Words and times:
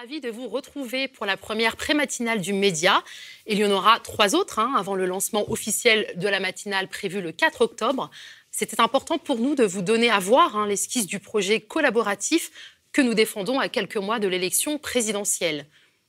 ravie 0.00 0.22
de 0.22 0.30
vous 0.30 0.48
retrouver 0.48 1.08
pour 1.08 1.26
la 1.26 1.36
première 1.36 1.76
pré-matinale 1.76 2.40
du 2.40 2.54
Média. 2.54 3.04
Il 3.46 3.58
y 3.58 3.66
en 3.66 3.70
aura 3.70 4.00
trois 4.00 4.34
autres 4.34 4.58
hein, 4.58 4.72
avant 4.78 4.94
le 4.94 5.04
lancement 5.04 5.50
officiel 5.50 6.10
de 6.16 6.26
la 6.26 6.40
matinale 6.40 6.88
prévue 6.88 7.20
le 7.20 7.32
4 7.32 7.60
octobre. 7.60 8.10
C'était 8.50 8.80
important 8.80 9.18
pour 9.18 9.36
nous 9.36 9.54
de 9.54 9.62
vous 9.62 9.82
donner 9.82 10.08
à 10.08 10.18
voir 10.18 10.56
hein, 10.56 10.66
l'esquisse 10.66 11.06
du 11.06 11.18
projet 11.18 11.60
collaboratif 11.60 12.50
que 12.92 13.02
nous 13.02 13.12
défendons 13.12 13.60
à 13.60 13.68
quelques 13.68 13.98
mois 13.98 14.18
de 14.18 14.26
l'élection 14.26 14.78
présidentielle. 14.78 15.66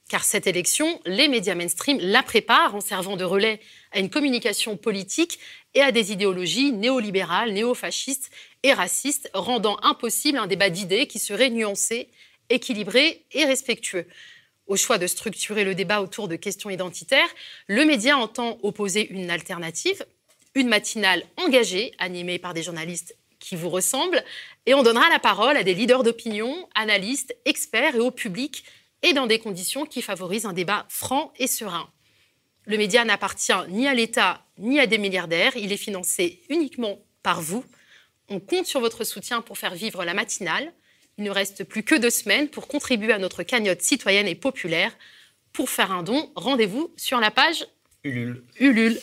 Car 0.08 0.23
cette 0.23 0.48
élection, 0.48 1.02
les 1.05 1.28
médias 1.28 1.55
mainstream 1.55 1.98
la 2.00 2.23
préparent 2.23 2.76
en 2.76 2.82
servant 2.82 3.18
de 3.18 3.26
relais 3.26 3.60
à 3.92 4.00
une 4.00 4.10
communication 4.10 4.78
politique 4.78 5.38
et 5.73 5.82
à 5.82 5.92
des 5.92 6.14
idéologies 6.14 6.71
néolibérales, 6.71 7.52
néofascistes 7.52 8.32
et 8.64 8.71
racistes, 8.71 9.30
rendant 9.34 9.78
impossible 9.84 10.38
un 10.38 10.48
débat 10.48 10.70
d'idées 10.70 11.08
qui 11.08 11.20
serait 11.20 11.50
nuancé, 11.50 12.08
équilibré 12.52 13.26
et 13.32 13.46
respectueux. 13.46 14.08
Au 14.68 14.76
choix 14.76 14.98
de 14.98 15.08
structurer 15.08 15.64
le 15.64 15.76
débat 15.76 16.02
autour 16.02 16.28
de 16.28 16.36
questions 16.36 16.70
identitaires, 16.70 17.30
le 17.68 17.84
média 17.86 18.18
entend 18.18 18.58
opposer 18.64 19.09
une 19.09 19.30
alternative, 19.30 20.05
une 20.56 20.68
matinale 20.68 21.23
engagée, 21.38 21.94
animée 21.98 22.40
par 22.40 22.54
des 22.54 22.64
journalistes 22.64 23.16
qui 23.40 23.56
vous 23.56 23.70
ressemblent, 23.70 24.23
et 24.66 24.73
on 24.73 24.84
donnera 24.84 25.09
la 25.09 25.20
parole 25.20 25.58
à 25.58 25.64
des 25.64 25.73
leaders 25.73 26.04
d'opinion, 26.04 26.70
analystes, 26.76 27.36
experts 27.45 27.95
et 27.95 28.00
au 28.00 28.12
public, 28.12 28.64
et 29.02 29.14
dans 29.14 29.28
des 29.28 29.40
conditions 29.40 29.86
qui 29.86 30.02
favorisent 30.02 30.45
un 30.45 30.54
débat 30.54 30.86
franc 30.90 31.34
et 31.40 31.48
serein. 31.48 31.90
Le 32.66 32.78
média 32.78 33.04
n'appartient 33.04 33.52
ni 33.70 33.88
à 33.88 33.94
l'État 33.94 34.45
ni 34.59 34.80
à 34.80 34.86
des 34.86 35.00
milliardaires, 35.00 35.56
il 35.58 35.72
est 35.72 35.78
financé 35.78 36.40
uniquement 36.50 37.00
par 37.23 37.42
vous. 37.42 37.66
On 38.30 38.40
compte 38.40 38.68
sur 38.68 38.80
votre 38.80 39.04
soutien 39.04 39.42
pour 39.42 39.58
faire 39.58 39.73
vivre 39.73 40.06
la 40.06 40.14
matinale. 40.14 40.72
Il 41.21 41.25
ne 41.25 41.30
reste 41.30 41.66
plus 41.66 41.84
que 41.84 41.93
deux 41.93 42.09
semaines 42.09 42.48
pour 42.48 42.67
contribuer 42.67 43.13
à 43.13 43.20
notre 43.20 43.43
cagnotte 43.43 43.84
citoyenne 43.84 44.27
et 44.27 44.34
populaire. 44.34 44.91
Pour 45.53 45.70
faire 45.70 45.91
un 45.91 46.02
don, 46.02 46.31
rendez-vous 46.34 46.91
sur 46.97 47.20
la 47.20 47.30
page 47.30 47.67
Ulule. 48.03 48.41
Ulule. 48.59 49.00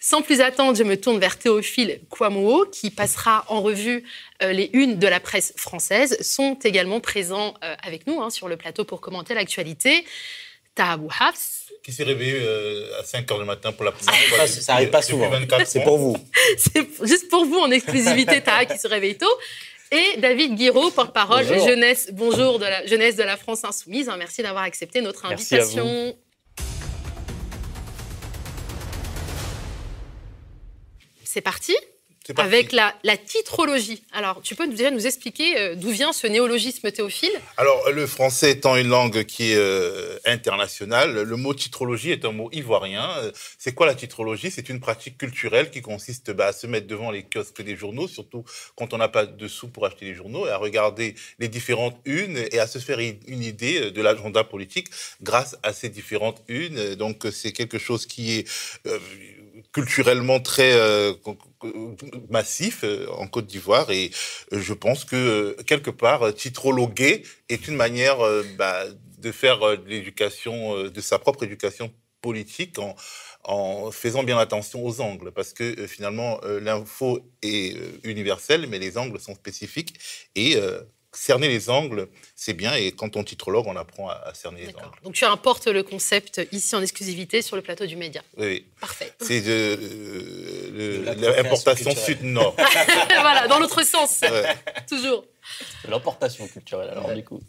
Sans 0.00 0.20
plus 0.20 0.40
attendre, 0.40 0.76
je 0.76 0.82
me 0.82 1.00
tourne 1.00 1.20
vers 1.20 1.38
Théophile 1.38 2.00
Kouamouo, 2.10 2.66
qui 2.72 2.90
passera 2.90 3.44
en 3.46 3.62
revue 3.62 4.02
euh, 4.42 4.52
les 4.52 4.68
unes 4.72 4.98
de 4.98 5.06
la 5.06 5.20
presse 5.20 5.52
française. 5.56 6.20
Sont 6.22 6.58
également 6.64 6.98
présents 6.98 7.54
euh, 7.62 7.76
avec 7.84 8.08
nous 8.08 8.20
hein, 8.20 8.30
sur 8.30 8.48
le 8.48 8.56
plateau 8.56 8.84
pour 8.84 9.00
commenter 9.00 9.34
l'actualité. 9.34 10.04
Tahabou 10.74 11.08
Hafs. 11.20 11.70
Qui 11.84 11.92
s'est 11.92 12.02
réveillé 12.02 12.34
euh, 12.34 12.98
à 12.98 13.04
5 13.04 13.28
h 13.28 13.38
du 13.38 13.44
matin 13.44 13.70
pour 13.70 13.84
la 13.84 13.92
première 13.92 14.20
fois. 14.24 14.48
Ça, 14.48 14.60
ça 14.60 14.74
arrive 14.74 14.90
pas 14.90 15.02
souvent. 15.02 15.30
24 15.30 15.68
C'est 15.68 15.84
pour 15.84 15.98
vous. 15.98 16.16
C'est 16.58 16.88
juste 17.04 17.28
pour 17.28 17.44
vous 17.44 17.60
en 17.60 17.70
exclusivité, 17.70 18.40
Taha, 18.40 18.64
qui 18.64 18.76
se 18.76 18.88
réveille 18.88 19.16
tôt. 19.16 19.38
Et 19.92 20.18
David 20.18 20.54
Guiraud, 20.54 20.92
porte-parole 20.92 21.44
jeunesse, 21.44 22.10
bonjour 22.12 22.60
de 22.60 22.64
la 22.64 22.86
jeunesse 22.86 23.16
de 23.16 23.24
la 23.24 23.36
France 23.36 23.64
insoumise. 23.64 24.08
Hein, 24.08 24.16
Merci 24.18 24.40
d'avoir 24.40 24.62
accepté 24.62 25.00
notre 25.00 25.26
Merci 25.28 25.56
invitation. 25.56 26.16
C'est 31.24 31.40
parti. 31.40 31.74
Avec 32.36 32.72
la, 32.72 32.94
la 33.04 33.16
titrologie. 33.16 34.02
Alors, 34.12 34.40
tu 34.42 34.54
peux 34.54 34.66
nous- 34.66 34.74
déjà 34.74 34.90
nous 34.90 35.06
expliquer 35.06 35.58
euh, 35.58 35.74
d'où 35.74 35.90
vient 35.90 36.12
ce 36.12 36.26
néologisme 36.26 36.90
théophile? 36.90 37.32
Alors, 37.56 37.90
le 37.90 38.06
français 38.06 38.52
étant 38.52 38.76
une 38.76 38.88
langue 38.88 39.24
qui 39.24 39.52
est 39.52 39.56
euh, 39.56 40.18
internationale, 40.24 41.22
le 41.22 41.36
mot 41.36 41.54
titrologie 41.54 42.10
est 42.10 42.24
un 42.24 42.32
mot 42.32 42.48
ivoirien. 42.52 43.10
Euh, 43.18 43.32
C'est 43.58 43.74
quoi 43.74 43.86
la 43.86 43.94
titrologie? 43.94 44.50
C'est 44.50 44.68
une 44.68 44.80
pratique 44.80 45.18
culturelle 45.18 45.70
qui 45.70 45.82
consiste 45.82 46.30
bah, 46.30 46.46
à 46.46 46.52
se 46.52 46.66
mettre 46.66 46.86
devant 46.86 47.10
les 47.10 47.22
kiosques 47.22 47.62
des 47.62 47.76
journaux, 47.76 48.08
surtout 48.08 48.44
quand 48.76 48.94
on 48.94 48.98
n'a 48.98 49.08
pas 49.08 49.26
de 49.26 49.48
sous 49.48 49.68
pour 49.68 49.86
acheter 49.86 50.06
les 50.06 50.14
journaux, 50.14 50.46
et 50.46 50.50
à 50.50 50.56
regarder 50.56 51.14
les 51.38 51.48
différentes 51.48 51.98
unes 52.04 52.38
et 52.52 52.58
à 52.58 52.66
se 52.66 52.78
faire 52.78 52.98
une 53.00 53.42
idée 53.42 53.90
de 53.90 54.02
l'agenda 54.02 54.44
politique 54.44 54.88
grâce 55.22 55.56
à 55.62 55.72
ces 55.72 55.88
différentes 55.88 56.42
unes. 56.48 56.94
Donc, 56.94 57.26
c'est 57.32 57.52
quelque 57.52 57.78
chose 57.78 58.06
qui 58.06 58.38
est 58.38 58.48
euh, 58.86 58.98
culturellement 59.72 60.40
très 60.40 60.72
euh, 60.72 61.12
massif 62.28 62.80
euh, 62.84 63.06
en 63.10 63.26
Côte 63.26 63.46
d'Ivoire. 63.46 63.90
Et 63.90 64.10
je 64.52 64.72
pense 64.72 65.04
que 65.04 65.16
euh, 65.16 65.62
quelque 65.64 65.90
part 65.90 66.34
titrologuer 66.34 67.22
est 67.48 67.68
une 67.68 67.76
manière 67.76 68.18
bah, 68.58 68.84
de 69.18 69.32
faire 69.32 69.60
l'éducation 69.86 70.84
de 70.84 71.00
sa 71.00 71.18
propre 71.18 71.44
éducation 71.44 71.92
politique 72.22 72.76
en 73.44 73.90
faisant 73.90 74.22
bien 74.22 74.38
attention 74.38 74.84
aux 74.84 75.00
angles. 75.00 75.30
Parce 75.32 75.52
que 75.52 75.86
finalement 75.86 76.40
l'info 76.44 77.20
est 77.42 77.76
universelle 78.04 78.66
mais 78.68 78.78
les 78.78 78.98
angles 78.98 79.20
sont 79.20 79.34
spécifiques. 79.34 79.98
Et 80.34 80.56
cerner 81.12 81.48
les 81.48 81.70
angles 81.70 82.08
c'est 82.36 82.52
bien 82.54 82.74
et 82.74 82.92
quand 82.92 83.16
on 83.16 83.24
titrologue 83.24 83.66
on 83.66 83.76
apprend 83.76 84.08
à, 84.08 84.14
à 84.14 84.34
cerner 84.34 84.60
les 84.60 84.66
D'accord. 84.68 84.84
angles 84.84 84.98
Donc, 85.02 85.14
tu 85.14 85.24
importes 85.24 85.66
le 85.66 85.82
concept 85.82 86.40
ici 86.52 86.74
en 86.76 86.82
exclusivité 86.82 87.42
sur 87.42 87.56
le 87.56 87.62
plateau 87.62 87.84
du 87.86 87.96
média. 87.96 88.22
oui, 88.36 88.46
oui. 88.46 88.66
Parfait. 88.80 89.12
c'est 89.20 89.40
de, 89.40 89.50
euh, 89.50 91.02
le- 91.04 91.14
De 91.16 91.26
l'importation 91.26 91.94
sud-nord 91.94 92.54
voilà, 93.20 93.48
dans 93.48 93.58
l'autre 93.58 93.82
sens, 93.84 94.20
Ouais. 94.22 94.54
toujours. 94.88 95.24
L'importation 95.88 96.46
culturelle, 96.46 96.90
alors, 96.90 97.12
du 97.12 97.24
coup. 97.24 97.40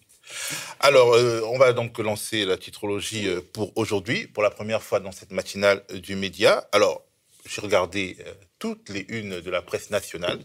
Alors, 0.80 1.14
euh, 1.14 1.42
on 1.46 1.58
va 1.58 1.74
donc 1.74 1.98
lancer 2.00 2.46
la 2.46 2.58
titrologie 2.58 3.28
euh, 3.28 3.42
pour 3.54 3.72
aujourd'hui, 3.78 4.28
pour 4.28 4.44
la 4.44 4.50
première 4.50 4.82
fois 4.82 5.00
dans 5.00 5.12
cette 5.12 5.32
matinale 5.32 5.84
euh, 5.92 6.00
du 6.00 6.16
média. 6.16 6.68
Alors, 6.72 7.04
j'ai 7.50 7.62
regardé 7.62 8.18
euh, 8.26 8.34
toutes 8.60 8.90
les 8.90 9.06
unes 9.10 9.42
de 9.42 9.50
la 9.52 9.62
presse 9.62 9.90
nationale, 9.90 10.40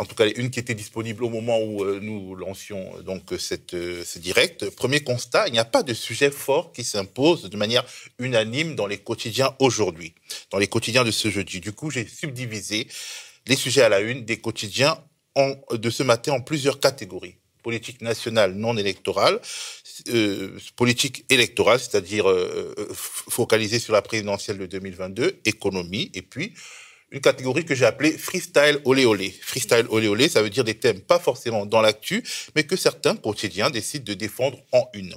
en 0.00 0.06
tout 0.06 0.14
cas 0.14 0.26
unes 0.36 0.50
qui 0.50 0.58
étaient 0.58 0.74
disponibles 0.74 1.22
au 1.24 1.28
moment 1.28 1.60
où 1.60 1.84
euh, 1.84 2.00
nous 2.00 2.34
lancions 2.34 2.90
euh, 2.96 3.02
donc 3.02 3.32
euh, 3.32 3.38
cette, 3.38 3.72
ce 3.72 4.18
direct. 4.18 4.70
Premier 4.70 5.00
constat, 5.00 5.46
il 5.48 5.52
n'y 5.52 5.58
a 5.58 5.64
pas 5.64 5.82
de 5.82 5.92
sujet 5.94 6.30
fort 6.30 6.72
qui 6.72 6.84
s'impose 6.84 7.42
de 7.42 7.56
manière 7.56 7.84
unanime 8.18 8.74
dans 8.74 8.86
les 8.86 8.98
quotidiens 8.98 9.54
aujourd'hui, 9.58 10.14
dans 10.50 10.58
les 10.58 10.68
quotidiens 10.68 11.04
de 11.04 11.10
ce 11.10 11.28
jeudi. 11.28 11.60
Du 11.60 11.72
coup, 11.72 11.90
j'ai 11.90 12.06
subdivisé 12.06 12.88
les 13.46 13.56
sujets 13.56 13.82
à 13.82 13.88
la 13.90 14.00
une 14.00 14.24
des 14.24 14.38
quotidiens 14.38 14.98
en- 15.34 15.54
de 15.72 15.90
ce 15.90 16.02
matin 16.02 16.32
en 16.32 16.40
plusieurs 16.40 16.80
catégories 16.80 17.36
politique 17.62 18.00
nationale 18.00 18.54
non 18.54 18.74
électorale, 18.78 19.38
politique 20.76 21.24
électorale, 21.28 21.78
c'est-à-dire 21.78 22.28
euh, 22.28 22.74
focalisée 22.94 23.78
sur 23.78 23.92
la 23.92 24.00
présidentielle 24.00 24.56
de 24.56 24.64
2022, 24.64 25.40
économie, 25.44 26.10
et 26.14 26.22
puis 26.22 26.54
une 27.10 27.20
catégorie 27.20 27.64
que 27.64 27.74
j'ai 27.74 27.86
appelée 27.86 28.16
freestyle 28.16 28.80
olé 28.84 29.04
olé. 29.04 29.30
Freestyle 29.42 29.86
olé 29.88 30.06
olé, 30.08 30.28
ça 30.28 30.42
veut 30.42 30.50
dire 30.50 30.64
des 30.64 30.74
thèmes 30.74 31.00
pas 31.00 31.18
forcément 31.18 31.66
dans 31.66 31.80
l'actu, 31.80 32.22
mais 32.54 32.64
que 32.64 32.76
certains 32.76 33.16
quotidiens 33.16 33.70
décident 33.70 34.04
de 34.04 34.14
défendre 34.14 34.58
en 34.72 34.88
une. 34.94 35.14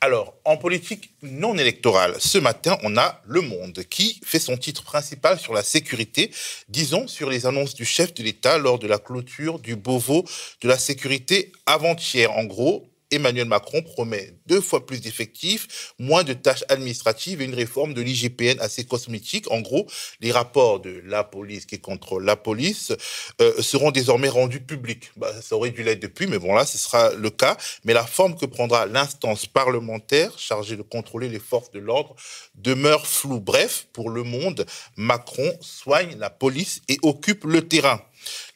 Alors, 0.00 0.34
en 0.44 0.56
politique 0.56 1.10
non 1.22 1.56
électorale, 1.56 2.16
ce 2.18 2.38
matin, 2.38 2.78
on 2.82 2.96
a 2.96 3.22
Le 3.26 3.40
Monde 3.40 3.84
qui 3.88 4.20
fait 4.24 4.38
son 4.38 4.56
titre 4.56 4.84
principal 4.84 5.38
sur 5.38 5.54
la 5.54 5.62
sécurité, 5.62 6.30
disons 6.68 7.08
sur 7.08 7.30
les 7.30 7.46
annonces 7.46 7.74
du 7.74 7.84
chef 7.84 8.12
de 8.14 8.22
l'État 8.22 8.58
lors 8.58 8.78
de 8.78 8.86
la 8.86 8.98
clôture 8.98 9.58
du 9.58 9.76
Beauvau 9.76 10.24
de 10.60 10.68
la 10.68 10.78
sécurité 10.78 11.52
avant-hier. 11.66 12.30
En 12.32 12.44
gros, 12.44 12.93
Emmanuel 13.14 13.46
Macron 13.46 13.82
promet 13.82 14.34
deux 14.46 14.60
fois 14.60 14.86
plus 14.86 15.00
d'effectifs, 15.00 15.94
moins 15.98 16.24
de 16.24 16.32
tâches 16.32 16.64
administratives 16.68 17.40
et 17.40 17.44
une 17.44 17.54
réforme 17.54 17.94
de 17.94 18.02
l'IGPN 18.02 18.60
assez 18.60 18.84
cosmétique. 18.84 19.50
En 19.50 19.60
gros, 19.60 19.86
les 20.20 20.32
rapports 20.32 20.80
de 20.80 21.02
la 21.04 21.24
police 21.24 21.66
qui 21.66 21.80
contrôle 21.80 22.24
la 22.24 22.36
police 22.36 22.92
euh, 23.40 23.62
seront 23.62 23.90
désormais 23.90 24.28
rendus 24.28 24.60
publics. 24.60 25.12
Bah, 25.16 25.32
ça 25.40 25.56
aurait 25.56 25.70
dû 25.70 25.82
l'être 25.82 26.00
depuis, 26.00 26.26
mais 26.26 26.38
bon 26.38 26.54
là, 26.54 26.66
ce 26.66 26.78
sera 26.78 27.12
le 27.14 27.30
cas. 27.30 27.56
Mais 27.84 27.92
la 27.92 28.06
forme 28.06 28.36
que 28.36 28.46
prendra 28.46 28.86
l'instance 28.86 29.46
parlementaire 29.46 30.38
chargée 30.38 30.76
de 30.76 30.82
contrôler 30.82 31.28
les 31.28 31.38
forces 31.38 31.70
de 31.70 31.78
l'ordre 31.78 32.14
demeure 32.54 33.06
floue. 33.06 33.40
Bref, 33.40 33.86
pour 33.92 34.10
le 34.10 34.22
monde, 34.22 34.66
Macron 34.96 35.50
soigne 35.60 36.16
la 36.18 36.30
police 36.30 36.82
et 36.88 36.98
occupe 37.02 37.44
le 37.44 37.66
terrain. 37.66 38.00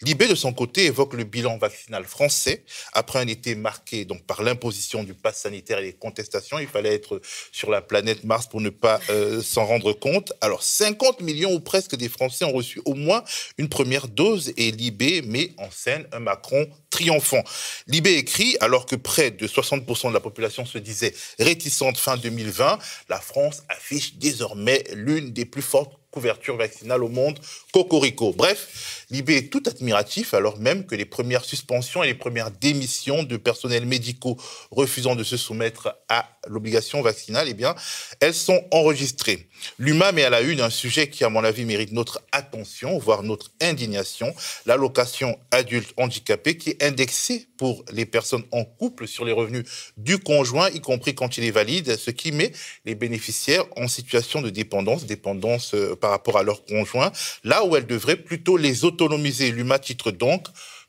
Libé, 0.02 0.26
de 0.28 0.34
son 0.34 0.52
côté, 0.52 0.86
évoque 0.86 1.14
le 1.14 1.24
bilan 1.24 1.58
vaccinal 1.58 2.04
français. 2.04 2.64
Après 2.92 3.18
un 3.18 3.26
été 3.26 3.54
marqué 3.54 4.04
donc, 4.04 4.24
par 4.24 4.42
l'imposition 4.42 5.04
du 5.04 5.14
pass 5.14 5.40
sanitaire 5.40 5.78
et 5.78 5.82
les 5.82 5.92
contestations, 5.92 6.58
il 6.58 6.68
fallait 6.68 6.94
être 6.94 7.20
sur 7.52 7.70
la 7.70 7.82
planète 7.82 8.24
Mars 8.24 8.46
pour 8.46 8.60
ne 8.60 8.70
pas 8.70 9.00
euh, 9.10 9.42
s'en 9.42 9.64
rendre 9.64 9.92
compte. 9.92 10.32
Alors, 10.40 10.62
50 10.62 11.20
millions 11.20 11.52
ou 11.52 11.60
presque 11.60 11.96
des 11.96 12.08
Français 12.08 12.44
ont 12.44 12.52
reçu 12.52 12.80
au 12.84 12.94
moins 12.94 13.22
une 13.58 13.68
première 13.68 14.08
dose 14.08 14.52
et 14.56 14.70
Libé 14.70 15.22
met 15.22 15.52
en 15.58 15.70
scène 15.70 16.06
un 16.12 16.20
Macron 16.20 16.68
triomphant. 16.90 17.42
Libé 17.86 18.14
écrit, 18.14 18.56
alors 18.60 18.86
que 18.86 18.96
près 18.96 19.30
de 19.30 19.46
60% 19.46 20.08
de 20.08 20.14
la 20.14 20.20
population 20.20 20.64
se 20.64 20.78
disait 20.78 21.14
réticente 21.38 21.98
fin 21.98 22.16
2020, 22.16 22.78
la 23.08 23.20
France 23.20 23.62
affiche 23.68 24.14
désormais 24.14 24.84
l'une 24.92 25.32
des 25.32 25.44
plus 25.44 25.62
fortes 25.62 25.97
couvertures 26.10 26.56
vaccinales 26.56 27.04
au 27.04 27.08
monde, 27.08 27.38
Cocorico. 27.72 28.32
Bref, 28.32 29.06
Libé 29.10 29.36
est 29.36 29.52
tout 29.52 29.62
admiratif 29.66 30.34
alors 30.34 30.58
même 30.58 30.86
que 30.86 30.94
les 30.94 31.04
premières 31.04 31.44
suspensions 31.44 32.02
et 32.02 32.06
les 32.06 32.14
premières 32.14 32.50
démissions 32.50 33.22
de 33.22 33.36
personnels 33.36 33.86
médicaux 33.86 34.36
refusant 34.70 35.16
de 35.16 35.24
se 35.24 35.36
soumettre 35.36 35.96
à 36.08 36.28
l'obligation 36.46 37.02
vaccinale, 37.02 37.48
eh 37.48 37.54
bien, 37.54 37.74
elles 38.20 38.34
sont 38.34 38.64
enregistrées. 38.70 39.48
L'UMA 39.78 40.12
met 40.12 40.24
à 40.24 40.30
la 40.30 40.40
une 40.40 40.60
un 40.60 40.70
sujet 40.70 41.08
qui, 41.08 41.24
à 41.24 41.28
mon 41.28 41.44
avis, 41.44 41.64
mérite 41.64 41.92
notre 41.92 42.22
attention, 42.32 42.98
voire 42.98 43.22
notre 43.22 43.50
indignation, 43.60 44.34
l'allocation 44.66 45.38
adulte 45.50 45.92
handicapé 45.96 46.56
qui 46.56 46.70
est 46.70 46.82
indexée 46.82 47.47
pour 47.58 47.84
les 47.92 48.06
personnes 48.06 48.44
en 48.52 48.64
couple 48.64 49.06
sur 49.06 49.26
les 49.26 49.32
revenus 49.32 49.64
du 49.98 50.18
conjoint, 50.18 50.70
y 50.70 50.80
compris 50.80 51.14
quand 51.14 51.36
il 51.36 51.44
est 51.44 51.50
valide, 51.50 51.96
ce 51.96 52.10
qui 52.10 52.32
met 52.32 52.52
les 52.86 52.94
bénéficiaires 52.94 53.64
en 53.76 53.88
situation 53.88 54.40
de 54.40 54.48
dépendance, 54.48 55.04
dépendance 55.04 55.74
euh, 55.74 55.94
par 55.94 56.10
rapport 56.10 56.38
à 56.38 56.42
leur 56.42 56.64
conjoint, 56.64 57.12
là 57.44 57.64
où 57.64 57.76
elle 57.76 57.86
devrait 57.86 58.16
plutôt 58.16 58.56
les 58.56 58.86
autonomiser. 58.86 59.50
L'UMA 59.50 59.78
titre 59.78 60.10
donc 60.10 60.46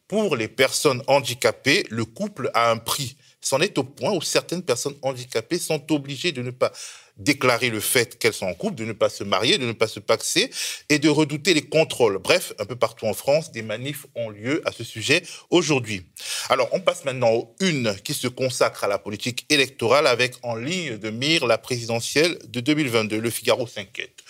pour 0.07 0.36
les 0.36 0.48
personnes 0.48 1.04
handicapées, 1.07 1.86
le 1.89 2.06
couple 2.06 2.50
a 2.54 2.71
un 2.71 2.77
prix. 2.77 3.18
C'en 3.42 3.62
est 3.62 3.77
au 3.77 3.83
point 3.83 4.12
où 4.12 4.21
certaines 4.21 4.63
personnes 4.63 4.95
handicapées 5.01 5.60
sont 5.60 5.92
obligées 5.92 6.31
de 6.31 6.42
ne 6.42 6.51
pas 6.51 6.71
déclarer 7.19 7.69
le 7.69 7.80
fait 7.80 8.18
qu'elles 8.18 8.33
sont 8.33 8.48
en 8.48 8.54
couple, 8.54 8.75
de 8.75 8.86
ne 8.86 8.94
pas 8.94 9.10
se 9.10 9.24
marier, 9.24 9.57
de 9.57 9.66
ne 9.66 9.74
pas 9.74 9.88
se 9.88 10.00
paxer 10.00 10.50
et 10.89 11.00
de 11.00 11.10
redouter 11.10 11.54
les 11.54 11.62
contrôles. 11.62 12.18
Bref, 12.18 12.54
un 12.57 12.66
peu 12.66 12.75
partout 12.75 13.06
en 13.06 13.13
France, 13.13 13.51
des 13.51 13.62
manifs 13.62 14.06
ont 14.16 14.30
lieu 14.30 14.62
à 14.66 14.71
ce 14.71 14.83
sujet 14.83 15.24
aujourd'hui. 15.50 16.04
Alors, 16.50 16.69
on 16.71 16.80
passe 16.80 17.06
maintenant 17.06 17.31
aux 17.31 17.56
une 17.60 17.95
qui 18.04 18.13
se 18.13 18.27
consacre 18.27 18.86
à 18.86 18.88
la 18.88 18.98
politique 18.98 19.45
électorale 19.50 20.07
avec 20.07 20.36
en 20.44 20.56
ligne 20.56 20.98
de 20.98 21.10
mire 21.10 21.45
la 21.45 21.57
présidentielle 21.57 22.39
de 22.48 22.60
2022. 22.62 23.19
Le 23.19 23.30
Figaro 23.30 23.68
s'inquiète. 23.68 24.24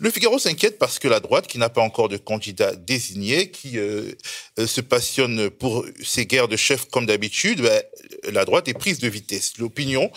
Le 0.00 0.10
Figaro 0.10 0.38
s'inquiète 0.38 0.78
parce 0.78 0.98
que 0.98 1.08
la 1.08 1.20
droite, 1.20 1.46
qui 1.46 1.58
n'a 1.58 1.68
pas 1.68 1.80
encore 1.80 2.08
de 2.08 2.16
candidat 2.16 2.74
désigné, 2.74 3.50
qui 3.50 3.78
euh, 3.78 4.12
euh, 4.58 4.66
se 4.66 4.80
passionne 4.80 5.50
pour 5.50 5.86
ces 6.02 6.26
guerres 6.26 6.48
de 6.48 6.56
chefs 6.56 6.86
comme 6.86 7.06
d'habitude, 7.06 7.62
ben, 7.62 7.82
la 8.30 8.44
droite 8.44 8.68
est 8.68 8.74
prise 8.74 8.98
de 8.98 9.08
vitesse. 9.08 9.58
L'opinion 9.58 10.10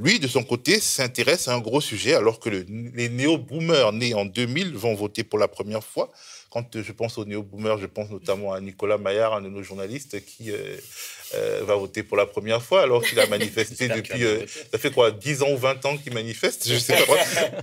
lui, 0.00 0.20
de 0.20 0.28
son 0.28 0.44
côté, 0.44 0.78
s'intéresse 0.78 1.48
à 1.48 1.54
un 1.54 1.58
gros 1.58 1.80
sujet, 1.80 2.14
alors 2.14 2.38
que 2.38 2.48
les 2.48 3.08
néo-boomers 3.08 3.92
nés 3.92 4.14
en 4.14 4.24
2000 4.24 4.76
vont 4.76 4.94
voter 4.94 5.24
pour 5.24 5.40
la 5.40 5.48
première 5.48 5.82
fois. 5.82 6.10
Quand 6.50 6.80
je 6.80 6.92
pense 6.92 7.18
aux 7.18 7.24
néo-boomers, 7.24 7.78
je 7.78 7.86
pense 7.86 8.08
notamment 8.08 8.52
à 8.52 8.60
Nicolas 8.60 8.96
Maillard, 8.96 9.34
un 9.34 9.42
de 9.42 9.48
nos 9.48 9.64
journalistes, 9.64 10.24
qui 10.24 10.52
euh, 10.52 10.76
euh, 11.34 11.62
va 11.64 11.74
voter 11.74 12.04
pour 12.04 12.16
la 12.16 12.26
première 12.26 12.62
fois, 12.62 12.82
alors 12.82 13.04
qu'il 13.04 13.18
a 13.18 13.26
manifesté 13.38 13.88
depuis. 13.88 14.24
Euh, 14.24 14.46
ça 14.70 14.78
fait 14.78 14.92
quoi 14.92 15.10
10 15.10 15.42
ans 15.42 15.50
ou 15.50 15.58
20 15.58 15.84
ans 15.84 15.96
qu'il 15.98 16.14
manifeste? 16.14 16.68
Je 16.68 16.78
sais 16.78 16.94
pas. 16.94 17.16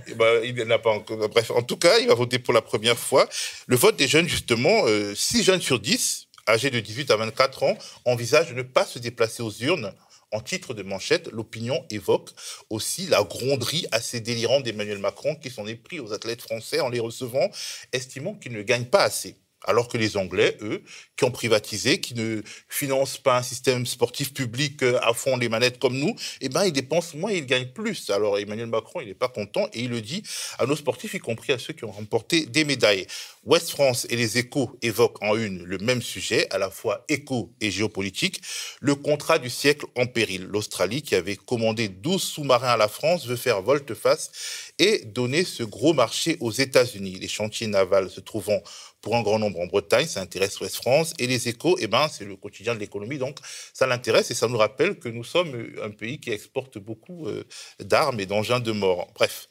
Eh 0.06 0.14
ben, 0.14 0.40
il 0.44 0.54
n'a 0.54 0.78
pas 0.78 0.90
encore. 0.90 1.28
Bref, 1.30 1.50
en 1.52 1.62
tout 1.62 1.78
cas, 1.78 1.98
il 2.00 2.06
va 2.06 2.14
voter 2.14 2.38
pour 2.38 2.52
la 2.52 2.62
première 2.62 2.98
fois. 2.98 3.26
Le 3.66 3.76
vote 3.76 3.96
des 3.96 4.08
jeunes, 4.08 4.28
justement, 4.28 4.84
6 5.14 5.42
jeunes 5.42 5.62
sur 5.62 5.80
10, 5.80 6.28
âgés 6.48 6.70
de 6.70 6.80
18 6.80 7.10
à 7.10 7.16
24 7.16 7.62
ans, 7.62 7.78
envisagent 8.04 8.50
de 8.50 8.54
ne 8.54 8.62
pas 8.62 8.84
se 8.84 8.98
déplacer 8.98 9.42
aux 9.42 9.52
urnes 9.52 9.92
en 10.32 10.40
titre 10.40 10.74
de 10.74 10.82
manchette, 10.82 11.28
l'opinion 11.28 11.84
évoque 11.90 12.30
aussi 12.70 13.06
la 13.06 13.22
gronderie 13.22 13.86
assez 13.92 14.20
délirante 14.20 14.64
d'Emmanuel 14.64 14.98
Macron 14.98 15.36
qui 15.36 15.50
s'en 15.50 15.66
est 15.66 15.76
pris 15.76 16.00
aux 16.00 16.12
athlètes 16.12 16.42
français 16.42 16.80
en 16.80 16.88
les 16.88 17.00
recevant, 17.00 17.48
estimant 17.92 18.34
qu'ils 18.34 18.52
ne 18.52 18.62
gagnent 18.62 18.86
pas 18.86 19.02
assez. 19.04 19.36
Alors 19.66 19.88
que 19.88 19.98
les 19.98 20.16
Anglais, 20.16 20.56
eux, 20.62 20.82
qui 21.16 21.24
ont 21.24 21.30
privatisé, 21.30 22.00
qui 22.00 22.14
ne 22.14 22.42
financent 22.68 23.18
pas 23.18 23.38
un 23.38 23.42
système 23.42 23.86
sportif 23.86 24.32
public 24.32 24.82
euh, 24.82 24.98
à 25.02 25.12
fond 25.12 25.36
les 25.36 25.48
manettes 25.48 25.78
comme 25.78 25.96
nous, 25.96 26.14
eh 26.40 26.48
ben, 26.48 26.64
ils 26.64 26.72
dépensent 26.72 27.16
moins 27.16 27.30
et 27.30 27.38
ils 27.38 27.46
gagnent 27.46 27.68
plus. 27.68 28.10
Alors 28.10 28.38
Emmanuel 28.38 28.66
Macron, 28.66 29.00
il 29.00 29.08
n'est 29.08 29.14
pas 29.14 29.28
content 29.28 29.68
et 29.72 29.80
il 29.80 29.90
le 29.90 30.00
dit 30.00 30.22
à 30.58 30.66
nos 30.66 30.76
sportifs, 30.76 31.14
y 31.14 31.18
compris 31.18 31.52
à 31.52 31.58
ceux 31.58 31.72
qui 31.72 31.84
ont 31.84 31.90
remporté 31.90 32.46
des 32.46 32.64
médailles. 32.64 33.06
Ouest 33.44 33.70
France 33.70 34.06
et 34.10 34.16
les 34.16 34.38
échos 34.38 34.76
évoquent 34.82 35.22
en 35.22 35.36
une 35.36 35.62
le 35.62 35.78
même 35.78 36.02
sujet, 36.02 36.48
à 36.52 36.58
la 36.58 36.70
fois 36.70 37.04
éco 37.08 37.52
et 37.60 37.70
géopolitique, 37.70 38.42
le 38.80 38.94
contrat 38.94 39.38
du 39.38 39.50
siècle 39.50 39.86
en 39.96 40.06
péril. 40.06 40.48
L'Australie, 40.50 41.02
qui 41.02 41.14
avait 41.14 41.36
commandé 41.36 41.88
12 41.88 42.22
sous-marins 42.22 42.72
à 42.72 42.76
la 42.76 42.88
France, 42.88 43.26
veut 43.26 43.36
faire 43.36 43.62
volte-face 43.62 44.30
et 44.78 45.04
donner 45.04 45.44
ce 45.44 45.62
gros 45.62 45.92
marché 45.92 46.36
aux 46.40 46.50
États-Unis. 46.50 47.18
Les 47.20 47.28
chantiers 47.28 47.66
navals 47.66 48.10
se 48.10 48.20
trouvant 48.20 48.60
pour 49.06 49.14
un 49.14 49.22
grand 49.22 49.38
nombre 49.38 49.60
en 49.60 49.66
Bretagne, 49.66 50.08
ça 50.08 50.20
intéresse 50.20 50.58
Ouest 50.58 50.74
France. 50.74 51.14
Et 51.20 51.28
les 51.28 51.46
échos, 51.46 51.76
eh 51.78 51.86
ben, 51.86 52.08
c'est 52.08 52.24
le 52.24 52.34
quotidien 52.34 52.74
de 52.74 52.80
l'économie, 52.80 53.18
donc 53.18 53.38
ça 53.72 53.86
l'intéresse 53.86 54.32
et 54.32 54.34
ça 54.34 54.48
nous 54.48 54.58
rappelle 54.58 54.98
que 54.98 55.08
nous 55.08 55.22
sommes 55.22 55.70
un 55.80 55.90
pays 55.90 56.18
qui 56.18 56.32
exporte 56.32 56.78
beaucoup 56.78 57.28
euh, 57.28 57.44
d'armes 57.78 58.18
et 58.18 58.26
d'engins 58.26 58.58
de 58.58 58.72
mort. 58.72 59.06
Bref, 59.14 59.48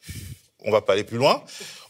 on 0.65 0.71
va 0.71 0.81
pas 0.81 0.93
aller 0.93 1.03
plus 1.03 1.17
loin. 1.17 1.43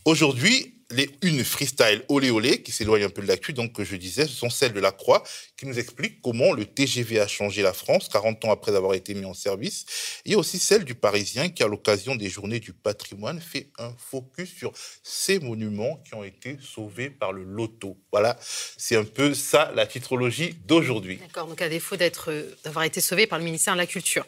Aujourd'hui, 0.06 0.75
les 0.92 1.10
une 1.22 1.44
freestyle 1.44 2.04
olé 2.10 2.30
olé 2.30 2.62
qui 2.62 2.72
s'éloigne 2.72 3.04
un 3.04 3.10
peu 3.10 3.22
de 3.22 3.27
l'actu, 3.27 3.54
donc 3.54 3.74
que 3.74 3.83
je 3.83 3.95
disais, 3.95 4.27
ce 4.27 4.33
sont 4.33 4.50
celles 4.50 4.74
de 4.74 4.80
la 4.80 4.92
Croix 4.92 5.24
qui 5.57 5.66
nous 5.66 5.80
expliquent 5.80 6.22
comment 6.22 6.54
le 6.54 6.66
TGV 6.66 7.19
a 7.19 7.27
changé 7.27 7.62
la 7.62 7.74
France 7.74 8.07
40 8.10 8.45
ans 8.45 8.51
après 8.51 8.75
avoir 8.75 8.94
été 8.94 9.13
mis 9.13 9.25
en 9.25 9.33
service. 9.33 9.86
Et 10.25 10.36
aussi 10.36 10.60
celle 10.60 10.83
du 10.83 10.94
Parisien 10.94 11.50
qui, 11.50 11.63
à 11.63 11.68
l'occasion 11.68 12.16
des 12.16 12.30
Journées 12.30 12.60
du 12.60 12.74
patrimoine, 12.74 13.42
fait 13.42 13.69
un 13.80 13.94
focus 13.98 14.54
sur 14.54 14.74
ces 15.04 15.39
monuments 15.39 16.01
qui 16.06 16.13
ont 16.13 16.24
été 16.24 16.57
sauvés 16.62 17.10
par 17.10 17.33
le 17.33 17.44
loto. 17.44 17.98
Voilà, 18.12 18.38
c'est 18.77 18.95
un 18.95 19.06
peu 19.06 19.33
ça 19.33 19.72
la 19.75 19.88
titrologie 19.88 20.56
d'aujourd'hui. 20.66 21.18
D'accord, 21.18 21.48
donc 21.48 21.62
à 21.62 21.69
défaut 21.69 21.95
d'être, 21.95 22.31
d'avoir 22.63 22.86
été 22.86 23.01
sauvé 23.01 23.27
par 23.27 23.39
le 23.39 23.45
ministère 23.45 23.74
de 23.74 23.80
la 23.80 23.88
Culture. 23.88 24.25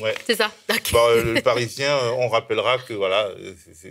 Ouais. 0.00 0.14
C'est 0.26 0.36
ça. 0.36 0.50
Bah, 0.68 0.74
le 0.92 1.40
Parisien, 1.40 1.96
euh, 1.96 2.10
on 2.18 2.28
rappellera 2.28 2.78
que 2.78 2.94
voilà, 2.94 3.30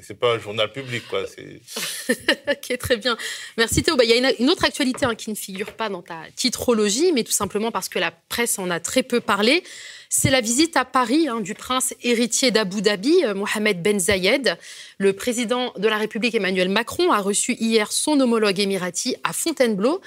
c'est 0.02 0.20
pas 0.20 0.34
un 0.34 0.40
journal 0.40 0.72
public, 0.72 1.04
quoi. 1.08 1.24
ok, 2.50 2.78
très 2.78 2.98
bien. 2.98 3.18
Merci 3.58 3.84
Théo. 3.84 3.96
Bah, 3.96 4.04
il 4.04 4.10
y 4.10 4.14
a 4.14 4.32
une, 4.40 4.50
autre 4.50 4.66
actualité 4.66 5.06
hein, 5.06 5.16
qui 5.16 5.30
ne 5.30 5.36
figure 5.36 5.74
pas 5.74 5.90
dans 5.90 6.02
ta 6.02 6.22
titrologie, 6.36 7.12
mais 7.14 7.24
tout 7.24 7.32
simplement 7.32 7.72
parce 7.72 7.90
que 7.90 8.00
la 8.00 8.12
presse 8.12 8.60
en 8.60 8.70
a 8.70 8.80
très 8.80 9.04
peu 9.04 9.22
parlé. 9.22 9.64
C'est 10.10 10.30
la 10.30 10.42
visite 10.42 10.78
à 10.78 10.86
Paris 10.86 11.28
hein, 11.28 11.42
du 11.42 11.56
prince 11.56 11.96
héritier 12.04 12.52
d'Abu 12.52 12.82
Dhabi, 12.82 13.24
euh, 13.24 13.34
Mohamed 13.34 13.82
Ben 13.82 14.00
Zayed. 14.00 14.58
Le 15.00 15.14
président 15.14 15.74
de 15.78 15.88
la 15.88 15.98
République 15.98 16.36
Emmanuel 16.36 16.70
Macron 16.70 17.12
a 17.12 17.20
reçu 17.20 17.54
hier 17.54 17.92
son 17.92 18.20
homologue 18.20 18.60
émirati 18.60 19.16
à 19.24 19.34
Fontainebleau. 19.34 20.02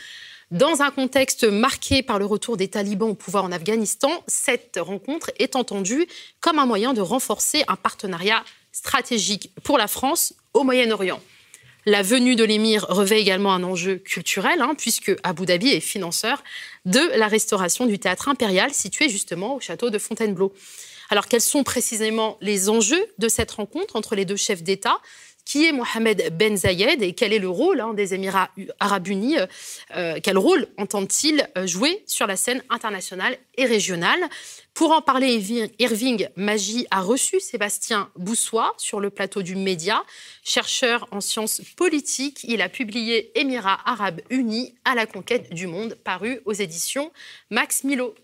Dans 0.53 0.81
un 0.81 0.93
contexte 0.93 1.43
marqué 1.43 2.05
par 2.05 2.21
le 2.21 2.25
retour 2.25 2.57
des 2.57 2.69
talibans 2.69 3.11
au 3.11 3.15
pouvoir 3.15 3.43
en 3.43 3.51
Afghanistan, 3.51 4.23
cette 4.29 4.79
rencontre 4.81 5.33
est 5.41 5.57
entendue 5.57 6.07
comme 6.39 6.61
un 6.61 6.67
moyen 6.67 6.95
de 6.95 7.01
renforcer 7.01 7.65
un 7.67 7.75
partenariat 7.75 8.45
stratégique 8.71 9.51
pour 9.65 9.77
la 9.77 9.89
France 9.89 10.35
au 10.55 10.63
Moyen-Orient. 10.63 11.21
La 11.85 12.03
venue 12.03 12.37
de 12.37 12.45
l'émir 12.45 12.87
revêt 12.89 13.21
également 13.21 13.55
un 13.55 13.65
enjeu 13.65 13.97
culturel, 13.97 14.63
hein, 14.63 14.75
puisque 14.79 15.17
Abu 15.25 15.47
Dhabi 15.47 15.71
est 15.71 15.81
financeur 15.81 16.45
de 16.85 17.01
la 17.19 17.27
restauration 17.27 17.87
du 17.87 17.99
théâtre 17.99 18.29
impérial 18.29 18.73
situé 18.73 19.09
justement 19.09 19.57
au 19.57 19.61
château 19.61 19.91
de 19.91 19.99
Fontainebleau. 19.99 20.53
Alors 21.11 21.27
quels 21.27 21.41
sont 21.41 21.65
précisément 21.65 22.39
les 22.41 22.69
enjeux 22.69 23.05
de 23.19 23.29
cette 23.29 23.51
rencontre 23.51 23.97
entre 23.97 24.15
les 24.15 24.25
deux 24.25 24.37
chefs 24.37 24.63
d'État? 24.63 25.01
Qui 25.47 25.65
est 25.65 25.73
Mohamed 25.73 26.37
Ben 26.37 26.57
Zayed 26.57 27.03
et 27.03 27.15
quel 27.15 27.33
est 27.33 27.39
le 27.39 27.49
rôle 27.49 27.81
hein, 27.81 27.95
des 27.95 28.13
Émirats 28.13 28.51
arabes 28.81 29.07
unis 29.07 29.39
euh, 29.39 29.47
euh, 29.97 30.19
Quel 30.23 30.37
rôle 30.37 30.67
entend-il 30.77 31.49
euh, 31.57 31.67
jouer 31.67 32.03
sur 32.07 32.27
la 32.27 32.37
scène 32.37 32.63
internationale 32.69 33.39
et 33.57 33.65
régionale? 33.65 34.21
Pour 34.75 34.91
en 34.91 35.01
parler, 35.01 35.41
Irving 35.79 36.29
Magie 36.37 36.87
a 36.91 37.01
reçu 37.01 37.41
Sébastien 37.41 38.11
Boussois 38.17 38.75
sur 38.77 39.01
le 39.01 39.09
plateau 39.09 39.41
du 39.41 39.57
Média. 39.57 40.05
Chercheur 40.45 41.09
en 41.13 41.23
sciences 41.23 41.63
politiques, 41.77 42.45
il 42.45 42.61
a 42.61 42.69
publié 42.69 43.31
Émirats 43.41 43.79
arabes 43.87 44.21
unis 44.29 44.75
à 44.85 44.95
la 44.95 45.07
conquête 45.07 45.55
du 45.55 45.67
monde, 45.67 45.97
paru 46.05 46.41
aux 46.45 46.53
éditions 46.53 47.11
Max 47.51 47.85
Milo. 47.85 48.15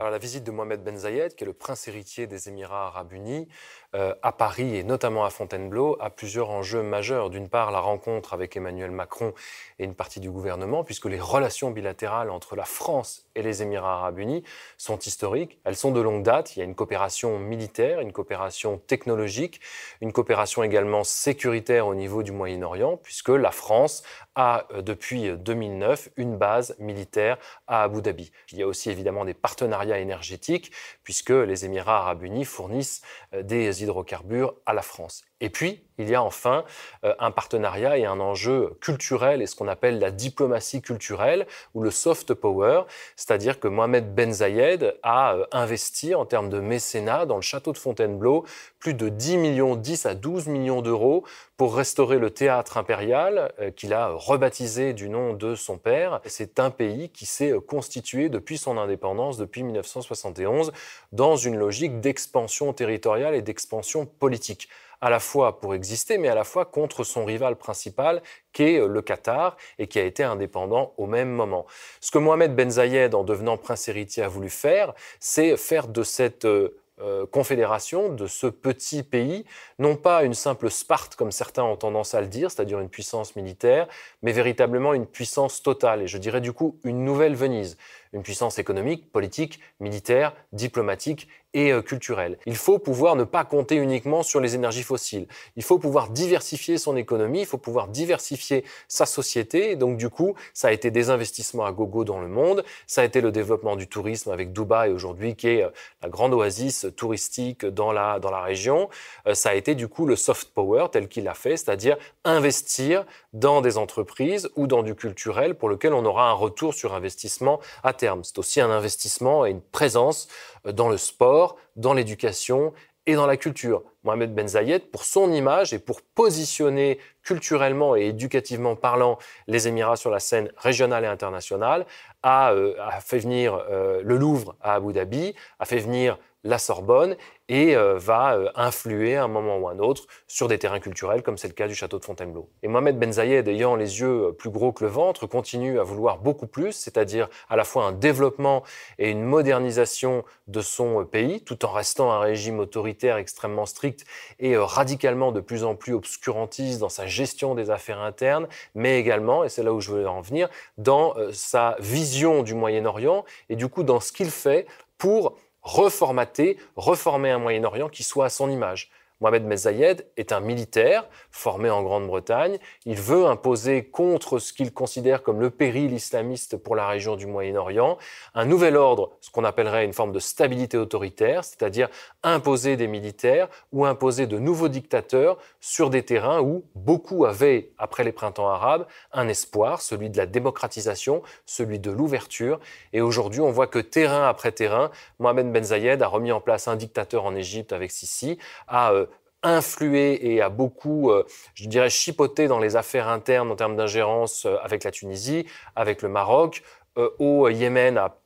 La 0.00 0.18
visite 0.18 0.44
de 0.44 0.50
Mohamed 0.50 0.82
Ben 0.82 0.96
Zayed, 0.96 1.34
qui 1.34 1.44
est 1.44 1.46
le 1.46 1.52
prince 1.52 1.88
héritier 1.88 2.26
des 2.26 2.48
Émirats 2.48 2.86
arabes 2.88 3.12
unis, 3.12 3.48
à 3.94 4.32
Paris 4.32 4.76
et 4.76 4.82
notamment 4.82 5.24
à 5.24 5.30
Fontainebleau 5.30 5.96
a 6.00 6.10
plusieurs 6.10 6.50
enjeux 6.50 6.82
majeurs. 6.82 7.30
D'une 7.30 7.48
part, 7.48 7.70
la 7.70 7.78
rencontre 7.78 8.34
avec 8.34 8.56
Emmanuel 8.56 8.90
Macron 8.90 9.32
et 9.78 9.84
une 9.84 9.94
partie 9.94 10.20
du 10.20 10.30
gouvernement, 10.30 10.84
puisque 10.84 11.06
les 11.06 11.20
relations 11.20 11.70
bilatérales 11.70 12.30
entre 12.30 12.56
la 12.56 12.64
France 12.64 13.26
et 13.34 13.42
les 13.42 13.62
Émirats 13.62 13.94
arabes 13.94 14.18
unis 14.18 14.44
sont 14.78 14.98
historiques. 14.98 15.58
Elles 15.64 15.76
sont 15.76 15.90
de 15.90 16.00
longue 16.00 16.22
date. 16.22 16.56
Il 16.56 16.60
y 16.60 16.62
a 16.62 16.64
une 16.64 16.74
coopération 16.74 17.38
militaire, 17.38 18.00
une 18.00 18.12
coopération 18.12 18.78
technologique, 18.78 19.60
une 20.00 20.12
coopération 20.12 20.62
également 20.62 21.04
sécuritaire 21.04 21.86
au 21.86 21.94
niveau 21.94 22.22
du 22.22 22.32
Moyen-Orient, 22.32 22.96
puisque 22.96 23.30
la 23.30 23.50
France 23.50 24.02
a 24.34 24.66
euh, 24.72 24.82
depuis 24.82 25.30
2009 25.30 26.10
une 26.16 26.36
base 26.36 26.76
militaire 26.78 27.38
à 27.66 27.84
Abu 27.84 28.02
Dhabi. 28.02 28.30
Il 28.52 28.58
y 28.58 28.62
a 28.62 28.66
aussi 28.66 28.90
évidemment 28.90 29.24
des 29.24 29.34
partenariats 29.34 29.98
énergétiques, 29.98 30.72
puisque 31.02 31.30
les 31.30 31.64
Émirats 31.64 31.98
arabes 31.98 32.22
unis 32.22 32.44
fournissent 32.44 33.02
euh, 33.34 33.42
des 33.42 33.82
hydrocarbures 33.84 34.54
à 34.66 34.72
la 34.72 34.82
France. 34.82 35.22
Et 35.40 35.50
puis, 35.50 35.84
il 35.98 36.08
y 36.08 36.14
a 36.14 36.22
enfin 36.22 36.64
euh, 37.04 37.14
un 37.18 37.30
partenariat 37.30 37.98
et 37.98 38.04
un 38.04 38.18
enjeu 38.18 38.76
culturel 38.80 39.42
et 39.42 39.46
ce 39.46 39.54
qu'on 39.54 39.68
appelle 39.68 39.98
la 39.98 40.10
diplomatie 40.10 40.82
culturelle 40.82 41.46
ou 41.74 41.82
le 41.82 41.90
soft 41.90 42.34
power, 42.34 42.82
c'est-à-dire 43.16 43.60
que 43.60 43.68
Mohamed 43.68 44.14
Ben 44.14 44.32
Zayed 44.32 44.96
a 45.02 45.34
euh, 45.34 45.46
investi 45.52 46.14
en 46.14 46.24
termes 46.24 46.50
de 46.50 46.60
mécénat 46.60 47.26
dans 47.26 47.36
le 47.36 47.42
château 47.42 47.72
de 47.72 47.78
Fontainebleau 47.78 48.44
plus 48.80 48.94
de 48.94 49.08
10 49.08 49.36
millions, 49.36 49.76
10 49.76 50.06
à 50.06 50.14
12 50.14 50.48
millions 50.48 50.82
d'euros 50.82 51.24
pour 51.56 51.76
restaurer 51.76 52.18
le 52.18 52.30
théâtre 52.30 52.76
impérial 52.76 53.52
euh, 53.60 53.70
qu'il 53.70 53.92
a 53.92 54.08
rebaptisé 54.08 54.94
du 54.94 55.08
nom 55.08 55.32
de 55.32 55.54
son 55.54 55.78
père. 55.78 56.20
C'est 56.26 56.58
un 56.58 56.70
pays 56.70 57.10
qui 57.10 57.26
s'est 57.26 57.52
constitué 57.68 58.28
depuis 58.28 58.58
son 58.58 58.78
indépendance, 58.78 59.36
depuis 59.36 59.62
1971, 59.62 60.72
dans 61.12 61.36
une 61.36 61.56
logique 61.56 62.00
d'expansion 62.00 62.72
territoriale 62.72 63.34
et 63.34 63.42
d'expansion 63.42 64.06
politique 64.06 64.68
à 65.00 65.10
la 65.10 65.20
fois 65.20 65.60
pour 65.60 65.74
exister, 65.74 66.18
mais 66.18 66.28
à 66.28 66.34
la 66.34 66.44
fois 66.44 66.64
contre 66.64 67.04
son 67.04 67.24
rival 67.24 67.56
principal, 67.56 68.22
qui 68.52 68.62
est 68.62 68.80
euh, 68.80 68.86
le 68.86 69.02
Qatar, 69.02 69.56
et 69.78 69.86
qui 69.86 69.98
a 69.98 70.04
été 70.04 70.22
indépendant 70.22 70.94
au 70.96 71.06
même 71.06 71.30
moment. 71.30 71.66
Ce 72.00 72.10
que 72.10 72.18
Mohamed 72.18 72.54
Ben 72.54 72.70
Zayed, 72.70 73.14
en 73.14 73.24
devenant 73.24 73.56
prince 73.56 73.88
héritier, 73.88 74.22
a 74.22 74.28
voulu 74.28 74.50
faire, 74.50 74.94
c'est 75.20 75.56
faire 75.56 75.88
de 75.88 76.02
cette 76.02 76.44
euh, 76.44 76.80
euh, 77.00 77.26
confédération, 77.26 78.08
de 78.08 78.28
ce 78.28 78.46
petit 78.46 79.02
pays, 79.02 79.44
non 79.80 79.96
pas 79.96 80.22
une 80.22 80.32
simple 80.32 80.70
Sparte, 80.70 81.16
comme 81.16 81.32
certains 81.32 81.64
ont 81.64 81.74
tendance 81.74 82.14
à 82.14 82.20
le 82.20 82.28
dire, 82.28 82.52
c'est-à-dire 82.52 82.78
une 82.78 82.88
puissance 82.88 83.34
militaire, 83.34 83.88
mais 84.22 84.30
véritablement 84.30 84.94
une 84.94 85.06
puissance 85.06 85.60
totale, 85.60 86.02
et 86.02 86.06
je 86.06 86.18
dirais 86.18 86.40
du 86.40 86.52
coup 86.52 86.78
une 86.84 87.04
nouvelle 87.04 87.34
Venise, 87.34 87.76
une 88.12 88.22
puissance 88.22 88.60
économique, 88.60 89.10
politique, 89.10 89.58
militaire, 89.80 90.34
diplomatique 90.52 91.26
et 91.54 91.72
euh, 91.72 91.82
culturelle. 91.82 92.38
Il 92.46 92.56
faut 92.56 92.78
pouvoir 92.78 93.16
ne 93.16 93.24
pas 93.24 93.44
compter 93.44 93.76
uniquement 93.76 94.22
sur 94.22 94.40
les 94.40 94.54
énergies 94.54 94.82
fossiles. 94.82 95.26
Il 95.56 95.62
faut 95.62 95.78
pouvoir 95.78 96.10
diversifier 96.10 96.76
son 96.76 96.96
économie, 96.96 97.40
il 97.40 97.46
faut 97.46 97.58
pouvoir 97.58 97.88
diversifier 97.88 98.64
sa 98.88 99.06
société. 99.06 99.76
Donc 99.76 99.96
du 99.96 100.10
coup, 100.10 100.34
ça 100.52 100.68
a 100.68 100.72
été 100.72 100.90
des 100.90 101.10
investissements 101.10 101.64
à 101.64 101.72
gogo 101.72 102.04
dans 102.04 102.20
le 102.20 102.28
monde, 102.28 102.64
ça 102.86 103.00
a 103.00 103.04
été 103.04 103.20
le 103.20 103.32
développement 103.32 103.76
du 103.76 103.88
tourisme 103.88 104.30
avec 104.30 104.52
Dubaï 104.52 104.90
aujourd'hui 104.90 105.36
qui 105.36 105.48
est 105.48 105.62
euh, 105.62 105.70
la 106.02 106.08
grande 106.08 106.34
oasis 106.34 106.86
touristique 106.96 107.64
dans 107.64 107.92
la, 107.92 108.18
dans 108.18 108.30
la 108.30 108.42
région. 108.42 108.88
Euh, 109.26 109.34
ça 109.34 109.50
a 109.50 109.54
été 109.54 109.74
du 109.74 109.88
coup 109.88 110.06
le 110.06 110.16
soft 110.16 110.52
power 110.52 110.86
tel 110.90 111.08
qu'il 111.08 111.24
l'a 111.24 111.34
fait, 111.34 111.56
c'est-à-dire 111.56 111.96
investir 112.24 113.04
dans 113.32 113.60
des 113.60 113.78
entreprises 113.78 114.50
ou 114.56 114.66
dans 114.66 114.82
du 114.82 114.94
culturel 114.94 115.54
pour 115.54 115.68
lequel 115.68 115.94
on 115.94 116.04
aura 116.04 116.28
un 116.28 116.32
retour 116.32 116.74
sur 116.74 116.94
investissement 116.94 117.60
à 117.82 117.92
terme. 117.92 118.24
C'est 118.24 118.38
aussi 118.38 118.60
un 118.60 118.70
investissement 118.70 119.46
et 119.46 119.50
une 119.50 119.60
présence 119.60 120.28
dans 120.72 120.88
le 120.88 120.96
sport, 120.96 121.56
dans 121.76 121.94
l'éducation 121.94 122.72
et 123.06 123.14
dans 123.14 123.26
la 123.26 123.36
culture. 123.36 123.82
Mohamed 124.02 124.34
Ben 124.34 124.48
Zayed, 124.48 124.90
pour 124.90 125.04
son 125.04 125.32
image 125.32 125.72
et 125.72 125.78
pour 125.78 126.02
positionner 126.02 126.98
culturellement 127.22 127.96
et 127.96 128.06
éducativement 128.06 128.76
parlant 128.76 129.18
les 129.46 129.68
Émirats 129.68 129.96
sur 129.96 130.10
la 130.10 130.20
scène 130.20 130.50
régionale 130.56 131.04
et 131.04 131.08
internationale, 131.08 131.86
a, 132.22 132.52
euh, 132.52 132.74
fait 133.00 133.18
venir 133.18 133.54
euh, 133.54 134.00
le 134.02 134.16
Louvre 134.16 134.56
à 134.60 134.74
Abu 134.74 134.92
Dhabi, 134.92 135.34
a 135.58 135.64
fait 135.64 135.78
venir 135.78 136.18
la 136.44 136.58
Sorbonne 136.58 137.16
et 137.48 137.76
euh, 137.76 137.98
va 137.98 138.36
euh, 138.36 138.50
influer 138.54 139.16
à 139.16 139.24
un 139.24 139.28
moment 139.28 139.58
ou 139.58 139.68
un 139.68 139.78
autre 139.78 140.04
sur 140.26 140.48
des 140.48 140.58
terrains 140.58 140.80
culturels, 140.80 141.22
comme 141.22 141.36
c'est 141.36 141.48
le 141.48 141.54
cas 141.54 141.68
du 141.68 141.74
château 141.74 141.98
de 141.98 142.04
Fontainebleau. 142.04 142.48
Et 142.62 142.68
Mohamed 142.68 142.98
Ben 142.98 143.12
Zayed, 143.12 143.48
ayant 143.48 143.76
les 143.76 144.00
yeux 144.00 144.28
euh, 144.28 144.32
plus 144.32 144.50
gros 144.50 144.72
que 144.72 144.84
le 144.84 144.90
ventre, 144.90 145.26
continue 145.26 145.78
à 145.78 145.82
vouloir 145.82 146.18
beaucoup 146.18 146.46
plus, 146.46 146.72
c'est-à-dire 146.72 147.28
à 147.50 147.56
la 147.56 147.64
fois 147.64 147.84
un 147.84 147.92
développement 147.92 148.62
et 148.98 149.10
une 149.10 149.22
modernisation 149.22 150.24
de 150.46 150.60
son 150.60 151.04
pays, 151.04 151.42
tout 151.42 151.64
en 151.66 151.72
restant 151.72 152.12
un 152.12 152.20
régime 152.20 152.60
autoritaire 152.60 153.18
extrêmement 153.18 153.66
strict 153.66 154.04
et 154.38 154.56
radicalement 154.56 155.32
de 155.32 155.40
plus 155.40 155.64
en 155.64 155.74
plus 155.74 155.92
obscurantiste 155.92 156.80
dans 156.80 156.88
sa 156.88 157.06
gestion 157.06 157.54
des 157.54 157.70
affaires 157.70 158.00
internes, 158.00 158.48
mais 158.74 158.98
également, 158.98 159.44
et 159.44 159.48
c'est 159.48 159.62
là 159.62 159.72
où 159.72 159.80
je 159.80 159.92
veux 159.92 160.08
en 160.08 160.20
venir, 160.20 160.48
dans 160.78 161.14
sa 161.32 161.76
vision 161.78 162.42
du 162.42 162.54
Moyen-Orient 162.54 163.24
et 163.48 163.56
du 163.56 163.68
coup 163.68 163.82
dans 163.82 164.00
ce 164.00 164.12
qu'il 164.12 164.30
fait 164.30 164.66
pour 164.98 165.36
reformater, 165.64 166.58
reformer 166.76 167.30
un 167.30 167.38
Moyen-Orient 167.38 167.88
qui 167.88 168.02
soit 168.02 168.26
à 168.26 168.30
son 168.30 168.50
image. 168.50 168.90
Mohamed 169.20 169.44
Mezayed 169.44 170.06
est 170.16 170.32
un 170.32 170.40
militaire 170.40 171.06
formé 171.30 171.70
en 171.70 171.82
Grande-Bretagne. 171.82 172.58
Il 172.84 173.00
veut 173.00 173.26
imposer 173.26 173.84
contre 173.84 174.38
ce 174.38 174.52
qu'il 174.52 174.72
considère 174.72 175.22
comme 175.22 175.40
le 175.40 175.50
péril 175.50 175.92
islamiste 175.92 176.56
pour 176.56 176.76
la 176.76 176.88
région 176.88 177.16
du 177.16 177.26
Moyen-Orient 177.26 177.98
un 178.34 178.44
nouvel 178.44 178.76
ordre, 178.76 179.12
ce 179.20 179.30
qu'on 179.30 179.44
appellerait 179.44 179.84
une 179.84 179.92
forme 179.92 180.12
de 180.12 180.18
stabilité 180.18 180.76
autoritaire, 180.76 181.44
c'est-à-dire 181.44 181.88
imposer 182.22 182.76
des 182.76 182.86
militaires 182.86 183.48
ou 183.72 183.86
imposer 183.86 184.26
de 184.26 184.38
nouveaux 184.38 184.68
dictateurs 184.68 185.38
sur 185.60 185.90
des 185.90 186.02
terrains 186.02 186.40
où 186.40 186.64
beaucoup 186.74 187.24
avaient, 187.24 187.70
après 187.78 188.04
les 188.04 188.12
printemps 188.12 188.48
arabes, 188.48 188.86
un 189.12 189.28
espoir, 189.28 189.80
celui 189.80 190.10
de 190.10 190.16
la 190.16 190.26
démocratisation, 190.26 191.22
celui 191.46 191.78
de 191.78 191.90
l'ouverture. 191.90 192.58
Et 192.92 193.00
aujourd'hui, 193.00 193.40
on 193.40 193.50
voit 193.50 193.66
que 193.66 193.78
terrain 193.78 194.28
après 194.28 194.52
terrain, 194.52 194.90
Mohamed 195.18 195.52
Ben 195.52 195.64
Zayed 195.64 196.02
a 196.02 196.08
remis 196.08 196.32
en 196.32 196.40
place 196.40 196.68
un 196.68 196.76
dictateur 196.76 197.24
en 197.24 197.34
Égypte 197.34 197.72
avec 197.72 197.90
Sisi, 197.90 198.38
a 198.66 198.92
euh, 198.92 199.06
influé 199.44 200.32
et 200.32 200.40
a 200.40 200.48
beaucoup, 200.48 201.10
euh, 201.10 201.24
je 201.54 201.68
dirais, 201.68 201.90
chipoté 201.90 202.48
dans 202.48 202.58
les 202.58 202.76
affaires 202.76 203.08
internes 203.08 203.50
en 203.52 203.56
termes 203.56 203.76
d'ingérence 203.76 204.46
euh, 204.46 204.56
avec 204.62 204.82
la 204.84 204.90
Tunisie, 204.90 205.46
avec 205.76 206.02
le 206.02 206.08
Maroc, 206.08 206.62
euh, 206.98 207.10
au 207.18 207.48
Yémen 207.48 207.98
a 207.98 208.16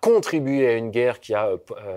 contribué 0.00 0.66
à 0.66 0.72
une 0.72 0.90
guerre 0.90 1.20
qui 1.20 1.34
a 1.34 1.50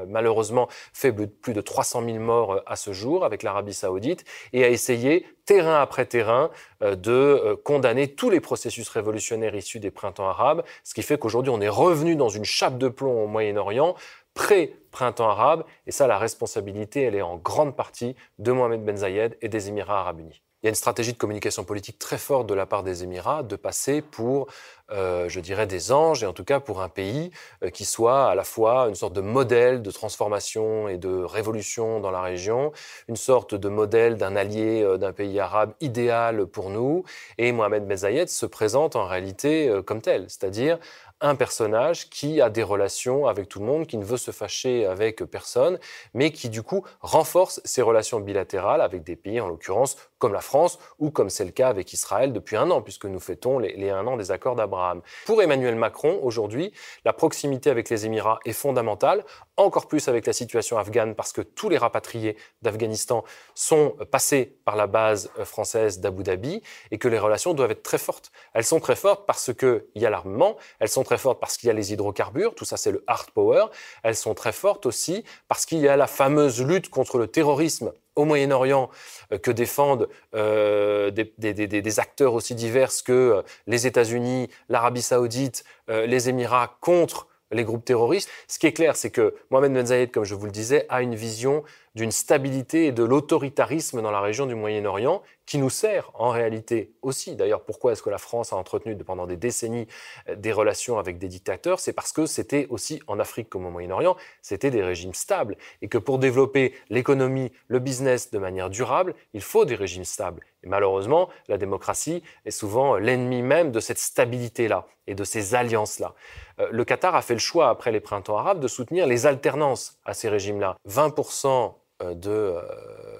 malheureusement 0.08 0.68
fait 0.94 1.12
plus 1.12 1.54
de 1.54 1.62
300 1.62 2.06
000 2.06 2.20
morts 2.20 2.62
à 2.68 2.76
ce 2.76 2.94
jour 2.94 3.26
avec 3.26 3.42
l'Arabie 3.42 3.74
saoudite 3.74 4.24
et 4.52 4.64
a 4.64 4.70
essayé, 4.70 5.26
terrain 5.46 5.82
après 5.82 6.06
terrain, 6.06 6.52
de 6.82 7.60
condamner 7.64 8.14
tous 8.14 8.30
les 8.30 8.40
processus 8.40 8.88
révolutionnaires 8.90 9.56
issus 9.56 9.80
des 9.80 9.90
printemps 9.90 10.30
arabes, 10.30 10.64
ce 10.84 10.94
qui 10.94 11.02
fait 11.02 11.18
qu'aujourd'hui 11.18 11.52
on 11.52 11.60
est 11.60 11.70
revenu 11.70 12.16
dans 12.16 12.30
une 12.30 12.46
chape 12.46 12.78
de 12.78 12.88
plomb 12.88 13.24
au 13.24 13.28
Moyen-Orient 13.28 13.96
pré-printemps 14.34 15.30
arabe. 15.30 15.64
Et 15.88 15.92
ça, 15.92 16.08
la 16.08 16.18
responsabilité, 16.18 17.04
elle 17.04 17.16
est 17.16 17.22
en 17.22 17.38
grande 17.38 17.76
partie 17.76 18.16
de 18.40 18.52
Mohamed 18.52 18.84
Ben 18.84 18.98
Zayed 18.98 19.38
et 19.42 19.50
des 19.50 19.70
Émirats 19.70 20.02
arabes 20.02 20.20
unis. 20.20 20.44
Il 20.64 20.68
y 20.68 20.70
a 20.70 20.70
une 20.70 20.76
stratégie 20.76 21.12
de 21.12 21.18
communication 21.18 21.66
politique 21.66 22.00
très 22.00 22.18
forte 22.18 22.48
de 22.48 22.54
la 22.54 22.66
part 22.66 22.84
des 22.84 23.04
Émirats 23.04 23.44
de 23.44 23.58
passer 23.58 24.02
pour, 24.02 24.48
euh, 24.94 25.28
je 25.28 25.42
dirais, 25.42 25.68
des 25.68 25.92
anges, 25.92 26.24
et 26.24 26.26
en 26.26 26.32
tout 26.32 26.46
cas 26.46 26.62
pour 26.62 26.82
un 26.82 26.88
pays 26.88 27.32
euh, 27.66 27.70
qui 27.70 27.84
soit 27.84 28.30
à 28.30 28.36
la 28.36 28.46
fois 28.46 28.88
une 28.88 28.96
sorte 28.96 29.12
de 29.12 29.20
modèle 29.20 29.82
de 29.82 29.92
transformation 29.92 30.88
et 30.88 30.98
de 30.98 31.22
révolution 31.22 32.00
dans 32.00 32.12
la 32.12 32.22
région, 32.22 32.72
une 33.10 33.18
sorte 33.18 33.56
de 33.56 33.68
modèle 33.68 34.16
d'un 34.16 34.38
allié 34.38 34.82
euh, 34.84 34.98
d'un 34.98 35.12
pays 35.12 35.38
arabe 35.38 35.74
idéal 35.82 36.46
pour 36.46 36.70
nous. 36.70 37.04
Et 37.38 37.52
Mohamed 37.52 37.86
Ben 37.86 37.98
Zayed 37.98 38.30
se 38.30 38.46
présente 38.46 38.96
en 38.96 39.06
réalité 39.06 39.70
comme 39.86 40.00
tel, 40.00 40.30
c'est-à-dire 40.30 40.80
un 41.24 41.36
personnage 41.36 42.10
qui 42.10 42.42
a 42.42 42.50
des 42.50 42.62
relations 42.64 43.28
avec 43.28 43.48
tout 43.50 43.60
le 43.60 43.66
monde, 43.66 43.88
qui 43.88 43.98
ne 43.98 44.04
veut 44.04 44.18
se 44.18 44.32
fâcher 44.32 44.86
avec 44.86 45.24
personne, 45.24 45.80
mais 46.14 46.32
qui 46.32 46.50
du 46.50 46.62
coup 46.62 46.84
renforce 47.00 47.62
ses 47.64 47.82
relations 47.82 48.20
bilatérales 48.20 48.82
avec 48.82 49.04
des 49.04 49.16
pays, 49.16 49.40
en 49.40 49.48
l'occurrence 49.48 49.96
comme 50.20 50.34
la 50.34 50.42
France 50.42 50.80
ou 51.00 51.12
comme 51.12 51.30
c'est 51.30 51.46
le 51.46 51.52
cas 51.52 51.70
avec 51.70 51.92
Israël 51.94 52.34
depuis 52.34 52.58
un 52.58 52.70
an, 52.72 52.82
puisque 52.82 53.06
nous 53.06 53.20
fêtons 53.20 53.58
les, 53.58 53.76
les 53.76 53.90
un 53.90 54.06
an 54.06 54.18
des 54.18 54.32
accords 54.32 54.56
d'Abraham. 54.56 55.02
Pour 55.26 55.42
Emmanuel 55.42 55.76
Macron, 55.76 56.20
aujourd'hui, 56.22 56.74
la 57.06 57.14
proximité 57.14 57.70
avec 57.70 57.90
les 57.90 58.06
Émirats 58.06 58.40
est 58.46 58.54
fondamentale, 58.54 59.26
encore 59.58 59.88
plus 59.88 60.08
avec 60.08 60.26
la 60.26 60.34
situation 60.34 60.78
afghane, 60.78 61.16
parce 61.16 61.32
que 61.32 61.42
tous 61.42 61.70
les 61.70 61.78
rapatriés 61.78 62.38
d'Afghanistan 62.62 63.24
sont 63.54 63.96
passés 64.12 64.58
par 64.66 64.76
la 64.76 64.88
base 64.88 65.30
euh, 65.38 65.46
française 65.46 66.00
d'Abu 66.00 66.24
Dhabi 66.24 66.62
et 66.92 66.98
que 66.98 67.08
les 67.08 67.20
relations 67.20 67.54
doivent 67.54 67.72
être 67.72 67.84
très 67.84 67.98
fortes. 67.98 68.32
Elles 68.54 68.64
sont 68.64 68.80
très 68.80 68.96
fortes 68.96 69.26
parce 69.28 69.54
qu'il 69.54 69.84
y 69.96 70.06
a 70.06 70.10
l'armement, 70.10 70.58
elles 70.80 70.90
sont 70.90 71.04
très 71.04 71.18
fortes 71.18 71.40
parce 71.40 71.58
qu'il 71.58 71.68
y 71.68 71.70
a 71.70 71.74
les 71.74 71.94
hydrocarbures, 71.94 72.56
tout 72.56 72.66
ça 72.66 72.78
c'est 72.78 72.92
le 72.92 73.04
hard 73.08 73.30
power, 73.32 73.66
elles 74.02 74.16
sont 74.16 74.34
très 74.34 74.52
fortes 74.52 74.86
aussi 74.86 75.24
parce 75.48 75.66
qu'il 75.66 75.80
y 75.80 75.88
a 75.88 75.98
la 75.98 76.08
fameuse 76.08 76.62
lutte 76.62 76.90
contre 76.90 77.18
le 77.18 77.28
terrorisme 77.28 77.94
au 78.16 78.26
Moyen-Orient 78.26 78.90
euh, 79.32 79.38
que 79.38 79.52
défendent 79.52 80.10
euh, 80.34 81.12
des, 81.12 82.00
acteurs 82.00 82.34
aussi 82.34 82.56
divers 82.56 82.92
que 83.06 83.44
les 83.68 83.86
États-Unis, 83.86 84.50
l'Arabie 84.70 85.02
saoudite, 85.02 85.64
les 85.88 86.30
Émirats 86.30 86.76
contre 86.80 87.28
les 87.54 87.64
groupes 87.64 87.86
terroristes. 87.86 88.30
Ce 88.48 88.60
qui 88.60 88.68
est 88.68 88.74
clair, 88.74 88.96
c'est 88.96 89.12
que 89.12 89.36
Mohamed 89.50 89.74
Ben 89.74 89.86
Zayed, 89.86 90.12
comme 90.12 90.24
je 90.24 90.36
vous 90.36 90.46
le 90.46 90.52
disais, 90.52 90.86
a 90.90 91.02
une 91.02 91.16
vision 91.16 91.64
d'une 91.96 92.12
stabilité 92.12 92.88
et 92.88 92.92
de 92.92 93.04
l'autoritarisme 93.04 94.02
dans 94.02 94.12
la 94.12 94.22
région 94.22 94.46
du 94.46 94.56
Moyen-Orient 94.56 95.22
qui 95.46 95.58
nous 95.58 95.70
sert 95.70 96.12
en 96.14 96.30
réalité 96.30 96.94
aussi. 97.02 97.36
D'ailleurs, 97.36 97.64
pourquoi 97.64 97.92
est-ce 97.92 98.02
que 98.02 98.10
la 98.10 98.18
France 98.18 98.54
a 98.54 98.56
entretenu 98.56 98.96
pendant 98.98 99.28
des 99.28 99.38
décennies 99.38 99.88
euh, 100.30 100.36
des 100.36 100.52
relations 100.52 100.98
avec 100.98 101.18
des 101.18 101.28
dictateurs? 101.28 101.80
C'est 101.80 101.94
parce 101.94 102.12
que 102.12 102.26
c'était 102.26 102.68
aussi 102.70 103.02
en 103.08 103.20
Afrique 103.20 103.50
comme 103.50 103.66
au 103.66 103.72
Moyen-Orient, 103.72 104.16
c'était 104.42 104.72
des 104.72 104.84
régimes 104.84 105.14
stables 105.14 105.58
et 105.82 105.88
que 105.88 105.98
pour 105.98 106.20
développer 106.20 106.74
l'économie, 106.90 107.52
le 107.68 107.80
business 107.80 108.32
de 108.32 108.38
manière 108.38 108.70
durable, 108.70 109.16
il 109.34 109.42
faut 109.42 109.66
des 109.66 109.76
régimes 109.76 110.06
stables. 110.06 110.46
Et 110.64 110.70
malheureusement, 110.70 111.30
la 111.48 111.58
démocratie 111.58 112.24
est 112.46 112.52
souvent 112.52 112.96
l'ennemi 112.96 113.42
même 113.42 113.72
de 113.72 113.80
cette 113.80 114.00
stabilité-là 114.00 114.88
et 115.08 115.16
de 115.16 115.24
ces 115.24 115.56
alliances-là. 115.56 116.14
Euh, 116.60 116.68
le 116.72 116.86
Qatar 116.86 117.16
a 117.16 117.22
fait 117.22 117.34
le 117.34 117.40
choix, 117.40 117.70
après 117.70 117.92
les 117.92 118.00
printemps 118.00 118.38
arabes, 118.38 118.60
de 118.60 118.68
soutenir 118.68 119.08
les 119.08 119.26
alternances 119.26 120.00
à 120.06 120.14
ces 120.14 120.30
régimes-là. 120.30 120.78
20% 120.88 121.76
de, 122.16 122.56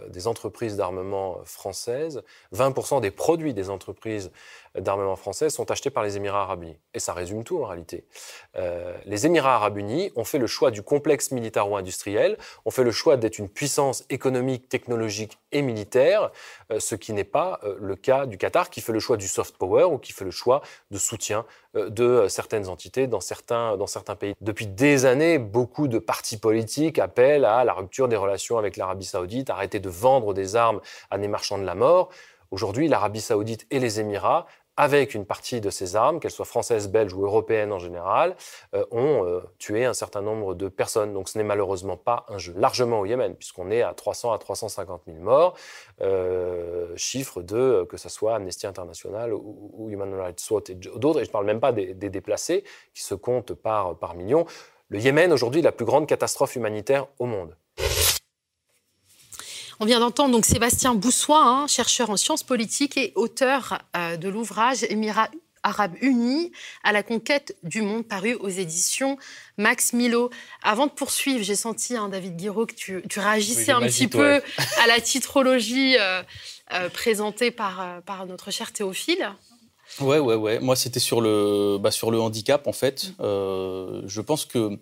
des 0.10 0.28
entreprises 0.28 0.76
d'armement 0.76 1.40
françaises, 1.46 2.24
20% 2.54 3.02
des 3.02 3.12
produits 3.12 3.54
des 3.54 3.70
entreprises 3.70 4.32
d'armement 4.76 5.16
françaises 5.16 5.54
sont 5.54 5.70
achetés 5.72 5.90
par 5.90 6.04
les 6.04 6.18
Émirats 6.18 6.44
arabes 6.44 6.64
unis. 6.64 6.78
Et 6.94 7.00
ça 7.00 7.14
résume 7.14 7.44
tout 7.44 7.62
en 7.62 7.66
réalité. 7.66 8.06
les 9.06 9.26
Émirats 9.26 9.56
arabes 9.56 9.78
unis 9.78 10.12
ont 10.16 10.24
fait 10.24 10.40
le 10.40 10.48
choix 10.48 10.72
du 10.72 10.82
complexe 10.82 11.32
militaro-industriel, 11.32 12.38
ont 12.66 12.72
fait 12.72 12.84
le 12.84 12.92
choix 12.92 13.18
d'être 13.18 13.40
une 13.40 13.50
puissance 13.50 14.06
économique, 14.10 14.70
technologique 14.70 15.40
et 15.52 15.62
militaire, 15.62 16.32
ce 16.78 16.96
qui 16.96 17.14
n'est 17.14 17.24
pas 17.24 17.60
le 17.80 17.96
cas 17.96 18.26
du 18.26 18.38
Qatar 18.38 18.70
qui 18.70 18.82
fait 18.82 18.94
le 18.94 19.00
choix 19.00 19.18
du 19.18 19.28
soft 19.28 19.58
power 19.58 19.86
ou 19.86 19.98
qui 19.98 20.14
fait 20.14 20.26
le 20.26 20.32
choix 20.32 20.62
de 20.92 20.98
soutien 20.98 21.46
de 21.74 22.28
certaines 22.28 22.70
entités 22.70 23.08
dans 23.08 23.20
certains, 23.20 23.78
dans 23.78 23.88
certains 23.88 24.16
pays. 24.16 24.34
Depuis 24.42 24.68
des 24.68 25.06
années, 25.06 25.40
beaucoup 25.40 25.88
de 25.88 26.00
partis 26.00 26.38
politiques 26.38 27.00
appellent 27.00 27.46
à 27.46 27.64
la 27.64 27.74
rupture 27.74 28.08
des 28.08 28.16
relations 28.16 28.58
avec 28.58 28.78
l'Arabie 28.78 29.06
saoudite, 29.06 29.50
arrêter 29.50 29.80
de 29.80 29.90
vendre 29.90 30.34
des 30.34 30.56
armes 30.56 30.82
à 31.10 31.18
des 31.18 31.28
marchands 31.28 31.58
de 31.58 31.66
la 31.66 31.76
mort. 31.76 32.10
Aujourd'hui, 32.52 32.88
l'Arabie 32.88 33.22
saoudite 33.22 33.66
et 33.72 33.80
les 33.80 34.00
Émirats 34.00 34.46
avec 34.78 35.14
une 35.14 35.26
partie 35.26 35.62
de 35.62 35.70
ces 35.70 35.96
armes, 35.96 36.20
qu'elles 36.20 36.32
soient 36.32 36.46
françaises, 36.46 36.90
belges 36.90 37.14
ou 37.14 37.26
européennes 37.26 37.72
en 37.72 37.80
général, 37.80 38.36
euh, 38.74 38.86
ont 38.92 39.26
euh, 39.26 39.42
tué 39.60 39.86
un 39.86 39.94
certain 39.94 40.22
nombre 40.22 40.56
de 40.56 40.68
personnes. 40.68 41.14
Donc 41.14 41.30
ce 41.30 41.38
n'est 41.38 41.44
malheureusement 41.44 41.98
pas 41.98 42.26
un 42.30 42.38
jeu 42.38 42.54
largement 42.58 43.02
au 43.02 43.06
Yémen, 43.06 43.36
puisqu'on 43.36 43.70
est 43.70 43.82
à 43.82 43.94
300 43.94 44.32
à 44.32 44.38
350 44.38 45.04
000 45.06 45.20
morts, 45.20 45.56
euh, 46.02 46.94
chiffre 46.96 47.42
de, 47.42 47.86
que 47.90 47.98
ce 47.98 48.10
soit 48.10 48.36
Amnesty 48.36 48.66
International 48.66 49.34
ou, 49.34 49.90
Human 49.90 50.14
Rights 50.16 50.46
Watch 50.50 50.70
et 50.70 50.76
d'autres, 50.76 51.20
et 51.20 51.26
je 51.26 51.30
ne 51.30 51.34
parle 51.34 51.46
même 51.46 51.60
pas 51.60 51.72
des, 51.72 51.94
des, 51.94 52.10
déplacés, 52.10 52.64
qui 52.94 53.04
se 53.04 53.16
comptent 53.16 53.54
par, 53.54 53.98
par 53.98 54.16
millions. 54.16 54.46
Le 54.90 55.00
Yémen, 55.00 55.32
aujourd'hui, 55.32 55.62
est 55.62 55.64
la 55.64 55.72
plus 55.72 55.86
grande 55.86 56.08
catastrophe 56.08 56.56
humanitaire 56.56 57.08
au 57.20 57.26
monde. 57.26 57.56
On 59.84 59.86
vient 59.86 60.00
d'entendre 60.00 60.32
donc 60.32 60.46
Sébastien 60.46 60.96
Boussois, 60.96 61.44
hein, 61.44 61.68
chercheur 61.68 62.10
en 62.10 62.16
sciences 62.16 62.44
politiques 62.44 62.96
et 62.96 63.12
auteur 63.16 63.80
euh, 63.98 64.16
de 64.16 64.30
l'ouvrage 64.30 64.84
Émirats 64.84 65.28
arabes 65.62 65.96
unis 66.00 66.54
à 66.86 66.94
la 66.94 67.04
conquête 67.04 67.58
du 67.64 67.82
monde, 67.82 68.08
paru 68.08 68.36
aux 68.36 68.48
éditions 68.48 69.18
Max 69.58 69.92
Milo. 69.92 70.30
Avant 70.62 70.88
de 70.88 70.92
poursuivre, 70.94 71.44
j'ai 71.44 71.58
senti, 71.58 71.98
hein, 71.98 72.08
David 72.08 72.38
Guiraud, 72.38 72.66
que 72.66 72.74
tu, 72.74 73.04
réagissais 73.18 73.74
un 73.74 73.82
petit 73.82 74.08
peu 74.08 74.42
à 74.82 74.88
la 74.88 75.02
titrologie 75.02 75.98
euh, 76.00 76.24
euh, 76.72 76.88
présentée 76.88 77.52
par, 77.52 78.02
par 78.06 78.26
notre 78.26 78.52
cher 78.52 78.72
Théophile. 78.72 79.32
Ouais, 80.00 80.20
ouais, 80.20 80.36
ouais. 80.36 80.60
Moi, 80.62 80.78
c'était 80.78 81.02
sur 81.02 81.20
le, 81.20 81.78
bah, 81.78 81.92
sur 81.92 82.10
le 82.10 82.22
handicap, 82.22 82.68
en 82.68 82.74
fait. 82.74 83.12
je 83.20 84.22
pense 84.22 84.46
que 84.46 84.80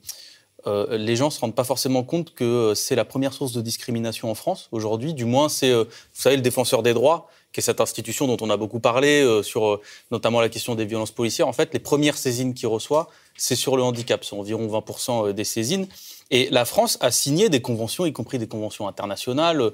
euh, 0.67 0.97
les 0.97 1.15
gens 1.15 1.25
ne 1.25 1.31
se 1.31 1.39
rendent 1.39 1.55
pas 1.55 1.63
forcément 1.63 2.03
compte 2.03 2.33
que 2.33 2.43
euh, 2.43 2.75
c'est 2.75 2.95
la 2.95 3.05
première 3.05 3.33
source 3.33 3.51
de 3.51 3.61
discrimination 3.61 4.29
en 4.29 4.35
France 4.35 4.67
aujourd'hui. 4.71 5.13
Du 5.13 5.25
moins, 5.25 5.49
c'est, 5.49 5.71
euh, 5.71 5.83
vous 5.85 6.21
savez, 6.21 6.35
le 6.35 6.41
défenseur 6.41 6.83
des 6.83 6.93
droits, 6.93 7.29
qui 7.51 7.59
est 7.59 7.63
cette 7.63 7.81
institution 7.81 8.27
dont 8.27 8.37
on 8.41 8.49
a 8.49 8.57
beaucoup 8.57 8.79
parlé, 8.79 9.41
sur 9.43 9.81
notamment 10.09 10.39
la 10.39 10.47
question 10.47 10.73
des 10.73 10.85
violences 10.85 11.11
policières. 11.11 11.49
En 11.49 11.53
fait, 11.53 11.73
les 11.73 11.79
premières 11.79 12.17
saisines 12.17 12.53
qu'il 12.53 12.69
reçoit, 12.69 13.09
c'est 13.35 13.57
sur 13.57 13.75
le 13.75 13.83
handicap. 13.83 14.23
C'est 14.23 14.37
environ 14.37 14.67
20% 14.67 15.33
des 15.33 15.43
saisines. 15.43 15.85
Et 16.29 16.47
la 16.49 16.63
France 16.63 16.97
a 17.01 17.11
signé 17.11 17.49
des 17.49 17.61
conventions, 17.61 18.05
y 18.05 18.13
compris 18.13 18.39
des 18.39 18.47
conventions 18.47 18.87
internationales, 18.87 19.71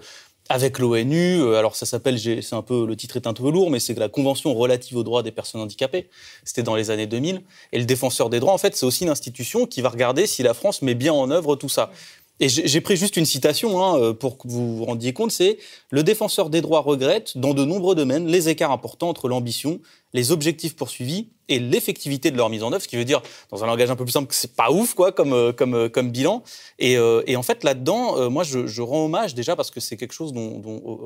avec 0.49 0.79
l'ONU. 0.79 1.41
Euh, 1.41 1.55
alors 1.55 1.75
ça 1.75 1.85
s'appelle, 1.85 2.19
c'est 2.19 2.53
un 2.53 2.61
peu 2.61 2.85
le 2.85 2.95
titre 2.95 3.15
est 3.15 3.27
un 3.27 3.33
peu 3.33 3.49
lourd, 3.49 3.69
mais 3.69 3.79
c'est 3.79 3.97
la 3.97 4.09
Convention 4.09 4.53
relative 4.53 4.97
aux 4.97 5.03
droits 5.03 5.23
des 5.23 5.31
personnes 5.31 5.61
handicapées. 5.61 6.09
C'était 6.43 6.63
dans 6.63 6.75
les 6.75 6.89
années 6.89 7.07
2000. 7.07 7.41
Et 7.71 7.79
le 7.79 7.85
défenseur 7.85 8.29
des 8.29 8.39
droits, 8.39 8.53
en 8.53 8.57
fait, 8.57 8.75
c'est 8.75 8.85
aussi 8.85 9.03
une 9.03 9.09
institution 9.09 9.65
qui 9.65 9.81
va 9.81 9.89
regarder 9.89 10.27
si 10.27 10.43
la 10.43 10.53
France 10.53 10.81
met 10.81 10.95
bien 10.95 11.13
en 11.13 11.29
œuvre 11.31 11.55
tout 11.55 11.69
ça. 11.69 11.91
Et 12.39 12.49
j'ai 12.49 12.81
pris 12.81 12.97
juste 12.97 13.17
une 13.17 13.25
citation 13.25 13.83
hein, 13.83 13.99
euh, 13.99 14.13
pour 14.13 14.37
que 14.37 14.47
vous 14.47 14.77
vous 14.77 14.85
rendiez 14.85 15.11
compte, 15.11 15.31
c'est 15.31 15.57
le 15.89 16.03
défenseur 16.03 16.51
des 16.51 16.61
droits 16.61 16.81
regrette, 16.81 17.35
dans 17.35 17.55
de 17.55 17.65
nombreux 17.65 17.95
domaines, 17.95 18.27
les 18.27 18.47
écarts 18.47 18.71
importants 18.71 19.09
entre 19.09 19.27
l'ambition, 19.27 19.79
les 20.13 20.31
objectifs 20.31 20.75
poursuivis 20.75 21.29
et 21.49 21.59
l'effectivité 21.59 22.31
de 22.31 22.37
leur 22.37 22.49
mise 22.49 22.63
en 22.63 22.71
œuvre, 22.71 22.81
ce 22.81 22.87
qui 22.87 22.97
veut 22.97 23.05
dire, 23.05 23.21
dans 23.51 23.63
un 23.63 23.67
langage 23.67 23.89
un 23.89 23.95
peu 23.95 24.03
plus 24.03 24.11
simple, 24.11 24.27
que 24.27 24.35
c'est 24.35 24.55
pas 24.55 24.71
ouf, 24.71 24.93
quoi, 24.93 25.11
comme, 25.11 25.33
euh, 25.33 25.53
euh, 25.61 26.03
bilan. 26.03 26.43
Et, 26.79 26.93
et 26.93 27.35
en 27.35 27.43
fait, 27.43 27.63
là-dedans, 27.63 28.29
moi, 28.29 28.43
je, 28.43 28.81
rends 28.81 29.05
hommage 29.05 29.35
déjà 29.35 29.55
parce 29.55 29.71
que 29.71 29.79
c'est 29.79 29.97
quelque 29.97 30.13
chose 30.13 30.33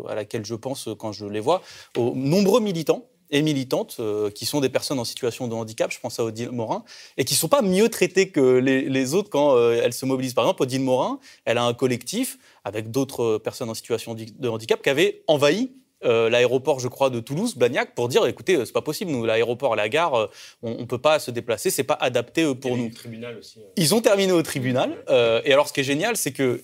à 0.09 0.15
laquelle 0.15 0.45
je 0.45 0.55
pense 0.55 0.89
quand 0.97 1.11
je 1.11 1.25
les 1.25 1.39
vois, 1.39 1.61
aux 1.97 2.13
nombreux 2.15 2.59
militants 2.59 3.05
et 3.31 3.41
militantes 3.41 3.97
euh, 3.99 4.29
qui 4.29 4.45
sont 4.45 4.59
des 4.59 4.69
personnes 4.69 4.99
en 4.99 5.05
situation 5.05 5.47
de 5.47 5.55
handicap, 5.55 5.91
je 5.91 5.99
pense 5.99 6.19
à 6.19 6.25
Odile 6.25 6.51
Morin, 6.51 6.83
et 7.17 7.25
qui 7.25 7.33
ne 7.33 7.37
sont 7.37 7.47
pas 7.47 7.61
mieux 7.61 7.89
traitées 7.89 8.29
que 8.29 8.57
les, 8.57 9.13
autres 9.13 9.29
quand 9.29 9.55
euh, 9.55 9.81
elles 9.83 9.93
se 9.93 10.05
mobilisent. 10.05 10.33
Par 10.33 10.43
exemple, 10.43 10.63
Odile 10.63 10.81
Morin, 10.81 11.19
elle 11.45 11.57
a 11.57 11.63
un 11.63 11.73
collectif 11.73 12.37
avec 12.63 12.91
d'autres 12.91 13.37
personnes 13.37 13.69
en 13.69 13.73
situation 13.73 14.13
de 14.15 14.49
handicap 14.49 14.81
qui 14.81 14.89
avait 14.89 15.23
envahi 15.27 15.71
euh, 16.03 16.29
l'aéroport, 16.29 16.79
je 16.79 16.87
crois, 16.87 17.09
de 17.09 17.19
Toulouse, 17.19 17.55
Blagnac, 17.55 17.95
pour 17.95 18.07
dire 18.07 18.25
écoutez, 18.25 18.63
c'est 18.65 18.73
pas 18.73 18.81
possible, 18.81 19.11
nous, 19.11 19.25
l'aéroport, 19.25 19.75
la 19.75 19.89
gare, 19.89 20.29
on, 20.61 20.75
ne 20.75 20.85
peut 20.85 20.97
pas 20.97 21.19
se 21.19 21.31
déplacer, 21.31 21.69
c'est 21.69 21.83
pas 21.83 21.97
adapté 21.99 22.53
pour 22.55 22.77
nous. 22.77 22.89
Tribunal 22.89 23.37
aussi, 23.37 23.59
Ils 23.77 23.93
ont 23.95 24.01
terminé 24.01 24.31
au 24.31 24.43
tribunal. 24.43 25.03
et 25.09 25.53
alors, 25.53 25.67
ce 25.67 25.73
qui 25.73 25.81
est 25.81 25.85
génial, 25.85 26.17
c'est 26.17 26.31
que 26.31 26.61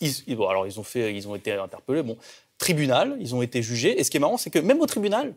ils, 0.00 0.36
bon, 0.36 0.48
alors 0.48 0.66
ils 0.66 0.78
ont 0.78 0.84
fait, 0.84 1.14
ils 1.14 1.28
ont 1.28 1.34
été 1.34 1.52
interpellés. 1.52 2.02
Bon, 2.02 2.16
tribunal, 2.58 3.16
ils 3.20 3.34
ont 3.34 3.42
été 3.42 3.62
jugés. 3.62 3.98
Et 3.98 4.04
ce 4.04 4.10
qui 4.10 4.16
est 4.16 4.20
marrant, 4.20 4.36
c'est 4.36 4.50
que 4.50 4.58
même 4.58 4.80
au 4.80 4.86
tribunal, 4.86 5.34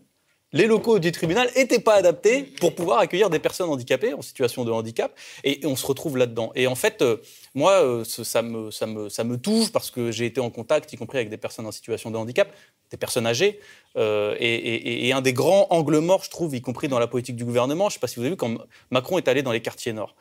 les 0.52 0.66
locaux 0.66 1.00
du 1.00 1.12
tribunal 1.12 1.50
n'étaient 1.56 1.80
pas 1.80 1.96
adaptés 1.96 2.44
pour 2.44 2.74
pouvoir 2.74 3.00
accueillir 3.00 3.30
des 3.30 3.40
personnes 3.40 3.70
handicapées 3.70 4.14
en 4.14 4.22
situation 4.22 4.66
de 4.66 4.72
handicap. 4.72 5.16
Et, 5.44 5.60
on 5.66 5.76
se 5.76 5.86
retrouve 5.86 6.18
là-dedans. 6.18 6.52
Et 6.56 6.68
en 6.68 6.76
fait, 6.76 7.02
euh, 7.02 7.18
moi, 7.54 7.84
euh, 7.84 8.04
ça, 8.04 8.42
me, 8.42 9.36
touche 9.36 9.72
parce 9.72 9.92
que 9.92 10.12
j'ai 10.12 10.26
été 10.26 10.42
en 10.42 10.50
contact, 10.50 10.92
y 10.94 10.98
compris 10.98 11.20
avec 11.20 11.30
des 11.30 11.38
personnes 11.38 11.68
en 11.68 11.72
situation 11.72 12.10
de 12.10 12.18
handicap, 12.18 12.52
des 12.90 12.98
personnes 12.98 13.28
âgées. 13.28 13.60
Euh, 13.98 14.36
et, 14.40 15.12
un 15.14 15.22
des 15.22 15.34
grands 15.34 15.68
angles 15.70 16.00
morts, 16.00 16.24
je 16.24 16.30
trouve, 16.30 16.56
y 16.56 16.62
compris 16.62 16.88
dans 16.88 17.00
la 17.00 17.08
politique 17.08 17.36
du 17.36 17.46
gouvernement, 17.46 17.90
je 17.90 17.94
ne 17.94 17.94
sais 17.94 18.00
pas 18.00 18.08
si 18.08 18.16
vous 18.16 18.22
avez 18.22 18.32
vu, 18.32 18.38
quand 18.38 18.58
Macron 18.92 19.18
est 19.18 19.28
allé 19.28 19.44
dans 19.44 19.52
les 19.52 19.62
quartiers 19.62 19.94
nord, 19.94 20.16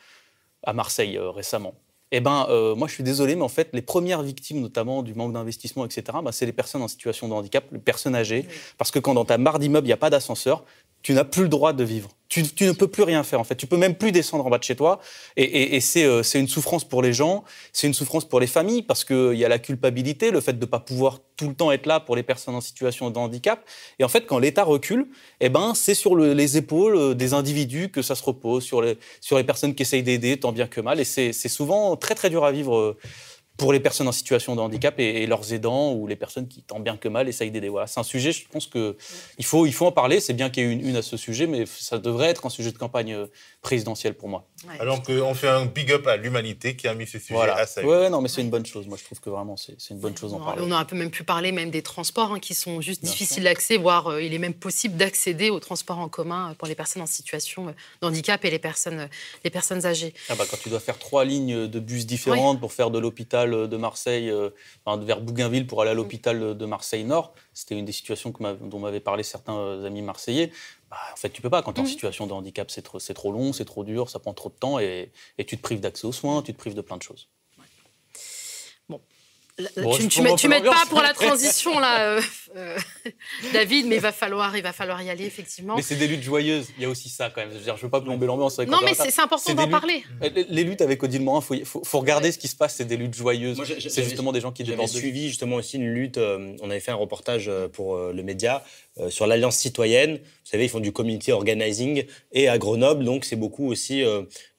à 0.63 0.73
Marseille 0.73 1.19
récemment 1.19 1.75
eh 2.11 2.21
ben, 2.21 2.47
euh, 2.49 2.75
moi, 2.75 2.89
je 2.89 2.95
suis 2.95 3.05
désolé, 3.05 3.37
mais 3.37 3.43
en 3.43 3.49
fait, 3.49 3.69
les 3.73 3.83
premières 3.83 4.23
victimes, 4.23 4.61
notamment 4.61 5.03
du 5.03 5.15
manque 5.15 5.35
d'investissement, 5.35 5.85
etc., 5.85 6.03
ben, 6.25 6.33
c'est 6.33 6.47
les 6.47 6.53
personnes 6.53 6.83
en 6.83 6.89
situation 6.89 7.29
de 7.29 7.35
handicap, 7.35 7.65
les 7.71 7.79
personnes 7.79 8.15
âgées. 8.15 8.47
Parce 8.79 8.91
que 8.91 8.99
quand 8.99 9.15
dans 9.15 9.27
ta 9.27 9.37
marre 9.37 9.59
d'immeuble, 9.59 9.87
il 9.87 9.91
n'y 9.91 9.95
a 9.95 9.99
pas 9.99 10.11
d'ascenseur, 10.11 10.65
tu 11.03 11.15
n'as 11.15 11.25
plus 11.25 11.43
le 11.43 11.49
droit 11.49 11.73
de 11.73 11.85
vivre. 11.85 12.11
Tu, 12.29 12.43
ne 12.43 12.73
peux 12.73 12.89
plus 12.89 13.05
rien 13.05 13.23
faire 13.23 13.41
en 13.41 13.45
fait. 13.45 13.57
Tu 13.57 13.67
peux 13.67 13.79
même 13.79 13.95
plus 13.95 14.13
descendre 14.13 14.45
en 14.45 14.51
bas 14.51 14.59
de 14.59 14.63
chez 14.63 14.77
toi. 14.77 15.01
Et, 15.37 15.81
euh, 15.97 16.23
c'est 16.23 16.39
une 16.39 16.47
souffrance 16.47 16.85
pour 16.85 17.01
les 17.01 17.15
gens, 17.15 17.43
c'est 17.73 17.87
une 17.87 17.95
souffrance 17.95 18.27
pour 18.27 18.39
les 18.39 18.47
familles 18.47 18.83
parce 18.83 19.03
qu'il 19.03 19.35
y 19.35 19.47
a 19.47 19.49
la 19.49 19.59
culpabilité, 19.59 20.31
le 20.31 20.43
fait 20.43 20.53
de 20.53 20.61
ne 20.61 20.67
pas 20.67 20.79
pouvoir 20.79 21.21
tout 21.37 21.49
le 21.49 21.55
temps 21.55 21.73
être 21.73 21.87
là 21.87 22.01
pour 22.01 22.17
les 22.17 22.23
personnes 22.23 22.55
en 22.55 22.61
situation 22.61 23.09
de 23.09 23.19
handicap. 23.19 23.65
Et 23.99 24.05
en 24.05 24.09
fait, 24.09 24.27
quand 24.27 24.39
l'État 24.39 24.65
recule, 24.65 25.09
eh 25.41 25.49
ben, 25.49 25.73
c'est 25.75 25.95
sur 25.95 26.17
les 26.17 26.59
épaules 26.59 26.97
euh, 26.97 27.15
des 27.15 27.33
individus 27.33 27.89
que 27.89 28.03
ça 28.03 28.15
se 28.15 28.23
repose, 28.23 28.63
sur 28.63 28.83
les, 28.83 28.99
personnes 29.45 29.75
qui 29.75 29.83
essayent 29.83 30.03
d'aider 30.03 30.39
tant 30.39 30.53
bien 30.53 30.67
que 30.67 30.83
mal. 30.83 31.01
Et 31.01 31.05
c'est 31.05 31.33
souvent 31.33 31.97
très 31.97 32.15
très 32.15 32.29
dur 32.29 32.45
à 32.45 32.53
vivre 32.53 32.77
euh, 32.77 32.97
pour 33.59 33.73
les 33.73 33.81
personnes 33.81 34.07
en 34.07 34.13
situation 34.13 34.55
de 34.55 34.61
handicap 34.61 34.95
et, 34.99 35.27
leurs 35.27 35.53
aidants 35.53 35.93
ou 35.93 36.07
les 36.07 36.15
personnes 36.15 36.47
qui, 36.47 36.63
tant 36.63 36.79
bien 36.79 36.97
que 36.97 37.09
mal, 37.09 37.29
essayent 37.29 37.51
d'aider. 37.51 37.69
Voilà, 37.69 37.89
c'est 37.89 37.99
un 37.99 38.05
sujet, 38.05 38.31
je 38.31 38.47
pense 38.49 38.69
qu'il 38.69 38.95
faut, 39.45 39.67
il 39.67 39.75
faut 39.75 39.87
en 39.87 39.93
parler. 39.93 40.21
C'est 40.21 40.33
bien 40.33 40.49
qu'il 40.49 40.63
y 40.63 40.67
ait 40.67 40.73
une, 40.73 40.89
une 40.89 40.97
à 40.97 41.03
ce 41.03 41.17
sujet, 41.17 41.49
mais 41.49 41.65
ça 41.67 41.99
devrait 41.99 42.29
être 42.29 42.47
un 42.47 42.51
sujet 42.51 42.71
de 42.71 42.79
campagne 42.79 43.15
euh, 43.15 43.27
présidentielle 43.61 44.15
pour 44.15 44.29
moi. 44.29 44.47
Alors 44.79 45.03
qu'on 45.03 45.35
fait 45.35 45.49
un 45.49 45.67
big 45.67 45.91
up 45.91 46.07
à 46.07 46.17
l'humanité 46.17 46.77
qui 46.77 46.87
a 46.87 46.95
mis 46.95 47.07
ce 47.07 47.19
sujet 47.19 47.51
à 47.51 47.67
sa 47.67 47.85
Oui, 47.85 48.09
non, 48.11 48.21
mais 48.21 48.29
c'est 48.29 48.43
une 48.43 48.51
bonne 48.51 48.65
chose. 48.65 48.87
Moi, 48.87 48.97
je 48.97 49.05
trouve 49.05 49.19
que 49.19 49.29
vraiment, 49.29 49.57
c'est 49.57 49.77
une 49.91 49.99
bonne 49.99 50.17
chose 50.17 50.31
d'en 50.31 50.39
parler. 50.39 50.63
On 50.65 50.71
a 50.71 50.77
un 50.77 50.85
peu 50.85 50.97
même 50.97 51.11
pu 51.11 51.25
parler 51.25 51.51
même 51.51 51.71
des 51.71 51.83
transports 51.83 52.33
hein, 52.33 52.39
qui 52.39 52.55
sont 52.55 52.81
juste 52.81 53.03
difficiles 53.03 53.43
d'accès, 53.43 53.77
voire 53.77 54.07
euh, 54.07 54.23
il 54.23 54.35
est 54.35 54.39
même 54.39 54.55
possible 54.55 54.97
d'accéder 54.97 55.51
aux 55.51 55.61
transports 55.61 55.99
en 55.99 56.09
commun 56.09 56.55
pour 56.59 56.69
les 56.69 56.77
personnes 56.77 57.03
en 57.03 57.07
situation 57.07 57.69
euh, 57.69 57.73
de 58.03 58.07
handicap 58.07 58.45
et 58.45 58.51
les 58.51 58.61
personnes, 58.61 59.09
les 59.43 59.51
personnes 59.51 59.85
âgées. 59.85 60.15
Ah 60.29 60.37
bah, 60.37 60.45
quand 60.49 60.59
tu 60.59 60.69
dois 60.69 60.81
faire 60.81 60.99
trois 60.99 61.25
lignes 61.25 61.67
de 61.67 61.81
bus 61.81 62.07
différentes 62.07 62.61
pour 62.61 62.73
faire 62.73 62.93
de 62.93 63.01
l'hôpital 63.01 63.48
de 63.51 63.77
Marseille, 63.77 64.31
euh, 64.31 64.51
vers 64.87 65.21
Bougainville 65.21 65.67
pour 65.67 65.83
aller 65.83 65.91
à 65.91 65.95
l'hôpital 65.95 66.57
de 66.57 66.67
Marseille 66.67 67.05
Nord. 67.05 67.35
C'était 67.55 67.79
une 67.79 67.85
des 67.85 67.93
situations 67.93 68.33
dont 68.61 68.79
m'avaient 68.79 69.01
parlé 69.01 69.23
certains 69.23 69.57
euh, 69.57 69.87
amis 69.87 70.03
marseillais. 70.03 70.53
Bah, 70.91 70.97
en 71.13 71.17
fait, 71.17 71.31
tu 71.31 71.43
peux 71.43 71.51
pas. 71.51 71.63
Quand 71.63 71.73
tu 71.73 71.81
es 71.81 71.83
en 71.83 71.87
mhm. 71.87 71.91
situation 71.91 72.27
de 72.27 72.33
handicap, 72.33 72.71
c'est 72.71 72.83
trop, 72.83 72.99
trop, 72.99 73.33
long, 73.33 73.53
c'est 73.53 73.65
trop 73.65 73.85
dur, 73.85 74.11
ça 74.11 74.19
prend 74.19 74.35
trop 74.35 74.49
de 74.49 74.55
temps 74.55 74.79
et, 74.79 75.13
et 75.39 75.45
tu 75.45 75.57
te 75.57 75.63
prives 75.63 75.81
d'accès 75.81 76.07
aux 76.07 76.13
soins, 76.13 76.43
tu 76.43 76.53
te 76.53 76.59
prives 76.59 76.75
de 76.75 76.83
plein 76.83 76.97
de 76.97 77.03
choses 77.03 77.29
tu, 79.59 80.21
ne 80.21 80.49
m'aides 80.49 80.65
pas 80.65 80.85
pour 80.89 81.03
la 81.03 81.13
transition 81.13 81.79
là, 81.79 82.01
euh, 82.17 82.23
euh, 82.57 82.79
David, 83.53 83.87
mais 83.87 83.97
il 83.97 84.01
va 84.01 84.13
falloir, 84.13 84.57
il 84.57 84.63
va 84.63 84.73
falloir 84.73 85.03
y 85.03 85.11
aller 85.11 85.25
effectivement. 85.25 85.75
Mais 85.77 85.83
c'est 85.83 85.97
des 85.97 86.07
luttes 86.07 86.23
joyeuses. 86.23 86.69
Il 86.77 86.83
y 86.85 86.87
a 86.87 86.89
aussi 86.89 87.09
ça 87.09 87.31
quand 87.31 87.41
même. 87.41 87.51
Je 87.53 87.71
ne 87.71 87.77
veux 87.77 87.89
pas 87.89 88.01
plomber 88.01 88.27
l'ambiance. 88.27 88.59
Non, 88.61 88.79
mais 88.85 88.95
c'est 88.95 89.21
important 89.21 89.55
d'en 89.55 89.69
parler. 89.69 90.05
Les, 90.49 90.65
luttes 90.65 90.81
avec 90.81 91.03
Odile 91.03 91.23
Morin, 91.23 91.45
il 91.51 91.65
faut, 91.65 91.83
faut, 91.85 91.99
regarder 91.99 92.31
ce 92.31 92.39
qui 92.39 92.49
se 92.49 92.57
passe. 92.57 92.77
C'est 92.77 92.85
des 92.85 92.97
luttes 92.97 93.15
joyeuses. 93.15 93.61
C'est 93.89 94.05
justement 94.05 94.33
des 94.33 94.41
gens 94.41 94.53
qui 94.53 94.65
J'avais 94.65 94.87
suivi 94.87 95.29
justement 95.29 95.57
aussi 95.57 95.77
une 95.77 95.93
lutte. 95.93 96.19
Euh, 96.19 96.55
on 96.61 96.71
avait 96.71 96.81
fait 96.81 96.91
un 96.91 96.97
reportage 96.97 97.51
pour 97.73 97.97
le 97.97 98.23
média 98.23 98.63
sur 99.09 99.27
l'Alliance 99.27 99.57
citoyenne. 99.57 100.17
Vous 100.17 100.51
savez, 100.51 100.65
ils 100.65 100.71
font 100.71 100.81
du 100.81 100.93
community 100.93 101.33
organizing. 101.33 102.05
Et 102.33 102.49
à 102.49 102.59
Grenoble, 102.59 103.05
donc, 103.05 103.25
c'est 103.25 103.37
beaucoup 103.37 103.67
aussi, 103.69 104.03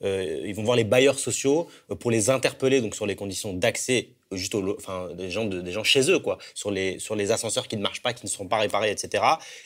ils 0.02 0.54
vont 0.56 0.64
voir 0.64 0.78
les 0.78 0.84
bailleurs 0.84 1.20
sociaux 1.20 1.68
pour 2.00 2.12
les 2.12 2.30
interpeller 2.30 2.82
donc, 2.82 2.96
sur 2.96 3.06
les 3.06 3.16
conditions 3.16 3.54
d'accès 3.54 4.10
juste 4.32 4.56
enfin, 4.56 5.10
des 5.16 5.32
gens, 5.32 5.46
des 5.46 5.72
gens 5.72 5.84
chez 5.84 6.10
eux, 6.12 6.20
quoi, 6.20 6.38
sur 6.54 6.72
les, 6.72 7.00
sur 7.00 7.16
les 7.16 7.32
ascenseurs 7.32 7.68
qui 7.68 7.78
ne 7.78 7.82
marchent 7.82 8.02
pas, 8.02 8.14
qui 8.14 8.26
ne 8.26 8.30
sont 8.30 8.48
pas 8.48 8.58
réparés, 8.58 8.92
etc. 8.92 9.24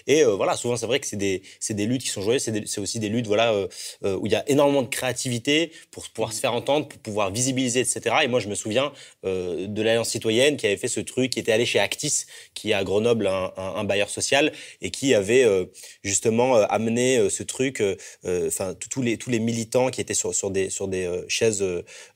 Et 0.07 0.23
euh, 0.23 0.35
voilà, 0.35 0.55
souvent, 0.55 0.77
c'est 0.77 0.85
vrai 0.85 0.99
que 0.99 1.07
c'est 1.07 1.17
des, 1.17 1.41
des 1.69 1.85
luttes 1.85 2.03
qui 2.03 2.09
sont 2.09 2.21
jouées, 2.21 2.39
c'est 2.39 2.79
aussi 2.79 2.99
des 2.99 3.09
luttes 3.09 3.27
voilà, 3.27 3.51
euh, 3.51 3.67
euh, 4.05 4.15
où 4.15 4.25
il 4.25 4.31
y 4.31 4.35
a 4.35 4.49
énormément 4.49 4.81
de 4.81 4.87
créativité 4.87 5.71
pour 5.91 6.07
pouvoir 6.09 6.31
se 6.31 6.39
faire 6.39 6.53
entendre, 6.53 6.87
pour 6.87 6.99
pouvoir 6.99 7.31
visibiliser, 7.31 7.81
etc. 7.81 8.15
Et 8.23 8.27
moi, 8.27 8.39
je 8.39 8.47
me 8.47 8.55
souviens 8.55 8.91
de 9.23 9.81
l'Alliance 9.81 10.09
citoyenne 10.09 10.57
qui 10.57 10.65
avait 10.65 10.77
fait 10.77 10.87
ce 10.87 10.99
truc, 10.99 11.31
qui 11.31 11.39
était 11.39 11.51
allé 11.51 11.65
chez 11.65 11.79
Actis, 11.79 12.25
qui 12.53 12.71
est 12.71 12.73
à 12.73 12.83
Grenoble 12.83 13.27
un, 13.27 13.83
bailleur 13.83 14.09
social, 14.09 14.51
et 14.81 14.91
qui 14.91 15.13
avait 15.13 15.45
justement 16.03 16.55
amené 16.55 17.29
ce 17.29 17.43
truc, 17.43 17.83
enfin, 18.25 18.75
tous 18.89 19.01
les, 19.01 19.17
tous 19.17 19.29
les 19.29 19.39
militants 19.39 19.89
qui 19.89 20.01
étaient 20.01 20.13
sur, 20.13 20.33
sur 20.33 20.51
des, 20.51 20.69
sur 20.69 20.87
des 20.87 21.09
chaises 21.27 21.63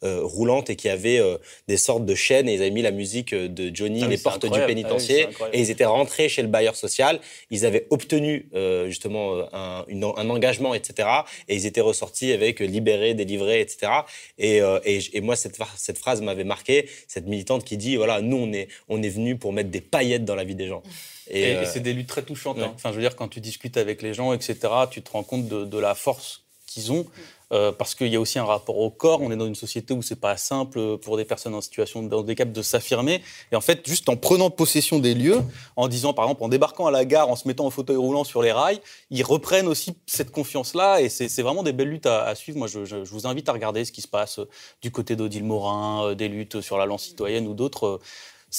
roulantes 0.02 0.70
et 0.70 0.76
qui 0.76 0.90
avaient 0.90 1.22
des 1.68 1.78
sortes 1.78 2.06
de 2.06 2.16
chaises 2.16 2.38
et 2.46 2.54
ils 2.54 2.62
avaient 2.62 2.72
mis 2.72 2.82
la 2.82 2.92
musique 2.92 3.34
euh, 3.34 3.48
de 3.48 3.74
Johnny, 3.74 4.02
ah 4.04 4.08
Les 4.08 4.18
Portes 4.18 4.46
du 4.46 4.60
Pénitencier, 4.60 5.28
ah 5.40 5.46
et 5.54 5.62
ils 5.62 5.72
étaient 5.72 5.86
rentrés 5.86 6.30
chez 6.30 6.42
le 6.42 6.48
bailleur 6.48 6.76
social. 6.76 7.20
Ils 7.50 7.66
avaient 7.66 7.88
obtenu 7.90 8.50
euh, 8.54 8.88
justement 8.88 9.36
euh, 9.36 9.44
un, 9.54 9.86
un, 9.90 10.30
engagement, 10.30 10.74
etc. 10.74 11.08
Et 11.48 11.56
ils 11.56 11.66
étaient 11.66 11.82
ressortis 11.82 12.32
avec 12.32 12.60
libéré, 12.60 13.14
délivré, 13.14 13.62
etc. 13.62 13.92
Et, 14.38 14.62
et, 14.86 15.22
moi, 15.22 15.36
cette, 15.36 15.58
cette 15.78 15.98
phrase 15.98 16.22
m'avait 16.22 16.44
marqué, 16.44 16.90
cette 17.08 17.26
militante 17.26 17.64
qui 17.64 17.78
dit 17.78 17.96
voilà, 17.96 18.22
nous, 18.22 18.38
on 18.38 18.54
est, 18.54 18.68
on 18.88 19.02
est 19.02 19.10
venus 19.10 19.38
pour 19.40 19.54
mettre 19.54 19.70
des 19.70 19.82
paillettes 19.82 20.26
dans 20.26 20.36
la 20.36 20.44
vie 20.44 20.56
des 20.56 20.68
gens. 20.68 20.84
Et, 21.30 21.66
c'est 21.66 21.80
des 21.80 21.94
luttes 21.94 22.08
très 22.08 22.24
touchantes. 22.24 22.60
Hein. 22.60 22.72
Enfin, 22.76 22.92
je 22.92 22.96
veux 22.96 23.02
dire, 23.02 23.16
quand 23.16 23.28
tu 23.28 23.42
discutes 23.42 23.78
avec 23.78 24.02
les 24.02 24.14
gens, 24.14 24.34
etc., 24.34 24.58
tu 24.90 25.02
te 25.02 25.12
rends 25.12 25.24
compte 25.24 25.48
de, 25.48 25.66
de 25.66 25.78
la 25.78 25.96
force 25.96 26.44
qu'ils 26.66 26.92
ont. 26.92 27.06
Euh, 27.54 27.72
parce 27.72 27.96
qu'il 27.96 28.08
y 28.08 28.16
a 28.18 28.20
aussi 28.20 28.40
un 28.40 28.46
rapport 28.46 28.78
au 28.78 28.90
corps. 28.90 29.22
On 29.22 29.32
est 29.32 29.38
dans 29.38 29.46
une 29.46 29.56
société 29.56 29.94
où 29.94 30.02
c'est 30.02 30.20
pas 30.20 30.36
simple 30.36 30.98
pour 30.98 31.16
des 31.16 31.24
personnes 31.24 31.56
en 31.56 31.62
situation 31.62 32.04
de 32.04 32.14
handicap 32.14 32.52
de 32.52 32.62
s'affirmer. 32.62 33.22
Et 33.54 33.56
en 33.56 33.62
fait, 33.62 33.88
juste 33.88 34.10
en 34.10 34.18
prenant 34.18 34.50
possession 34.50 35.00
des 35.00 35.14
lieux, 35.14 35.42
en 35.78 35.88
disant 35.88 36.14
par 36.14 36.26
exemple 36.26 36.44
en 36.44 36.50
débarquant 36.50 36.88
à 36.88 36.92
la 36.92 37.06
gare, 37.06 37.30
en 37.30 37.38
se 37.38 37.48
mettant 37.48 37.66
au 37.66 37.70
fauteuil 37.70 37.96
roulant 37.96 38.26
sur 38.26 38.42
les 38.42 38.52
rails, 38.52 38.82
ils 39.12 39.24
reprennent 39.24 39.68
aussi 39.68 39.96
cette 40.08 40.32
confiance-là. 40.32 41.00
Et 41.00 41.08
c'est 41.08 41.42
vraiment 41.42 41.64
des 41.64 41.72
belles 41.72 41.90
luttes 41.90 42.06
à, 42.06 42.36
suivre. 42.36 42.58
Moi, 42.58 42.68
je, 42.68 42.84
je, 42.84 42.98
vous 42.98 43.28
invite 43.28 43.48
à 43.48 43.54
regarder 43.54 43.86
ce 43.86 43.94
qui 43.94 44.02
se 44.02 44.10
passe 44.10 44.42
du 44.82 44.92
côté 44.92 45.16
d'Odile 45.16 45.46
Morin, 45.46 46.08
euh, 46.08 46.16
des 46.16 46.28
luttes 46.28 46.60
sur 46.60 46.78
la 46.78 46.86
lance 46.86 47.04
citoyenne 47.04 47.48
ou 47.48 47.54
d'autres 47.54 48.02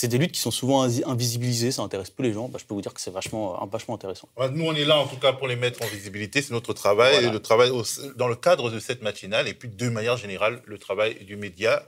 c'est 0.01 0.07
des 0.07 0.19
luttes 0.19 0.31
qui 0.31 0.41
sont 0.41 0.53
souvent 0.53 0.83
invisibilisées, 0.85 1.73
ça 1.73 1.83
intéresse 1.83 2.11
peu 2.11 2.23
les 2.23 2.33
gens. 2.33 2.49
Bah, 2.49 2.61
je 2.61 2.65
peux 2.65 2.73
vous 2.73 2.81
dire 2.81 2.95
que 2.95 3.01
c'est 3.01 3.11
vachement, 3.11 3.61
euh, 3.61 3.67
vachement 3.67 3.97
intéressant. 3.97 4.29
Nous, 4.53 4.65
on 4.65 4.73
est 4.73 4.85
là 4.85 4.97
en 4.97 5.09
tout 5.09 5.17
cas 5.17 5.33
pour 5.33 5.49
les 5.49 5.57
mettre 5.57 5.83
en 5.83 5.87
visibilité, 5.89 6.41
c'est 6.41 6.53
notre 6.53 6.73
travail, 6.73 7.25
et 7.25 7.31
le 7.31 7.41
travail 7.41 7.73
dans 8.15 8.29
le 8.29 8.37
cadre 8.37 8.71
de 8.71 8.79
cette 8.79 9.03
matinale, 9.03 9.49
et 9.49 9.55
puis 9.55 9.69
de 9.69 9.89
manière 9.89 10.17
générale, 10.17 10.63
le 10.67 10.79
travail 10.79 11.25
du 11.25 11.35
média. 11.35 11.83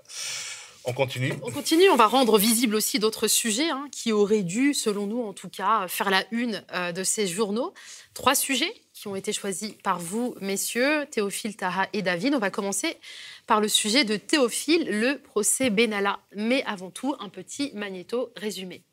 On 0.85 0.93
continue 0.93 1.33
On 1.43 1.53
continue, 1.53 1.89
on 1.91 1.97
va 1.97 2.09
rendre 2.09 2.37
visible 2.37 2.75
aussi 2.75 2.99
d'autres 2.99 3.29
sujets 3.29 3.71
hein, 3.71 3.87
qui 3.93 4.11
auraient 4.11 4.43
dû, 4.43 4.75
selon 4.75 5.07
nous 5.07 5.23
en 5.23 5.33
tout 5.33 5.51
cas, 5.51 5.87
faire 5.87 6.11
la 6.11 6.25
une 6.33 6.65
euh, 6.75 6.91
de 6.91 7.05
ces 7.05 7.29
journaux. 7.29 7.75
Trois 8.15 8.35
sujets 8.35 8.73
qui 8.93 9.07
ont 9.07 9.15
été 9.15 9.33
choisis 9.33 9.73
par 9.85 9.99
vous, 9.99 10.35
messieurs, 10.41 11.07
Théophile, 11.11 11.57
Taha 11.57 11.89
et 11.93 12.03
David. 12.03 12.35
On 12.35 12.39
va 12.39 12.51
commencer 12.51 12.97
par 13.51 13.61
le 13.61 13.67
sujet 13.67 14.05
de 14.05 14.15
Théophile, 14.15 14.87
le 14.89 15.19
procès 15.19 15.71
Benalla. 15.71 16.21
Mais 16.37 16.63
avant 16.67 16.91
tout, 16.91 17.17
un 17.19 17.29
petit 17.29 17.73
magnéto 17.75 18.33
résumé. 18.37 18.85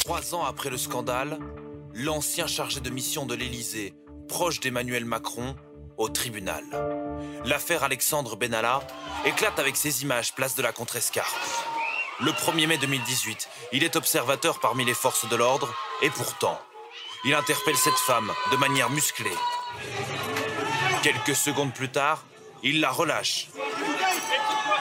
Trois 0.00 0.34
ans 0.34 0.46
après 0.46 0.70
le 0.70 0.78
scandale, 0.78 1.38
l'ancien 1.92 2.46
chargé 2.46 2.80
de 2.80 2.88
mission 2.88 3.26
de 3.26 3.34
l'Élysée, 3.34 3.92
proche 4.28 4.60
d'Emmanuel 4.60 5.04
Macron, 5.04 5.56
au 5.98 6.08
tribunal. 6.08 6.64
L'affaire 7.44 7.84
Alexandre 7.84 8.34
Benalla 8.34 8.80
éclate 9.26 9.58
avec 9.58 9.76
ses 9.76 10.04
images 10.04 10.34
place 10.34 10.54
de 10.54 10.62
la 10.62 10.72
Contrescarpe. 10.72 11.28
Le 12.22 12.30
1er 12.30 12.66
mai 12.66 12.78
2018, 12.78 13.46
il 13.74 13.84
est 13.84 13.96
observateur 13.96 14.58
parmi 14.58 14.86
les 14.86 14.94
forces 14.94 15.28
de 15.28 15.36
l'ordre 15.36 15.70
et 16.00 16.08
pourtant, 16.08 16.58
il 17.26 17.34
interpelle 17.34 17.76
cette 17.76 17.92
femme 17.92 18.32
de 18.52 18.56
manière 18.56 18.88
musclée. 18.88 19.36
Quelques 21.02 21.36
secondes 21.36 21.74
plus 21.74 21.90
tard, 21.90 22.24
il 22.62 22.80
la 22.80 22.90
relâche. 22.90 23.48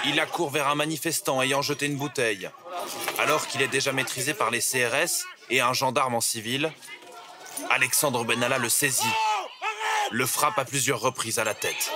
Il 0.05 0.19
accourt 0.19 0.49
vers 0.49 0.67
un 0.67 0.75
manifestant 0.75 1.41
ayant 1.41 1.61
jeté 1.61 1.85
une 1.85 1.97
bouteille. 1.97 2.49
Alors 3.19 3.47
qu'il 3.47 3.61
est 3.61 3.67
déjà 3.67 3.91
maîtrisé 3.91 4.33
par 4.33 4.51
les 4.51 4.59
CRS 4.59 5.25
et 5.49 5.61
un 5.61 5.73
gendarme 5.73 6.15
en 6.15 6.21
civil, 6.21 6.71
Alexandre 7.69 8.23
Benalla 8.23 8.57
le 8.57 8.69
saisit, 8.69 9.03
le 10.11 10.25
frappe 10.25 10.57
à 10.59 10.65
plusieurs 10.65 10.99
reprises 10.99 11.39
à 11.39 11.43
la 11.43 11.53
tête. 11.53 11.91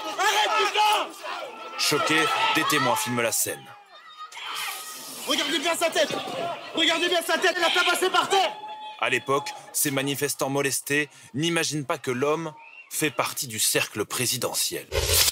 Choqué, 1.78 2.20
des 2.56 2.63
témoins 2.65 2.96
filment 2.96 3.22
la 3.22 3.32
scène. 3.32 3.63
Regardez 5.28 5.60
bien 5.60 5.76
sa 5.76 5.89
tête 5.89 6.13
Regardez 6.76 7.08
bien 7.08 7.22
sa 7.22 7.38
tête, 7.38 7.54
elle 7.56 7.63
a 7.63 7.70
tabassé 7.70 8.10
par 8.10 8.28
terre 8.28 8.52
À 9.00 9.10
l'époque, 9.10 9.50
ces 9.72 9.91
manifestants 9.91 10.50
molestés 10.50 11.10
n'imaginent 11.34 11.86
pas 11.86 11.98
que 11.98 12.12
l'homme 12.12 12.54
fait 12.91 13.10
partie 13.10 13.47
du 13.47 13.58
cercle 13.58 14.04
présidentiel. 14.06 14.86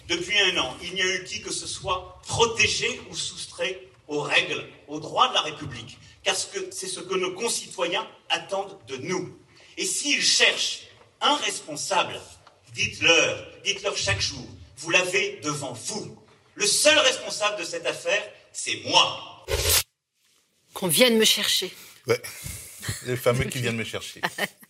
Depuis 0.08 0.40
un 0.40 0.58
an, 0.58 0.78
il 0.82 0.94
n'y 0.94 1.02
a 1.02 1.16
eu 1.16 1.24
qui 1.26 1.42
que 1.42 1.52
ce 1.52 1.68
soit 1.68 2.20
protégé 2.26 3.02
ou 3.10 3.16
soustrait 3.16 3.82
aux 4.08 4.22
règles, 4.22 4.66
aux 4.88 5.02
droits 5.02 5.28
de 5.28 5.34
la 5.34 5.42
République, 5.42 5.98
car 6.24 6.36
c'est 6.36 6.88
ce 6.88 7.02
que 7.02 7.16
nos 7.16 7.34
concitoyens 7.34 8.08
attendent 8.30 8.80
de 8.88 8.96
nous. 8.96 9.38
Et 9.78 9.86
s'ils 9.86 10.24
cherchent 10.24 10.84
un 11.20 11.36
responsable, 11.36 12.20
dites-leur, 12.74 13.46
dites-leur 13.66 13.96
chaque 13.98 14.22
jour, 14.22 14.48
vous 14.78 14.90
l'avez 14.92 15.42
devant 15.44 15.74
vous. 15.74 16.18
Le 16.56 16.66
seul 16.66 16.98
responsable 16.98 17.60
de 17.60 17.66
cette 17.66 17.86
affaire, 17.86 18.24
c'est 18.54 18.82
moi. 18.86 19.46
Qu'on 20.74 20.88
vienne 20.88 21.18
me 21.18 21.26
chercher. 21.26 21.74
Ouais, 22.08 22.22
les 23.06 23.18
fameux 23.18 23.44
qui 23.46 23.60
viennent 23.60 23.76
me 23.76 23.84
chercher. 23.84 24.22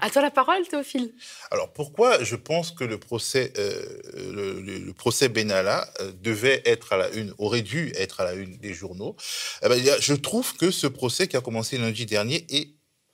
À 0.00 0.10
toi 0.10 0.22
la 0.22 0.30
parole, 0.30 0.66
Théophile. 0.68 1.12
Alors 1.50 1.72
pourquoi 1.72 2.22
je 2.22 2.36
pense 2.36 2.70
que 2.70 2.84
le 2.84 2.98
procès, 2.98 3.52
euh, 3.58 3.82
le, 4.14 4.92
procès 4.92 5.28
Benalla 5.28 5.88
euh, 6.00 6.12
devait 6.20 6.62
être 6.64 6.92
à 6.92 6.96
la 6.96 7.10
une, 7.10 7.34
aurait 7.38 7.62
dû 7.62 7.92
être 7.96 8.20
à 8.20 8.24
la 8.24 8.34
une 8.34 8.56
des 8.56 8.74
journaux? 8.74 9.16
Eh 9.62 9.68
ben, 9.68 9.82
Je 10.00 10.14
trouve 10.14 10.56
que 10.56 10.70
ce 10.70 10.86
procès 10.86 11.28
qui 11.28 11.36
a 11.36 11.40
commencé 11.40 11.78
lundi 11.78 12.06
dernier 12.06 12.46
est 12.50 12.68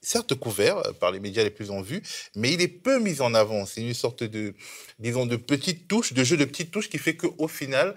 certes 0.06 0.34
couvert 0.34 0.78
euh, 0.78 0.92
par 0.92 1.10
les 1.10 1.20
médias 1.20 1.42
les 1.42 1.50
plus 1.50 1.70
en 1.70 1.82
vue, 1.82 2.02
mais 2.34 2.52
il 2.52 2.60
est 2.60 2.68
peu 2.68 2.98
mis 2.98 3.20
en 3.20 3.34
avant. 3.34 3.66
C'est 3.66 3.82
une 3.82 3.94
sorte 3.94 4.22
de, 4.22 4.54
disons, 4.98 5.26
de 5.26 5.36
petite 5.36 5.88
touche, 5.88 6.12
de 6.12 6.24
jeu 6.24 6.36
de 6.36 6.44
petites 6.44 6.70
touches 6.70 6.88
qui 6.88 6.98
fait 6.98 7.16
qu'au 7.16 7.48
final, 7.48 7.94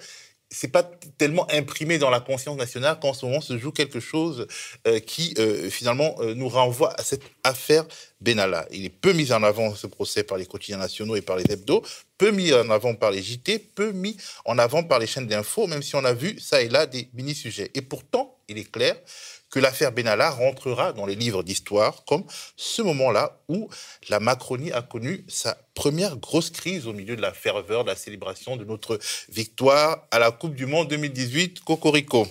c'est 0.52 0.70
pas 0.70 0.84
tellement 1.18 1.48
imprimé 1.52 1.98
dans 1.98 2.10
la 2.10 2.20
conscience 2.20 2.58
nationale 2.58 3.00
qu'en 3.00 3.14
ce 3.14 3.26
moment 3.26 3.42
se 3.42 3.58
joue 3.58 3.72
quelque 3.72 4.00
chose 4.00 4.48
euh, 4.88 5.00
qui 5.00 5.34
euh, 5.38 5.70
finalement 5.70 6.16
euh, 6.20 6.34
nous 6.34 6.50
renvoie 6.50 7.00
à 7.00 7.04
cette 7.04 7.24
affaire 7.44 7.86
Benalla. 8.20 8.66
Il 8.72 8.84
est 8.84 8.90
peu 8.90 9.14
mis 9.14 9.32
en 9.32 9.44
avant 9.44 9.76
ce 9.76 9.88
procès 9.88 10.24
par 10.24 10.38
les 10.38 10.46
quotidiens 10.46 10.78
nationaux 10.78 11.16
et 11.16 11.22
par 11.22 11.38
les 11.38 11.50
hebdos, 11.52 11.84
peu 12.18 12.32
mis 12.32 12.52
en 12.54 12.70
avant 12.70 12.96
par 12.96 13.12
les 13.12 13.22
JT, 13.22 13.60
peu 13.60 13.92
mis 13.92 14.18
en 14.46 14.58
avant 14.58 14.84
par 14.84 15.00
les 15.00 15.08
chaînes 15.08 15.28
d'infos, 15.28 15.68
même 15.68 15.84
si 15.84 15.96
on 15.96 16.04
a 16.04 16.14
vu 16.14 16.40
ça 16.40 16.62
et 16.62 16.70
là 16.70 16.86
des 16.86 17.10
mini-sujets. 17.14 17.72
Et 17.76 17.82
pourtant, 17.82 18.39
il 18.50 18.58
est 18.58 18.72
clair 18.72 18.96
que 19.50 19.60
l'affaire 19.60 19.92
Benalla 19.92 20.30
rentrera 20.30 20.94
dans 20.94 21.06
les 21.06 21.16
livres 21.16 21.44
d'histoire 21.44 22.04
comme 22.06 22.24
ce 22.56 22.82
moment-là 22.82 23.40
où 23.48 23.70
la 24.10 24.20
Macronie 24.20 24.72
a 24.72 24.82
connu 24.82 25.26
sa 25.28 25.58
première 25.74 26.18
grosse 26.18 26.50
crise 26.50 26.88
au 26.88 26.94
milieu 26.94 27.16
de 27.16 27.22
la 27.22 27.34
ferveur 27.34 27.84
de 27.84 27.90
la 27.90 27.96
célébration 27.96 28.58
de 28.58 28.66
notre 28.66 29.00
victoire 29.30 30.08
à 30.12 30.20
la 30.20 30.32
Coupe 30.32 30.56
du 30.56 30.66
Monde 30.66 30.88
2018 30.90 31.62
Cocorico. 31.64 32.28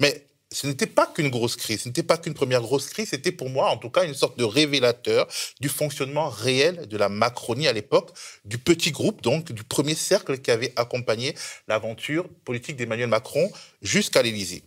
Mais 0.00 0.26
ce 0.50 0.66
n'était 0.66 0.86
pas 0.86 1.06
qu'une 1.06 1.30
grosse 1.30 1.56
crise, 1.56 1.82
ce 1.82 1.88
n'était 1.88 2.02
pas 2.02 2.18
qu'une 2.18 2.34
première 2.34 2.60
grosse 2.60 2.88
crise, 2.88 3.08
c'était 3.10 3.32
pour 3.32 3.48
moi 3.48 3.70
en 3.70 3.78
tout 3.78 3.90
cas 3.90 4.04
une 4.04 4.14
sorte 4.14 4.38
de 4.38 4.44
révélateur 4.44 5.26
du 5.60 5.68
fonctionnement 5.68 6.28
réel 6.28 6.86
de 6.88 6.96
la 6.96 7.08
Macronie 7.08 7.68
à 7.68 7.72
l'époque, 7.72 8.10
du 8.44 8.58
petit 8.58 8.90
groupe 8.90 9.22
donc, 9.22 9.52
du 9.52 9.64
premier 9.64 9.94
cercle 9.94 10.38
qui 10.38 10.50
avait 10.50 10.72
accompagné 10.76 11.34
l'aventure 11.68 12.28
politique 12.44 12.76
d'Emmanuel 12.76 13.08
Macron 13.08 13.50
jusqu'à 13.80 14.22
l'Élysée. 14.22 14.62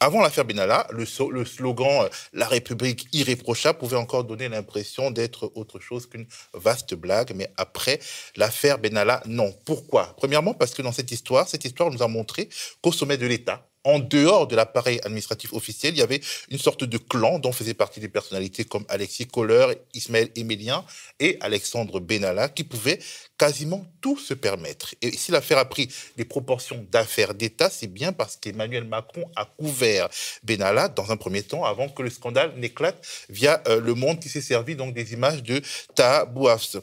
Avant 0.00 0.20
l'affaire 0.20 0.44
Benalla, 0.44 0.86
le, 0.92 1.04
slogan 1.04 2.04
euh, 2.04 2.08
La 2.32 2.46
République 2.46 3.08
irréprochable 3.12 3.80
pouvait 3.80 3.96
encore 3.96 4.22
donner 4.22 4.48
l'impression 4.48 5.10
d'être 5.10 5.50
autre 5.56 5.80
chose 5.80 6.06
qu'une 6.06 6.26
vaste 6.54 6.94
blague, 6.94 7.32
mais 7.34 7.50
après 7.56 7.98
l'affaire 8.36 8.78
Benalla, 8.78 9.20
non. 9.26 9.52
Pourquoi? 9.64 10.14
Premièrement, 10.16 10.54
parce 10.54 10.72
que 10.72 10.82
dans 10.82 10.92
cette 10.92 11.10
histoire, 11.10 11.48
cette 11.48 11.64
histoire 11.64 11.90
nous 11.90 12.00
a 12.00 12.06
montré 12.06 12.48
qu'au 12.80 12.92
sommet 12.92 13.16
de 13.16 13.26
l'État, 13.26 13.68
en 13.88 13.98
dehors 14.00 14.46
de 14.46 14.54
l'appareil 14.54 15.00
administratif 15.02 15.54
officiel, 15.54 15.94
il 15.94 15.98
y 15.98 16.02
avait 16.02 16.20
une 16.50 16.58
sorte 16.58 16.84
de 16.84 16.98
clan 16.98 17.38
dont 17.38 17.52
faisaient 17.52 17.72
partie 17.72 18.00
des 18.00 18.10
personnalités 18.10 18.64
comme 18.64 18.84
Alexis 18.90 19.26
Kohler, 19.26 19.78
Ismaël 19.94 20.28
Émélien 20.36 20.84
et 21.20 21.38
Alexandre 21.40 21.98
Benalla, 21.98 22.50
qui 22.50 22.64
pouvaient 22.64 22.98
quasiment 23.38 23.86
tout 24.02 24.18
se 24.18 24.34
permettre. 24.34 24.94
Et 25.00 25.12
si 25.12 25.32
l'affaire 25.32 25.56
a 25.56 25.64
pris 25.64 25.88
des 26.18 26.26
proportions 26.26 26.86
d'affaires 26.90 27.32
d'État, 27.32 27.70
c'est 27.70 27.86
bien 27.86 28.12
parce 28.12 28.36
qu'Emmanuel 28.36 28.84
Macron 28.84 29.24
a 29.36 29.46
couvert 29.46 30.10
Benalla 30.42 30.88
dans 30.88 31.10
un 31.10 31.16
premier 31.16 31.42
temps 31.42 31.64
avant 31.64 31.88
que 31.88 32.02
le 32.02 32.10
scandale 32.10 32.52
n'éclate 32.58 33.02
via 33.30 33.62
euh, 33.68 33.80
Le 33.80 33.94
Monde 33.94 34.20
qui 34.20 34.28
s'est 34.28 34.42
servi 34.42 34.76
donc 34.76 34.92
des 34.92 35.14
images 35.14 35.42
de 35.42 35.62
Taha 35.94 36.26
Bouafs. 36.26 36.76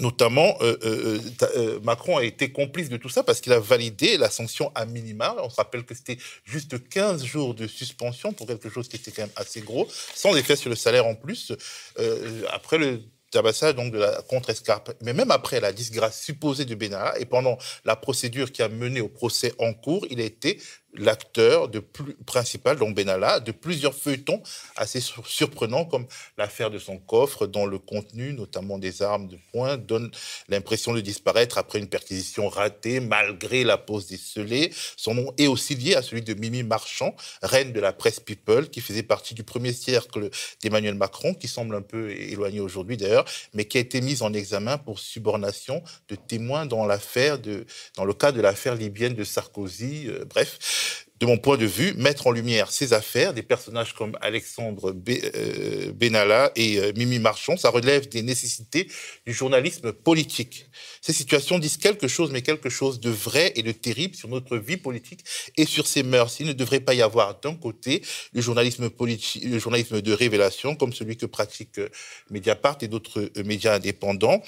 Notamment, 0.00 0.56
euh, 0.62 0.76
euh, 0.84 1.20
euh, 1.56 1.80
Macron 1.82 2.16
a 2.16 2.24
été 2.24 2.50
complice 2.50 2.88
de 2.88 2.96
tout 2.96 3.10
ça 3.10 3.22
parce 3.22 3.40
qu'il 3.40 3.52
a 3.52 3.60
validé 3.60 4.16
la 4.16 4.30
sanction 4.30 4.72
à 4.74 4.86
minima. 4.86 5.36
On 5.42 5.50
se 5.50 5.56
rappelle 5.56 5.84
que 5.84 5.94
c'était 5.94 6.18
juste 6.44 6.88
15 6.88 7.22
jours 7.24 7.54
de 7.54 7.66
suspension 7.66 8.32
pour 8.32 8.46
quelque 8.46 8.70
chose 8.70 8.88
qui 8.88 8.96
était 8.96 9.10
quand 9.10 9.22
même 9.22 9.30
assez 9.36 9.60
gros, 9.60 9.86
sans 10.14 10.34
effet 10.36 10.56
sur 10.56 10.70
le 10.70 10.76
salaire 10.76 11.06
en 11.06 11.14
plus. 11.14 11.52
après 12.50 12.78
le 12.78 13.02
tabassage 13.30 13.74
donc 13.74 13.92
de 13.92 13.98
la 13.98 14.22
contre-escarpe. 14.22 14.92
Mais 15.02 15.12
même 15.12 15.30
après 15.30 15.60
la 15.60 15.72
disgrâce 15.72 16.20
supposée 16.20 16.64
de 16.64 16.74
Benalla 16.74 17.18
et 17.18 17.26
pendant 17.26 17.58
la 17.84 17.96
procédure 17.96 18.52
qui 18.52 18.62
a 18.62 18.68
mené 18.68 19.00
au 19.00 19.08
procès 19.08 19.52
en 19.58 19.72
cours, 19.72 20.06
il 20.10 20.20
a 20.20 20.24
été 20.24 20.60
l'acteur 20.94 21.68
de 21.68 21.78
plus, 21.78 22.14
principal, 22.26 22.78
donc 22.78 22.94
Benalla, 22.94 23.40
de 23.40 23.52
plusieurs 23.52 23.94
feuilletons 23.94 24.42
assez 24.76 25.00
surprenants, 25.00 25.84
comme 25.84 26.06
l'affaire 26.36 26.70
de 26.70 26.78
son 26.78 26.98
coffre, 26.98 27.46
dont 27.46 27.66
le 27.66 27.78
contenu, 27.78 28.32
notamment 28.32 28.78
des 28.78 29.02
armes 29.02 29.28
de 29.28 29.38
poing, 29.52 29.76
donne 29.76 30.10
l'impression 30.48 30.92
de 30.92 31.00
disparaître 31.00 31.58
après 31.58 31.78
une 31.78 31.88
perquisition 31.88 32.48
ratée, 32.48 33.00
malgré 33.00 33.64
la 33.64 33.78
pose 33.78 34.06
des 34.06 34.16
scellés. 34.16 34.72
Son 34.96 35.14
nom 35.14 35.32
est 35.38 35.46
aussi 35.46 35.74
lié 35.74 35.94
à 35.94 36.02
celui 36.02 36.22
de 36.22 36.34
Mimi 36.34 36.62
Marchand, 36.62 37.14
reine 37.42 37.72
de 37.72 37.80
la 37.80 37.92
presse 37.92 38.20
People, 38.20 38.68
qui 38.68 38.80
faisait 38.80 39.02
partie 39.02 39.34
du 39.34 39.44
premier 39.44 39.72
cercle 39.72 40.30
d'Emmanuel 40.62 40.94
Macron, 40.94 41.34
qui 41.34 41.48
semble 41.48 41.74
un 41.74 41.82
peu 41.82 42.10
éloigné 42.10 42.60
aujourd'hui 42.60 42.96
d'ailleurs, 42.96 43.24
mais 43.54 43.64
qui 43.64 43.78
a 43.78 43.80
été 43.80 44.00
mise 44.00 44.22
en 44.22 44.32
examen 44.32 44.78
pour 44.78 44.98
subornation 44.98 45.82
de 46.08 46.16
témoins 46.16 46.66
dans 46.66 46.86
l'affaire 46.86 47.38
de, 47.38 47.66
dans 47.96 48.04
le 48.04 48.14
cas 48.14 48.32
de 48.32 48.40
l'affaire 48.40 48.74
libyenne 48.74 49.14
de 49.14 49.24
Sarkozy. 49.24 50.06
Euh, 50.08 50.24
bref, 50.24 50.58
de 51.20 51.26
mon 51.26 51.36
point 51.36 51.58
de 51.58 51.66
vue, 51.66 51.92
mettre 51.98 52.26
en 52.26 52.30
lumière 52.30 52.72
ces 52.72 52.94
affaires, 52.94 53.34
des 53.34 53.42
personnages 53.42 53.94
comme 53.94 54.16
Alexandre 54.22 54.96
euh, 55.06 55.92
Benalla 55.92 56.50
et 56.56 56.78
euh, 56.78 56.92
Mimi 56.96 57.18
Marchand, 57.18 57.58
ça 57.58 57.68
relève 57.68 58.08
des 58.08 58.22
nécessités 58.22 58.88
du 59.26 59.34
journalisme 59.34 59.92
politique. 59.92 60.70
Ces 61.02 61.12
situations 61.12 61.58
disent 61.58 61.76
quelque 61.76 62.08
chose, 62.08 62.30
mais 62.32 62.40
quelque 62.40 62.70
chose 62.70 63.00
de 63.00 63.10
vrai 63.10 63.52
et 63.54 63.62
de 63.62 63.70
terrible 63.70 64.14
sur 64.14 64.30
notre 64.30 64.56
vie 64.56 64.78
politique 64.78 65.20
et 65.58 65.66
sur 65.66 65.86
ses 65.86 66.02
mœurs. 66.02 66.40
Il 66.40 66.46
ne 66.46 66.54
devrait 66.54 66.80
pas 66.80 66.94
y 66.94 67.02
avoir 67.02 67.38
d'un 67.38 67.54
côté 67.54 68.00
le 68.32 68.40
journalisme 68.40 68.88
le 68.98 69.58
journalisme 69.58 70.00
de 70.00 70.12
révélation, 70.14 70.74
comme 70.74 70.94
celui 70.94 71.18
que 71.18 71.26
pratique 71.26 71.78
euh, 71.78 71.90
Mediapart 72.30 72.78
et 72.80 72.88
d'autres 72.88 73.30
médias 73.44 73.74
indépendants, 73.74 74.42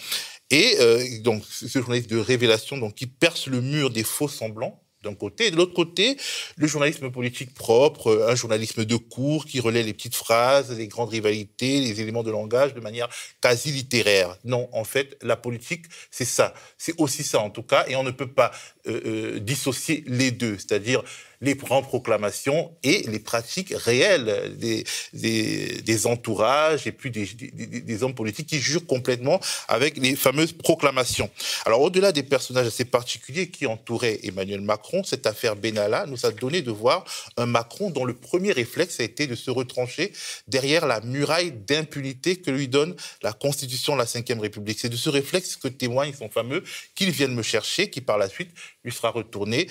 et 0.50 0.76
donc 1.20 1.42
ce 1.48 1.78
journalisme 1.78 2.08
de 2.08 2.18
révélation 2.18 2.76
donc 2.76 2.94
qui 2.94 3.06
perce 3.06 3.46
le 3.46 3.62
mur 3.62 3.88
des 3.88 4.02
faux 4.02 4.28
semblants 4.28 4.82
d'un 5.02 5.14
côté, 5.14 5.50
de 5.50 5.56
l'autre 5.56 5.74
côté, 5.74 6.16
le 6.56 6.66
journalisme 6.66 7.10
politique 7.10 7.54
propre, 7.54 8.08
euh, 8.08 8.30
un 8.30 8.34
journalisme 8.34 8.84
de 8.84 8.96
cours 8.96 9.46
qui 9.46 9.60
relaie 9.60 9.82
les 9.82 9.92
petites 9.92 10.14
phrases, 10.14 10.76
les 10.76 10.88
grandes 10.88 11.10
rivalités, 11.10 11.80
les 11.80 12.00
éléments 12.00 12.22
de 12.22 12.30
langage 12.30 12.74
de 12.74 12.80
manière 12.80 13.08
quasi 13.40 13.72
littéraire. 13.72 14.36
Non, 14.44 14.68
en 14.72 14.84
fait, 14.84 15.16
la 15.22 15.36
politique, 15.36 15.86
c'est 16.10 16.24
ça. 16.24 16.54
C'est 16.78 16.94
aussi 16.98 17.22
ça, 17.22 17.40
en 17.40 17.50
tout 17.50 17.62
cas, 17.62 17.84
et 17.88 17.96
on 17.96 18.02
ne 18.02 18.10
peut 18.10 18.30
pas 18.30 18.52
euh, 18.86 19.00
euh, 19.04 19.38
dissocier 19.40 20.04
les 20.06 20.30
deux, 20.30 20.56
c'est-à-dire 20.58 21.02
les 21.42 21.56
grandes 21.56 21.86
proclamations 21.86 22.72
et 22.82 23.02
les 23.08 23.18
pratiques 23.18 23.74
réelles 23.76 24.56
des, 24.56 24.84
des, 25.12 26.06
entourages 26.06 26.86
et 26.86 26.92
puis 26.92 27.10
des, 27.10 28.02
hommes 28.02 28.14
politiques 28.14 28.48
qui 28.48 28.60
jurent 28.60 28.86
complètement 28.86 29.40
avec 29.68 29.98
les 29.98 30.16
fameuses 30.16 30.52
proclamations. 30.52 31.28
Alors 31.66 31.82
au-delà 31.82 32.12
des 32.12 32.22
personnages 32.22 32.68
assez 32.68 32.84
particuliers 32.84 33.48
qui 33.48 33.66
entouraient 33.66 34.20
Emmanuel 34.22 34.60
Macron, 34.60 35.02
cette 35.04 35.26
affaire 35.26 35.56
Benalla 35.56 36.06
nous 36.06 36.24
a 36.24 36.30
donné 36.30 36.62
de 36.62 36.70
voir 36.70 37.04
un 37.36 37.46
Macron 37.46 37.90
dont 37.90 38.04
le 38.04 38.14
premier 38.14 38.52
réflexe 38.52 39.00
a 39.00 39.02
été 39.02 39.26
de 39.26 39.34
se 39.34 39.50
retrancher 39.50 40.12
derrière 40.46 40.86
la 40.86 41.00
muraille 41.00 41.52
d'impunité 41.52 42.36
que 42.36 42.50
lui 42.50 42.68
donne 42.68 42.94
la 43.22 43.32
Constitution 43.32 43.94
de 43.94 43.98
la 43.98 44.04
Ve 44.04 44.40
République. 44.40 44.78
C'est 44.78 44.88
de 44.88 44.96
ce 44.96 45.10
réflexe 45.10 45.56
que 45.56 45.68
témoigne 45.68 46.12
son 46.16 46.28
fameux 46.28 46.62
qu'ils 46.94 47.10
viennent 47.10 47.34
me 47.34 47.42
chercher, 47.42 47.90
qui 47.90 48.00
par 48.00 48.18
la 48.18 48.28
suite 48.28 48.50
lui 48.84 48.92
sera 48.92 49.10
retourné 49.10 49.68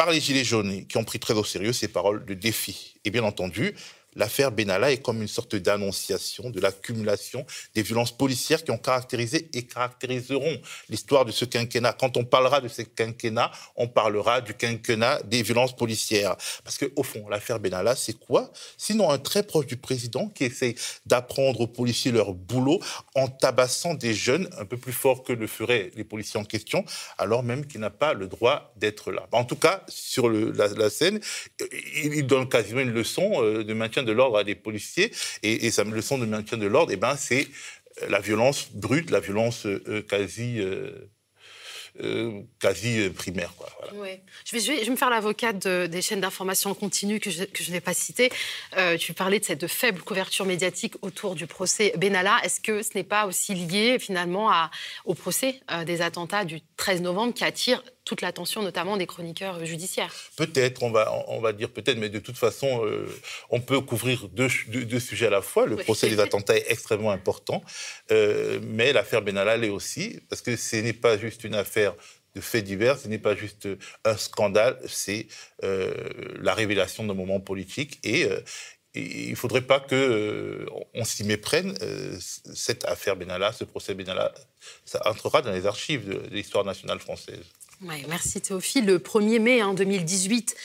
par 0.00 0.10
les 0.10 0.18
Gilets 0.18 0.44
jaunes 0.44 0.86
qui 0.86 0.96
ont 0.96 1.04
pris 1.04 1.18
très 1.18 1.34
au 1.34 1.44
sérieux 1.44 1.74
ces 1.74 1.86
paroles 1.86 2.24
de 2.24 2.32
défi. 2.32 2.94
Et 3.04 3.10
bien 3.10 3.22
entendu, 3.22 3.74
l'affaire 4.14 4.52
Benalla 4.52 4.92
est 4.92 5.02
comme 5.02 5.22
une 5.22 5.28
sorte 5.28 5.56
d'annonciation 5.56 6.50
de 6.50 6.60
l'accumulation 6.60 7.44
des 7.74 7.82
violences 7.82 8.12
policières 8.12 8.64
qui 8.64 8.70
ont 8.70 8.78
caractérisé 8.78 9.48
et 9.54 9.66
caractériseront 9.66 10.60
l'histoire 10.88 11.24
de 11.24 11.32
ce 11.32 11.44
quinquennat. 11.44 11.92
Quand 11.92 12.16
on 12.16 12.24
parlera 12.24 12.60
de 12.60 12.68
ce 12.68 12.82
quinquennat, 12.82 13.50
on 13.76 13.88
parlera 13.88 14.40
du 14.40 14.54
quinquennat 14.54 15.22
des 15.24 15.42
violences 15.42 15.74
policières. 15.74 16.36
Parce 16.64 16.78
qu'au 16.78 17.02
fond, 17.02 17.28
l'affaire 17.28 17.60
Benalla, 17.60 17.96
c'est 17.96 18.18
quoi? 18.18 18.52
Sinon 18.76 19.10
un 19.10 19.18
très 19.18 19.42
proche 19.42 19.66
du 19.66 19.76
président 19.76 20.28
qui 20.28 20.44
essaye 20.44 20.74
d'apprendre 21.06 21.60
aux 21.60 21.66
policiers 21.66 22.12
leur 22.12 22.34
boulot 22.34 22.80
en 23.14 23.28
tabassant 23.28 23.94
des 23.94 24.14
jeunes 24.14 24.48
un 24.58 24.64
peu 24.64 24.76
plus 24.76 24.92
fort 24.92 25.22
que 25.22 25.32
le 25.32 25.46
feraient 25.46 25.90
les 25.94 26.04
policiers 26.04 26.40
en 26.40 26.44
question, 26.44 26.84
alors 27.18 27.42
même 27.42 27.66
qu'il 27.66 27.80
n'a 27.80 27.90
pas 27.90 28.14
le 28.14 28.26
droit 28.26 28.72
d'être 28.76 29.12
là. 29.12 29.26
En 29.32 29.44
tout 29.44 29.56
cas, 29.56 29.84
sur 29.88 30.28
la, 30.28 30.90
scène, 30.90 31.20
il 32.02 32.26
donne 32.26 32.48
quasiment 32.48 32.80
une 32.80 32.92
leçon 32.92 33.42
euh, 33.42 33.64
de 33.64 33.74
maintien 33.74 33.99
de 34.02 34.12
l'ordre 34.12 34.38
à 34.38 34.44
des 34.44 34.54
policiers. 34.54 35.12
Et, 35.42 35.66
et 35.66 35.70
sa 35.70 35.84
leçon 35.84 36.18
de 36.18 36.26
maintien 36.26 36.58
de 36.58 36.66
l'ordre, 36.66 36.92
eh 36.92 36.96
ben, 36.96 37.16
c'est 37.16 37.48
euh, 38.02 38.08
la 38.08 38.20
violence 38.20 38.68
brute, 38.72 39.10
la 39.10 39.20
violence 39.20 39.66
euh, 39.66 40.02
quasi. 40.08 40.58
Euh, 40.60 41.08
quasi 42.60 43.10
primaire. 43.10 43.52
Quoi, 43.58 43.68
je, 43.92 44.52
vais, 44.52 44.60
je, 44.60 44.72
vais, 44.72 44.90
me 44.90 44.96
faire 44.96 45.10
l'avocate 45.10 45.66
des 45.66 46.00
chaînes 46.00 46.20
d'information 46.20 46.70
en 46.70 46.74
continu 46.74 47.18
que 47.18 47.30
je, 47.30 47.42
que 47.42 47.64
je 47.64 47.72
n'ai 47.72 47.80
pas 47.80 47.92
citées. 47.92 48.30
tu 48.98 49.12
parlais 49.12 49.40
de 49.40 49.44
cette 49.44 49.66
faible 49.66 50.00
couverture 50.00 50.46
médiatique 50.46 50.94
autour 51.02 51.34
du 51.34 51.48
procès 51.48 51.92
Benalla. 51.98 52.38
Est-ce 52.44 52.60
que 52.60 52.82
ce 52.82 52.90
n'est 52.94 53.04
pas 53.04 53.26
aussi 53.26 53.54
lié 53.54 53.98
finalement 53.98 54.50
au 55.04 55.14
procès 55.14 55.60
des 55.84 56.00
attentats 56.00 56.44
du 56.44 56.60
13 56.76 57.02
novembre 57.02 57.34
qui 57.34 57.44
attire 57.44 57.82
toute 58.04 58.22
l'attention 58.22 58.62
notamment 58.62 58.96
des 58.96 59.06
chroniqueurs 59.06 59.64
judiciaires. 59.64 60.12
Peut-être, 60.36 60.82
on 60.82 60.90
va, 60.90 61.24
on 61.28 61.40
va 61.40 61.52
dire 61.52 61.70
peut-être, 61.70 61.98
mais 61.98 62.08
de 62.08 62.18
toute 62.18 62.36
façon, 62.36 62.84
euh, 62.84 63.06
on 63.50 63.60
peut 63.60 63.80
couvrir 63.80 64.28
deux, 64.28 64.48
deux, 64.68 65.00
sujets 65.00 65.26
à 65.26 65.30
la 65.30 65.42
fois. 65.42 65.66
Le 65.66 65.76
procès 65.76 66.08
des 66.08 66.20
attentats 66.20 66.56
est 66.56 66.66
extrêmement 66.68 67.10
important, 67.10 67.62
euh, 68.10 68.58
mais 68.62 68.92
l'affaire 68.92 69.22
Benalla 69.22 69.56
l'est 69.56 69.68
aussi, 69.68 70.20
parce 70.28 70.42
que 70.42 70.56
ce 70.56 70.76
n'est 70.76 70.92
pas 70.92 71.18
juste 71.18 71.44
une 71.44 71.54
affaire 71.54 71.94
de 72.34 72.40
faits 72.40 72.64
divers, 72.64 72.98
ce 72.98 73.08
n'est 73.08 73.18
pas 73.18 73.34
juste 73.34 73.68
un 74.04 74.16
scandale, 74.16 74.78
c'est 74.86 75.26
euh, 75.64 75.92
la 76.40 76.54
révélation 76.54 77.04
d'un 77.04 77.14
moment 77.14 77.40
politique 77.40 77.98
et, 78.04 78.26
il 78.94 79.30
ne 79.30 79.36
faudrait 79.36 79.60
pas 79.60 79.78
qu'on 79.78 80.66
on 80.94 81.04
s'y 81.04 81.22
méprenne. 81.22 81.78
cette 82.18 82.84
affaire 82.86 83.14
Benalla, 83.14 83.52
ce 83.52 83.62
procès 83.62 83.94
Benalla, 83.94 84.34
ça 84.84 85.00
entrera 85.04 85.42
dans 85.42 85.52
les 85.52 85.64
archives 85.64 86.08
de 86.08 86.20
l'histoire 86.34 86.64
nationale 86.64 86.98
française 86.98 87.44
merci 88.08 88.40
Théophile. 88.40 88.86
Le 88.86 88.98
1er 88.98 89.38
mai 89.38 89.62
2018, 89.74 90.54
hein, 90.54 90.60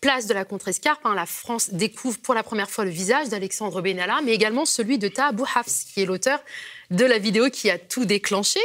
place 0.00 0.26
de 0.26 0.34
la 0.34 0.44
Contrescarpe, 0.44 1.04
hein, 1.04 1.14
la 1.14 1.26
France 1.26 1.70
découvre 1.70 2.18
pour 2.18 2.34
la 2.34 2.42
première 2.42 2.70
fois 2.70 2.84
le 2.84 2.90
visage 2.90 3.28
d'Alexandre 3.28 3.82
Benalla, 3.82 4.20
mais 4.24 4.32
également 4.32 4.64
celui 4.64 4.98
de 4.98 5.08
Taha 5.08 5.32
Bouhafs, 5.32 5.84
qui 5.92 6.02
est 6.02 6.06
l'auteur 6.06 6.42
de 6.90 7.04
la 7.04 7.18
vidéo 7.18 7.50
qui 7.50 7.70
a 7.70 7.78
tout 7.78 8.04
déclenché. 8.04 8.60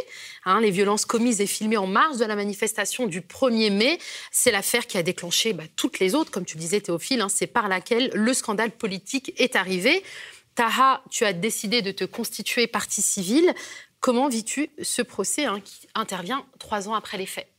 Hein, 0.46 0.62
les 0.62 0.72
violences 0.72 1.06
commises 1.06 1.42
et 1.42 1.48
filmées 1.48 1.78
en 1.78 1.88
marge 1.88 2.18
de 2.18 2.26
la 2.26 2.36
manifestation 2.36 3.08
du 3.08 3.22
1er 3.22 3.72
mai, 3.72 4.00
c'est 4.32 4.52
l'affaire 4.52 4.88
qui 4.88 4.98
a 4.98 5.04
déclenché 5.04 5.54
bah, 5.54 5.64
toutes 5.76 6.00
les 6.00 6.16
autres, 6.16 6.32
comme 6.32 6.46
tu 6.46 6.58
disais 6.58 6.82
Théophile, 6.82 7.24
c'est 7.30 7.48
par 7.48 7.68
laquelle 7.68 8.12
le 8.14 8.34
scandale 8.34 8.72
politique 8.72 9.34
est 9.38 9.56
arrivé. 9.56 10.04
Taha, 10.56 11.02
tu 11.10 11.26
as 11.26 11.34
décidé 11.34 11.82
de 11.82 11.92
te 11.92 12.06
constituer 12.06 12.68
partie 12.68 13.02
civile. 13.02 13.54
Comment 14.00 14.30
vis-tu 14.30 14.70
ce 14.82 15.02
procès 15.02 15.46
qui 15.64 15.88
intervient 15.96 16.46
trois 16.60 16.88
ans 16.88 16.94
après 16.94 17.18
les 17.18 17.26
faits? 17.26 17.55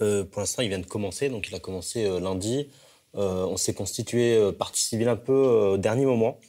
Euh, 0.00 0.24
pour 0.24 0.40
l'instant, 0.40 0.62
il 0.62 0.68
vient 0.68 0.78
de 0.78 0.86
commencer, 0.86 1.28
donc 1.28 1.48
il 1.48 1.54
a 1.54 1.60
commencé 1.60 2.04
euh, 2.04 2.20
lundi. 2.20 2.68
Euh, 3.16 3.46
on 3.46 3.56
s'est 3.56 3.74
constitué 3.74 4.52
partie 4.58 4.82
civile 4.82 5.08
un 5.08 5.16
peu 5.16 5.32
au 5.32 5.76
dernier 5.76 6.04
moment. 6.04 6.40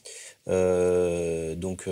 donc 0.48 1.88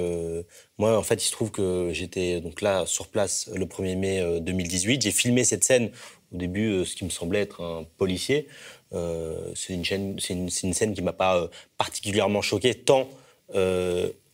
moi, 0.77 0.97
en 0.97 1.03
fait, 1.03 1.15
il 1.23 1.27
se 1.27 1.31
trouve 1.31 1.51
que 1.51 1.89
j'étais 1.93 2.41
donc 2.41 2.61
là 2.61 2.85
sur 2.87 3.07
place 3.07 3.49
le 3.53 3.65
1er 3.65 3.95
mai 3.97 4.39
2018. 4.41 5.01
J'ai 5.03 5.11
filmé 5.11 5.43
cette 5.43 5.63
scène 5.63 5.91
au 6.33 6.37
début, 6.37 6.85
ce 6.85 6.95
qui 6.95 7.05
me 7.05 7.11
semblait 7.11 7.41
être 7.41 7.61
un 7.61 7.85
policier. 7.97 8.47
c'est 8.91 9.73
une, 9.73 10.17
une, 10.29 10.49
scène 10.49 10.93
qui 10.95 11.03
m'a 11.03 11.13
pas 11.13 11.49
particulièrement 11.77 12.41
choqué, 12.41 12.73
tant 12.73 13.07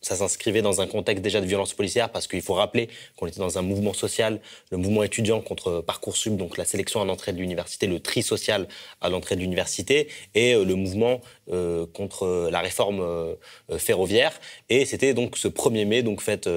ça 0.00 0.16
s'inscrivait 0.16 0.62
dans 0.62 0.80
un 0.80 0.86
contexte 0.86 1.22
déjà 1.22 1.40
de 1.40 1.46
violence 1.46 1.74
policière 1.74 2.10
parce 2.10 2.26
qu'il 2.26 2.42
faut 2.42 2.54
rappeler 2.54 2.88
qu'on 3.16 3.26
était 3.26 3.40
dans 3.40 3.58
un 3.58 3.62
mouvement 3.62 3.92
social, 3.92 4.40
le 4.70 4.78
mouvement 4.78 5.02
étudiant 5.02 5.40
contre 5.40 5.80
Parcoursup, 5.80 6.36
donc 6.36 6.56
la 6.56 6.64
sélection 6.64 7.02
à 7.02 7.04
l'entrée 7.04 7.32
de 7.32 7.38
l'université, 7.38 7.86
le 7.86 8.00
tri 8.00 8.22
social 8.22 8.66
à 9.00 9.08
l'entrée 9.08 9.36
de 9.36 9.40
l'université, 9.40 10.08
et 10.34 10.54
euh, 10.54 10.64
le 10.64 10.74
mouvement 10.74 11.20
euh, 11.52 11.86
contre 11.92 12.48
la 12.50 12.60
réforme 12.60 13.00
euh, 13.00 13.34
ferroviaire. 13.78 14.32
Et 14.68 14.84
c'était 14.84 15.14
donc 15.14 15.36
ce 15.36 15.48
1er 15.48 15.84
mai, 15.84 16.02
donc 16.02 16.22
fête 16.22 16.48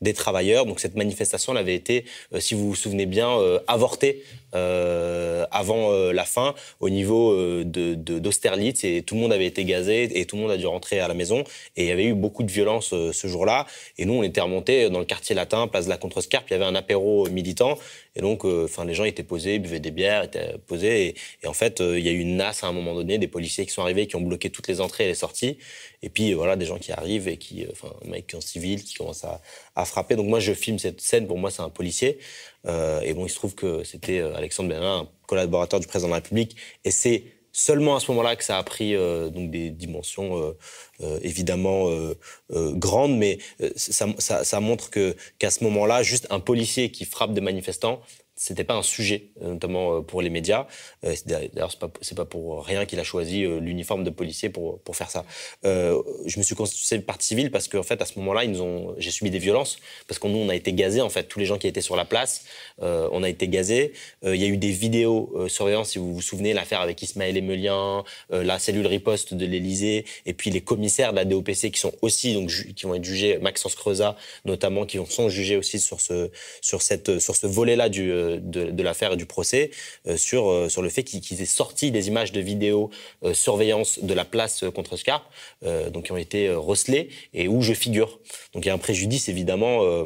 des 0.00 0.14
travailleurs. 0.14 0.66
Donc 0.66 0.80
cette 0.80 0.96
manifestation 0.96 1.52
elle 1.52 1.58
avait 1.58 1.74
été, 1.74 2.04
si 2.38 2.54
vous 2.54 2.68
vous 2.68 2.74
souvenez 2.74 3.06
bien, 3.06 3.30
avortée 3.66 4.22
avant 4.52 5.92
la 6.12 6.24
fin 6.24 6.54
au 6.80 6.90
niveau 6.90 7.64
d'Austerlitz 7.64 8.84
et 8.84 9.02
tout 9.02 9.14
le 9.14 9.20
monde 9.20 9.32
avait 9.32 9.46
été 9.46 9.64
gazé 9.64 10.18
et 10.18 10.24
tout 10.24 10.36
le 10.36 10.42
monde 10.42 10.50
a 10.50 10.56
dû 10.56 10.66
rentrer 10.66 11.00
à 11.00 11.08
la 11.08 11.14
maison 11.14 11.44
et 11.76 11.84
il 11.84 11.88
y 11.88 11.92
avait 11.92 12.06
eu 12.06 12.14
beaucoup 12.14 12.42
de 12.42 12.50
violence 12.50 12.94
ce, 13.12 13.26
jour-là. 13.26 13.66
Et 13.98 14.04
nous, 14.04 14.14
on 14.14 14.22
était 14.22 14.40
remontés 14.40 14.90
dans 14.90 14.98
le 14.98 15.04
quartier 15.04 15.34
latin, 15.34 15.66
place 15.68 15.84
de 15.84 15.90
la 15.90 15.96
Contrescarpe. 15.96 16.46
Il 16.50 16.52
y 16.52 16.56
avait 16.56 16.64
un 16.64 16.74
apéro 16.74 17.28
militant. 17.28 17.78
Et 18.16 18.20
donc, 18.20 18.44
euh, 18.44 18.64
enfin, 18.64 18.84
les 18.84 18.94
gens 18.94 19.04
étaient 19.04 19.22
posés, 19.22 19.58
buvaient 19.58 19.80
des 19.80 19.92
bières, 19.92 20.24
étaient 20.24 20.58
posés. 20.66 21.14
Et, 21.42 21.46
en 21.46 21.52
fait, 21.52 21.80
euh, 21.80 21.98
il 21.98 22.04
y 22.04 22.08
a 22.08 22.12
eu 22.12 22.18
une 22.18 22.36
nasse 22.36 22.64
à 22.64 22.66
un 22.66 22.72
moment 22.72 22.94
donné, 22.94 23.18
des 23.18 23.28
policiers 23.28 23.64
qui 23.66 23.72
sont 23.72 23.82
arrivés, 23.82 24.06
qui 24.06 24.16
ont 24.16 24.20
bloqué 24.20 24.50
toutes 24.50 24.68
les 24.68 24.80
entrées 24.80 25.04
et 25.04 25.08
les 25.08 25.14
sorties. 25.14 25.58
Et 26.02 26.08
puis, 26.08 26.32
voilà, 26.32 26.56
des 26.56 26.66
gens 26.66 26.78
qui 26.78 26.92
arrivent 26.92 27.28
et 27.28 27.36
qui, 27.36 27.64
euh, 27.64 27.68
enfin, 27.72 27.92
un 28.04 28.10
mec 28.10 28.34
en 28.34 28.40
civil 28.40 28.82
qui 28.82 28.94
commence 28.94 29.24
à, 29.24 29.40
frapper. 29.84 30.16
Donc, 30.16 30.26
moi, 30.26 30.40
je 30.40 30.52
filme 30.52 30.78
cette 30.78 31.00
scène. 31.00 31.26
Pour 31.26 31.38
moi, 31.38 31.50
c'est 31.50 31.62
un 31.62 31.70
policier. 31.70 32.18
Et 32.66 33.14
bon, 33.14 33.26
il 33.26 33.30
se 33.30 33.36
trouve 33.36 33.54
que 33.54 33.84
c'était 33.84 34.20
Alexandre 34.20 34.68
Benin, 34.68 35.00
un 35.00 35.08
collaborateur 35.26 35.80
du 35.80 35.86
président 35.86 36.08
de 36.08 36.12
la 36.12 36.16
République. 36.16 36.56
Et 36.84 36.90
c'est 36.90 37.24
seulement 37.52 37.96
à 37.96 38.00
ce 38.00 38.10
moment-là 38.10 38.36
que 38.36 38.44
ça 38.44 38.58
a 38.58 38.62
pris 38.62 38.94
euh, 38.94 39.28
donc 39.28 39.50
des 39.50 39.70
dimensions 39.70 40.38
euh, 40.38 40.56
euh, 41.00 41.18
évidemment 41.22 41.88
grandes, 42.50 43.16
mais 43.16 43.38
ça, 43.76 44.60
montre 44.60 44.90
qu'à 44.90 45.50
ce 45.50 45.64
moment-là, 45.64 46.02
juste 46.02 46.26
un 46.30 46.40
policier 46.40 46.90
qui 46.90 47.04
frappe 47.04 47.32
des 47.32 47.40
manifestants, 47.40 48.00
c'était 48.40 48.64
pas 48.64 48.74
un 48.74 48.82
sujet, 48.82 49.26
notamment 49.42 49.98
euh, 49.98 50.00
pour 50.00 50.22
les 50.22 50.30
médias. 50.30 50.66
Euh, 51.04 51.14
d'ailleurs, 51.26 51.70
c'est 51.70 51.78
pas, 51.78 51.90
pas 52.16 52.24
pour 52.24 52.64
rien 52.64 52.86
qu'il 52.86 52.98
a 52.98 53.04
choisi 53.04 53.44
euh, 53.44 53.60
l'uniforme 53.60 54.02
de 54.02 54.08
policier 54.08 54.48
pour, 54.48 54.80
pour 54.80 54.96
faire 54.96 55.10
ça. 55.10 55.26
je 55.62 56.38
me 56.38 56.42
suis 56.42 56.54
constitué 56.54 57.00
partie 57.00 57.26
civile 57.28 57.50
parce 57.50 57.68
qu'en 57.68 57.82
fait, 57.82 58.00
à 58.00 58.06
ce 58.06 58.18
moment-là, 58.18 58.44
j'ai 58.96 59.10
subi 59.10 59.30
des 59.30 59.38
violences 59.38 59.78
parce 60.08 60.18
qu'on 60.18 60.30
nous, 60.30 60.38
on 60.38 60.48
a 60.48 60.54
été 60.54 60.72
gazés. 60.72 61.02
En 61.02 61.10
fait, 61.10 61.24
tous 61.24 61.38
les 61.38 61.44
gens 61.44 61.58
qui 61.58 61.66
étaient 61.66 61.82
sur 61.82 61.96
la 61.96 62.06
place, 62.06 62.44
on 62.78 63.22
a 63.22 63.28
été 63.28 63.46
gazés. 63.46 63.92
Il 64.22 64.36
y 64.36 64.44
a 64.44 64.48
eu 64.48 64.56
des 64.56 64.70
vidéos 64.70 65.46
surveillance, 65.48 65.90
si 65.90 65.98
vous 65.98 66.14
vous 66.14 66.22
souvenez, 66.22 66.54
l'affaire 66.54 66.80
avec 66.80 67.02
Ismaël 67.02 67.36
Emelien, 67.36 68.04
la 68.30 68.58
cellule 68.58 68.86
riposte 68.86 69.34
de 69.34 69.44
l'Élysée, 69.44 70.06
et 70.24 70.32
puis 70.32 70.50
les 70.50 70.62
commissaires 70.62 71.12
de 71.12 71.16
la 71.16 71.26
DOPC 71.26 71.70
qui 71.70 71.78
sont 71.78 71.92
aussi 72.00 72.32
donc 72.32 72.50
qui 72.74 72.86
vont 72.86 72.94
être 72.94 73.04
jugés, 73.04 73.38
Maxence 73.38 73.74
Creusa 73.74 74.16
notamment, 74.46 74.86
qui 74.86 74.98
sont 75.08 75.28
jugés 75.28 75.56
aussi 75.56 75.78
sur 75.78 76.00
ce 76.00 76.30
sur 76.62 76.80
sur 76.80 77.36
ce 77.36 77.46
volet-là 77.46 77.88
du 77.90 78.10
de, 78.38 78.82
l'affaire 78.82 79.12
et 79.12 79.16
du 79.16 79.26
procès 79.26 79.70
euh, 80.06 80.16
sur, 80.16 80.50
euh, 80.50 80.68
sur 80.68 80.82
le 80.82 80.88
fait 80.88 81.02
qu'ils 81.02 81.42
aient 81.42 81.46
sorti 81.46 81.90
des 81.90 82.08
images 82.08 82.32
de 82.32 82.40
vidéo 82.40 82.90
euh, 83.24 83.34
surveillance 83.34 83.98
de 84.02 84.14
la 84.14 84.24
place 84.24 84.64
contre 84.74 84.96
Scarpe, 84.96 85.24
donc 85.92 86.04
qui 86.04 86.12
ont 86.12 86.16
été 86.16 86.50
recelées 86.50 87.08
et 87.34 87.48
où 87.48 87.62
je 87.62 87.72
figure. 87.72 88.20
Donc 88.54 88.64
il 88.64 88.68
y 88.68 88.70
a 88.70 88.74
un 88.74 88.78
préjudice 88.78 89.28
évidemment. 89.28 90.04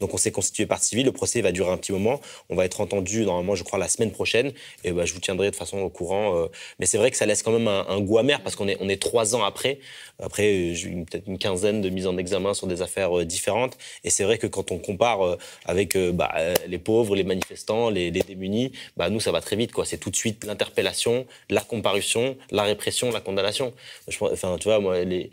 Donc 0.00 0.14
on 0.14 0.16
s'est 0.16 0.32
constitué 0.32 0.66
partie 0.66 0.88
civile. 0.88 1.06
Le 1.06 1.12
procès 1.12 1.40
va 1.40 1.52
durer 1.52 1.70
un 1.70 1.76
petit 1.76 1.92
moment. 1.92 2.20
On 2.48 2.56
va 2.56 2.64
être 2.64 2.80
entendu 2.80 3.24
normalement, 3.24 3.54
je 3.54 3.64
crois, 3.64 3.78
la 3.78 3.88
semaine 3.88 4.12
prochaine. 4.12 4.52
Et 4.84 4.92
bah, 4.92 5.04
je 5.04 5.14
vous 5.14 5.20
tiendrai 5.20 5.50
de 5.50 5.56
façon 5.56 5.78
au 5.80 5.88
courant. 5.88 6.48
mais 6.78 6.86
c'est 6.86 6.98
vrai 6.98 7.10
que 7.10 7.16
ça 7.16 7.26
laisse 7.26 7.42
quand 7.42 7.52
même 7.52 7.68
un, 7.68 8.00
goût 8.00 8.18
amer 8.18 8.42
parce 8.42 8.56
qu'on 8.56 8.68
est, 8.68 9.00
trois 9.00 9.34
ans 9.34 9.44
après. 9.44 9.78
Après, 10.22 10.74
peut-être 11.10 11.26
une 11.26 11.38
quinzaine 11.38 11.80
de 11.80 11.88
mises 11.88 12.06
en 12.06 12.16
examen 12.18 12.54
sur 12.54 12.66
des 12.66 12.82
affaires 12.82 13.24
différentes. 13.24 13.76
Et 14.04 14.10
c'est 14.10 14.24
vrai 14.24 14.38
que 14.38 14.46
quand 14.46 14.72
on 14.72 14.78
compare 14.78 15.38
avec 15.64 15.96
bah, 15.96 16.32
les 16.66 16.78
pauvres, 16.78 17.16
les 17.16 17.24
manifestants, 17.24 17.90
les, 17.90 18.10
démunis, 18.10 18.72
bah 18.96 19.10
nous 19.10 19.20
ça 19.20 19.32
va 19.32 19.40
très 19.40 19.56
vite. 19.56 19.72
C'est 19.84 19.98
tout 19.98 20.10
de 20.10 20.16
suite 20.16 20.44
l'interpellation, 20.44 21.26
la 21.48 21.60
comparution, 21.60 22.36
la 22.50 22.62
répression, 22.62 23.10
la 23.10 23.20
condamnation. 23.20 23.72
Enfin 24.20 24.56
tu 24.58 24.68
vois 24.68 24.80
moi 24.80 25.02
les, 25.04 25.30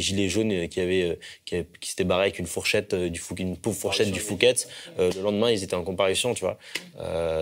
gilets 0.00 0.28
jaunes 0.28 0.68
qui 0.68 0.80
avaient 0.80 1.18
euh, 1.52 1.62
qui, 1.80 1.90
s'étaient 1.90 2.04
barrés 2.04 2.24
avec 2.24 2.38
une 2.38 2.46
fourchette 2.46 2.94
euh, 2.94 3.08
une 3.38 3.56
pauvre 3.56 3.76
fourchette 3.76 4.10
du 4.10 4.20
Fouquet, 4.20 4.54
euh, 4.98 5.10
le 5.14 5.22
lendemain 5.22 5.50
ils 5.50 5.62
étaient 5.62 5.74
en 5.74 5.84
comparution 5.84 6.34
tu 6.34 6.44
vois. 6.44 6.58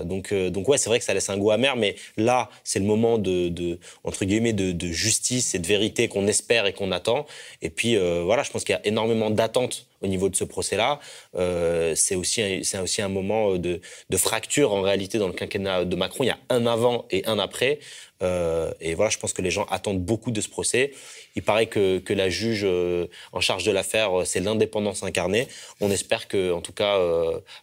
donc 0.04 0.33
donc 0.35 0.68
ouais 0.68 0.78
c'est 0.78 0.88
vrai 0.88 0.98
que 0.98 1.04
ça 1.04 1.14
laisse 1.14 1.30
un 1.30 1.37
goût 1.37 1.50
amer, 1.50 1.76
mais 1.76 1.96
là 2.16 2.50
c'est 2.64 2.78
le 2.78 2.85
moment 2.85 3.18
de, 3.18 3.48
de, 3.48 3.78
entre 4.04 4.24
guillemets 4.24 4.52
de, 4.52 4.72
de, 4.72 4.88
justice 4.88 5.54
et 5.54 5.59
de 5.59 5.66
vérité 5.66 6.09
qu'on 6.09 6.26
espère 6.26 6.66
et 6.66 6.72
qu'on 6.72 6.92
attend. 6.92 7.26
Et 7.62 7.70
puis 7.70 7.96
voilà 7.96 8.42
je 8.42 8.50
pense 8.50 8.64
qu'il 8.64 8.74
y 8.74 8.78
a 8.78 8.87
énormément 8.87 9.30
d'attentes 9.30 9.87
au 10.05 10.07
niveau 10.07 10.29
de 10.29 10.37
ce 10.37 10.45
procès-là. 10.45 11.01
Euh, 11.35 11.95
c'est 11.97 12.14
aussi, 12.14 12.62
aussi 12.81 13.03
un 13.03 13.09
moment 13.09 13.57
de, 13.57 13.81
de, 14.11 14.17
fracture 14.17 14.73
en 14.73 14.83
réalité 14.83 15.19
dans 15.19 15.27
le 15.27 15.33
quinquennat 15.33 15.85
de 15.85 15.97
Macron. 15.97 16.23
Il 16.25 16.29
y 16.29 16.31
a 16.31 16.38
un 16.51 16.67
avant 16.67 17.07
et 17.11 17.27
un 17.27 17.38
après. 17.38 17.81
Euh, 18.23 18.73
et 18.81 18.95
voilà, 18.95 19.11
je 19.11 19.19
pense 19.19 19.33
que 19.33 19.43
les 19.43 19.51
gens 19.51 19.64
attendent 19.71 20.05
beaucoup 20.05 20.31
de 20.31 20.40
ce 20.40 20.49
procès. 20.49 20.93
Il 21.37 21.43
paraît 21.43 21.67
que, 21.67 21.99
que 21.99 22.12
la 22.12 22.29
juge 22.29 22.62
euh, 22.64 23.07
en 23.33 23.40
charge 23.40 23.64
de 23.64 23.73
l'affaire, 23.73 24.11
c'est 24.25 24.40
l'indépendance 24.40 25.03
incarnée. 25.03 25.49
On 25.81 25.90
espère 25.90 26.29
que, 26.29 26.53
en 26.53 26.61
tout 26.61 26.73
cas, 26.73 26.99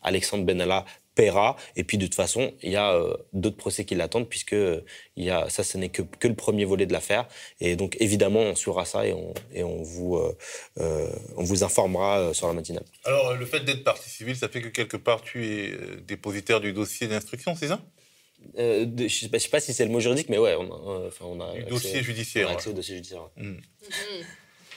Alexandre 0.03 0.43
Benalla 0.43 0.85
paiera. 1.15 1.55
Et 1.75 1.83
puis 1.83 1.97
de 1.97 2.05
toute 2.05 2.15
façon, 2.15 2.53
il 2.61 2.71
y 2.71 2.75
a 2.75 2.93
euh, 2.93 3.15
d'autres 3.33 3.57
procès 3.57 3.85
qui 3.85 3.95
l'attendent 3.95 4.29
puisque 4.29 4.53
euh, 4.53 4.81
il 5.15 5.25
y 5.25 5.29
a, 5.29 5.49
ça, 5.49 5.63
ce 5.63 5.77
n'est 5.77 5.89
que, 5.89 6.01
que 6.01 6.27
le 6.27 6.35
premier 6.35 6.65
volet 6.65 6.85
de 6.85 6.93
l'affaire. 6.93 7.27
Et 7.59 7.75
donc 7.75 7.97
évidemment, 7.99 8.39
on 8.39 8.55
suivra 8.55 8.85
ça 8.85 9.05
et 9.05 9.13
on, 9.13 9.33
et 9.53 9.63
on, 9.63 9.81
vous, 9.81 10.17
euh, 10.17 11.09
on 11.37 11.43
vous 11.43 11.63
informera 11.63 12.33
sur 12.33 12.47
la 12.47 12.53
matinale. 12.53 12.85
Alors 13.03 13.33
le 13.33 13.45
fait 13.45 13.61
d'être 13.61 13.83
partie 13.83 14.09
civile, 14.09 14.35
ça 14.35 14.49
fait 14.49 14.61
que 14.61 14.69
quelque 14.69 14.97
part 14.97 15.21
tu 15.21 15.45
es 15.45 15.71
dépositaire 16.07 16.61
du 16.61 16.73
dossier 16.73 17.07
d'instruction, 17.07 17.55
c'est 17.55 17.67
ça? 17.67 17.81
Je 18.57 18.85
ne 18.85 19.07
sais, 19.07 19.49
pas 19.49 19.59
si 19.59 19.71
c'est 19.71 19.85
le 19.85 19.91
mot 19.91 19.99
juridique, 19.99 20.27
mais 20.29 20.39
ouais, 20.39 20.55
on 20.55 20.71
a, 20.71 21.07
enfin, 21.07 21.25
on 21.25 21.39
a 21.39 21.53
du 21.53 21.63
dossier 21.65 22.01
judiciaire. 22.01 22.47
On 22.49 22.53
accès 22.53 22.71
au 22.71 22.73
dossier 22.73 22.95
judiciaire. 22.95 23.29
Mmh. 23.37 23.49
Mmh. 23.49 23.59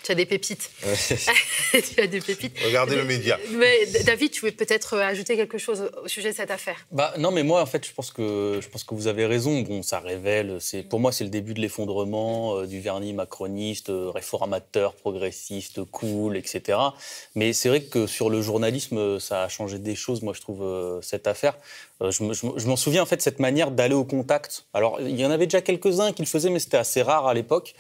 Tu 0.05 0.13
as 0.13 0.15
des 0.15 0.27
pépites. 0.27 0.71
tu 1.95 2.01
as 2.01 2.07
des 2.07 2.21
pépites. 2.21 2.59
Regardez 2.63 2.95
le 2.95 3.05
média. 3.05 3.39
Mais 3.53 3.87
David, 4.05 4.33
tu 4.33 4.45
veux 4.45 4.53
peut-être 4.53 4.95
euh, 4.95 5.01
ajouter 5.01 5.35
quelque 5.35 5.57
chose 5.57 5.91
au 6.03 6.09
sujet 6.09 6.31
de 6.31 6.37
cette 6.37 6.51
affaire? 6.51 6.87
Bah 6.93 7.15
non, 7.17 7.31
mais 7.31 7.43
moi 7.43 7.63
en 7.63 7.67
fait, 7.67 7.87
je 7.87 7.93
pense 7.95 8.11
que 8.11 8.61
je 8.63 8.69
pense 8.69 8.85
que 8.85 8.95
vous 8.95 9.07
avez 9.07 9.25
raison. 9.25 9.63
Bon, 9.63 9.83
ça 9.83 10.01
révèle. 10.01 10.59
C'est 10.61 10.83
pour 10.83 11.01
moi, 11.01 11.11
c'est 11.11 11.25
le 11.25 11.31
début 11.31 11.55
de 11.55 11.61
l'effondrement 11.63 12.59
euh, 12.59 12.67
du 12.67 12.81
vernis 12.81 13.15
macroniste, 13.15 13.89
euh, 13.89 14.11
réformateur, 14.11 14.95
progressiste, 14.95 15.83
cool, 15.85 16.37
etc. 16.37 16.79
Mais 17.35 17.55
c'est 17.55 17.71
vrai 17.71 17.81
que 17.81 18.07
sur 18.07 18.29
le 18.29 18.43
journalisme, 18.43 19.19
ça 19.19 19.45
a 19.45 19.49
changé 19.49 19.79
des 19.79 19.95
choses. 19.95 20.21
Moi, 20.21 20.35
je 20.35 20.43
trouve 20.43 21.01
cette 21.03 21.27
affaire. 21.27 21.57
je, 22.03 22.67
m'en 22.67 22.77
souviens 22.77 23.03
en 23.03 23.07
fait 23.07 23.23
cette 23.23 23.39
manière 23.39 23.71
d'aller 23.71 23.95
au 23.95 24.05
contact. 24.05 24.67
Alors, 24.75 25.01
il 25.01 25.19
y 25.19 25.25
en 25.25 25.31
avait 25.31 25.47
déjà 25.47 25.63
quelques-uns 25.63 26.13
qui 26.13 26.21
le 26.21 26.29
faisaient, 26.29 26.51
mais 26.51 26.59
c'était 26.59 26.77
assez 26.77 27.01
rare 27.01 27.27
à 27.27 27.33
l'époque. 27.33 27.75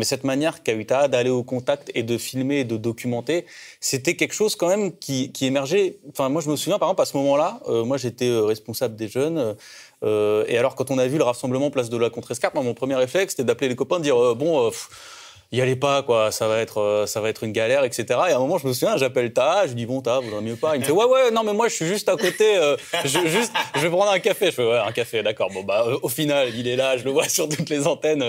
Mais 0.00 0.06
cette 0.06 0.24
manière 0.24 0.62
qu'a 0.62 0.72
eu 0.72 0.86
d'aller 0.86 1.28
au 1.28 1.42
contact 1.42 1.90
et 1.94 2.02
de 2.02 2.16
filmer 2.16 2.60
et 2.60 2.64
de 2.64 2.78
documenter, 2.78 3.44
c'était 3.80 4.16
quelque 4.16 4.32
chose 4.32 4.56
quand 4.56 4.68
même 4.68 4.96
qui, 4.96 5.30
émergeait. 5.42 5.98
Enfin, 6.08 6.30
moi, 6.30 6.40
je 6.40 6.48
me 6.48 6.56
souviens, 6.56 6.78
par 6.78 6.88
exemple, 6.88 7.02
à 7.02 7.04
ce 7.04 7.14
moment-là, 7.18 7.60
euh, 7.68 7.84
moi, 7.84 7.98
j'étais 7.98 8.30
euh, 8.30 8.44
responsable 8.44 8.96
des 8.96 9.08
jeunes. 9.08 9.56
Euh, 10.02 10.46
et 10.48 10.56
alors, 10.56 10.74
quand 10.74 10.90
on 10.90 10.96
a 10.96 11.06
vu 11.06 11.18
le 11.18 11.24
rassemblement 11.24 11.70
place 11.70 11.90
de 11.90 11.98
la 11.98 12.08
Contrescarpe, 12.08 12.54
mon 12.54 12.72
premier 12.72 12.94
réflexe, 12.94 13.34
c'était 13.34 13.44
d'appeler 13.44 13.68
les 13.68 13.76
copains, 13.76 13.98
de 13.98 14.04
dire 14.04 14.34
bon 14.36 14.70
y 15.52 15.60
allez 15.60 15.76
pas, 15.76 16.02
quoi, 16.02 16.30
ça 16.30 16.46
va 16.46 16.58
être, 16.58 16.78
euh, 16.78 17.06
ça 17.06 17.20
va 17.20 17.28
être 17.28 17.42
une 17.42 17.52
galère, 17.52 17.84
etc. 17.84 18.04
Et 18.28 18.32
à 18.32 18.36
un 18.36 18.38
moment, 18.38 18.58
je 18.58 18.66
me 18.66 18.72
souviens, 18.72 18.96
j'appelle 18.96 19.32
Ta, 19.32 19.66
je 19.66 19.72
dis 19.72 19.86
bon, 19.86 20.00
Ta, 20.00 20.20
vous 20.20 20.40
mieux 20.40 20.56
pas? 20.56 20.76
Il 20.76 20.80
me 20.80 20.84
fait 20.84 20.92
ouais, 20.92 21.04
ouais, 21.04 21.30
non, 21.30 21.42
mais 21.42 21.52
moi, 21.52 21.68
je 21.68 21.74
suis 21.74 21.86
juste 21.86 22.08
à 22.08 22.16
côté, 22.16 22.56
euh, 22.56 22.76
je, 23.04 23.26
juste, 23.26 23.52
je 23.74 23.80
vais 23.80 23.90
prendre 23.90 24.10
un 24.10 24.20
café. 24.20 24.46
Je 24.46 24.52
fais 24.52 24.64
ouais, 24.64 24.78
un 24.78 24.92
café, 24.92 25.22
d'accord. 25.22 25.50
Bon, 25.50 25.62
bah, 25.64 25.86
au 26.02 26.08
final, 26.08 26.48
il 26.54 26.68
est 26.68 26.76
là, 26.76 26.96
je 26.96 27.04
le 27.04 27.10
vois 27.10 27.28
sur 27.28 27.48
toutes 27.48 27.68
les 27.68 27.86
antennes. 27.86 28.24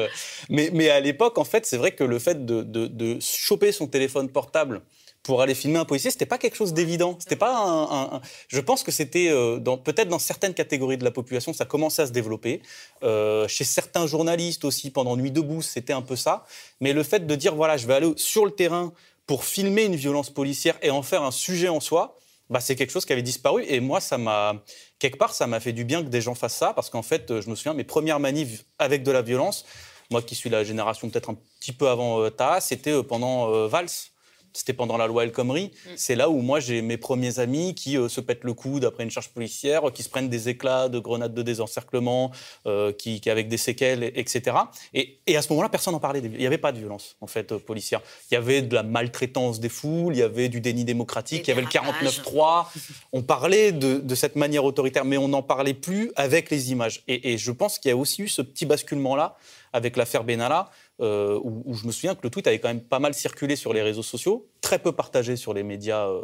Mais, 0.50 0.70
mais 0.74 0.90
à 0.90 1.00
l'époque, 1.00 1.38
en 1.38 1.44
fait, 1.44 1.66
c'est 1.66 1.78
vrai 1.78 1.92
que 1.92 2.04
le 2.04 2.18
fait 2.18 2.46
de, 2.46 2.64
de, 2.64 2.88
de 2.88 3.20
choper 3.22 3.72
son 3.72 3.88
téléphone 3.88 4.30
portable, 4.30 4.82
pour 5.24 5.42
aller 5.42 5.54
filmer 5.54 5.78
un 5.78 5.86
policier, 5.86 6.10
c'était 6.10 6.26
pas 6.26 6.38
quelque 6.38 6.56
chose 6.56 6.74
d'évident. 6.74 7.16
C'était 7.20 7.36
pas 7.36 7.54
un, 7.56 8.22
Je 8.48 8.60
pense 8.60 8.84
que 8.84 8.92
c'était 8.92 9.30
euh, 9.30 9.60
peut-être 9.60 10.10
dans 10.10 10.20
certaines 10.20 10.54
catégories 10.54 10.98
de 10.98 11.04
la 11.04 11.12
population, 11.12 11.54
ça 11.54 11.66
commençait 11.66 12.02
à 12.02 12.08
se 12.08 12.12
développer. 12.12 12.62
Euh, 13.04 13.48
chez 13.48 13.64
certains 13.64 14.08
journalistes 14.08 14.66
aussi, 14.66 14.90
pendant 14.90 15.16
Nuit 15.16 15.32
debout, 15.32 15.62
c'était 15.62 15.94
un 15.94 16.02
peu 16.02 16.16
ça. 16.16 16.46
Mais 16.80 16.94
le 16.94 17.04
fait 17.04 17.28
de 17.28 17.36
dire 17.36 17.56
voilà, 17.56 17.78
je 17.78 17.86
vais 17.86 17.94
aller 17.94 18.12
sur 18.16 18.46
le 18.46 18.52
terrain 18.52 18.94
pour 19.28 19.44
filmer 19.44 19.84
une 19.84 19.96
violence 19.96 20.32
policière 20.32 20.78
et 20.82 20.90
en 20.90 21.04
faire 21.04 21.22
un 21.22 21.32
sujet 21.32 21.70
en 21.70 21.80
soi, 21.80 22.18
bah, 22.50 22.60
c'est 22.60 22.76
quelque 22.76 22.92
chose 22.92 23.06
qui 23.06 23.14
avait 23.14 23.22
disparu. 23.22 23.64
Et 23.68 23.80
moi, 23.80 24.02
ça 24.02 24.18
m'a 24.18 24.56
quelque 24.98 25.18
part, 25.18 25.36
ça 25.36 25.46
m'a 25.46 25.60
fait 25.60 25.72
du 25.72 25.86
bien 25.86 26.04
que 26.04 26.10
des 26.10 26.22
gens 26.22 26.36
fassent 26.36 26.58
ça, 26.58 26.74
parce 26.74 26.90
qu'en 26.90 27.04
fait, 27.04 27.42
je 27.42 27.50
me 27.50 27.56
souviens 27.56 27.74
mes 27.74 27.84
premières 27.84 28.20
manifs 28.20 28.66
avec 28.80 29.04
de 29.04 29.12
la 29.12 29.22
violence. 29.22 29.66
Moi, 30.10 30.22
qui 30.22 30.36
suis 30.36 30.50
la 30.50 30.64
génération 30.64 31.10
peut-être 31.10 31.30
un 31.30 31.38
petit 31.60 31.72
peu 31.72 31.88
avant 31.88 32.22
euh, 32.22 32.30
Ta, 32.30 32.60
c'était 32.60 33.02
pendant 33.04 33.68
Vals 33.68 34.11
c'était 34.54 34.74
pendant 34.74 34.98
la 34.98 35.08
loi 35.08 35.24
El 35.24 35.32
Khomri. 35.32 35.72
C'est 35.96 36.16
là 36.16 36.30
où 36.30 36.42
moi 36.42 36.60
j'ai 36.60 36.82
mes 36.82 36.98
premiers 36.98 37.40
amis 37.40 37.76
qui 37.76 37.98
euh, 37.98 38.10
se 38.10 38.22
pètent 38.22 38.44
le 38.44 38.54
coude 38.54 38.86
après 38.86 39.04
une 39.04 39.12
charge 39.12 39.30
policière, 39.30 39.84
qui 39.94 40.04
se 40.04 40.10
prennent 40.10 40.30
des 40.30 40.50
éclats 40.50 40.90
de 40.90 41.00
grenades 41.00 41.34
de 41.34 41.42
désencerclement, 41.42 42.32
euh, 42.66 42.92
qui, 42.92 43.22
qui 43.22 43.30
avec 43.30 43.48
des 43.48 43.58
séquelles, 43.58 44.04
etc. 44.16 44.58
Et, 44.94 45.20
et 45.28 45.38
à 45.38 45.42
ce 45.42 45.50
moment-là, 45.54 45.70
personne 45.70 45.94
n'en 45.94 46.00
parlait. 46.00 46.22
Il 46.24 46.32
n'y 46.32 46.48
avait 46.48 46.58
pas 46.58 46.72
de 46.72 46.80
violence 46.80 47.16
en 47.22 47.28
fait 47.28 47.52
euh, 47.52 47.60
policière. 47.60 48.02
Il 48.30 48.34
y 48.34 48.38
avait 48.38 48.62
de 48.62 48.74
la 48.74 48.84
maltraitance 48.84 49.60
des 49.60 49.70
foules, 49.70 50.16
il 50.16 50.20
y 50.20 50.24
avait 50.24 50.50
du 50.50 50.62
déni 50.62 50.84
démocratique, 50.86 51.48
il 51.48 51.50
y 51.50 51.52
avait 51.52 51.62
le 51.62 51.68
49-3. 51.68 52.68
On 53.14 53.22
parlait 53.22 53.72
de, 53.72 53.98
de 54.00 54.16
cette 54.16 54.36
manière 54.36 54.66
autoritaire, 54.66 55.06
mais 55.06 55.18
on 55.18 55.28
n'en 55.28 55.44
parlait 55.44 55.74
plus 55.74 56.12
avec 56.16 56.50
les 56.50 56.72
images. 56.72 57.04
Et, 57.08 57.34
et 57.34 57.38
je 57.38 57.52
pense 57.52 57.80
qu'il 57.80 57.90
y 57.90 57.92
a 57.94 57.98
aussi 57.98 58.24
eu 58.24 58.28
ce 58.28 58.42
petit 58.42 58.66
basculement-là 58.66 59.38
avec 59.74 59.98
l'affaire 59.98 60.24
Benalla, 60.24 60.70
euh, 61.02 61.40
où, 61.44 61.64
où 61.66 61.74
je 61.74 61.88
me 61.88 61.92
souviens 61.92 62.14
que 62.14 62.22
le 62.24 62.30
tweet 62.30 62.46
avait 62.48 62.60
quand 62.60 62.68
même 62.68 62.82
pas 62.82 63.00
mal 63.00 63.14
circulé 63.14 63.56
sur 63.56 63.74
les 63.74 63.82
réseaux 63.82 64.04
sociaux, 64.04 64.48
très 64.62 64.78
peu 64.78 64.92
partagé 64.92 65.36
sur 65.36 65.54
les 65.54 65.64
médias, 65.64 66.08
euh, 66.08 66.22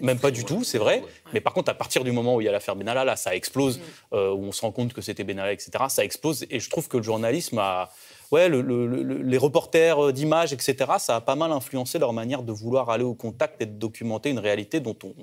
même 0.00 0.18
pas 0.18 0.30
du 0.30 0.44
tout, 0.44 0.64
c'est 0.64 0.78
vrai. 0.78 1.02
Mais 1.32 1.40
par 1.40 1.54
contre, 1.54 1.70
à 1.70 1.74
partir 1.74 2.04
du 2.04 2.12
moment 2.12 2.36
où 2.36 2.40
il 2.40 2.44
y 2.44 2.48
a 2.48 2.52
l'affaire 2.52 2.76
Benalla, 2.76 3.04
là, 3.04 3.16
ça 3.16 3.34
explose, 3.34 3.80
euh, 4.12 4.30
où 4.30 4.44
on 4.44 4.52
se 4.52 4.60
rend 4.60 4.72
compte 4.72 4.92
que 4.92 5.00
c'était 5.00 5.24
Benalla, 5.24 5.52
etc. 5.52 5.70
Ça 5.88 6.04
explose, 6.04 6.46
et 6.50 6.60
je 6.60 6.70
trouve 6.70 6.88
que 6.88 6.98
le 6.98 7.02
journalisme 7.02 7.58
a 7.58 7.90
ouais, 8.32 8.48
le- 8.48 8.62
le- 8.62 8.86
le- 8.86 9.22
les 9.22 9.38
reporters 9.38 10.06
euh, 10.06 10.12
d'images, 10.12 10.52
etc., 10.52 10.74
ça 10.98 11.16
a 11.16 11.20
pas 11.20 11.36
mal 11.36 11.52
influencé 11.52 11.98
leur 11.98 12.12
manière 12.12 12.42
de 12.42 12.52
vouloir 12.52 12.90
aller 12.90 13.04
au 13.04 13.14
contact 13.14 13.60
et 13.62 13.66
de 13.66 13.72
documenter 13.78 14.30
une 14.30 14.38
réalité 14.38 14.80
dont 14.80 14.96
on 15.04 15.14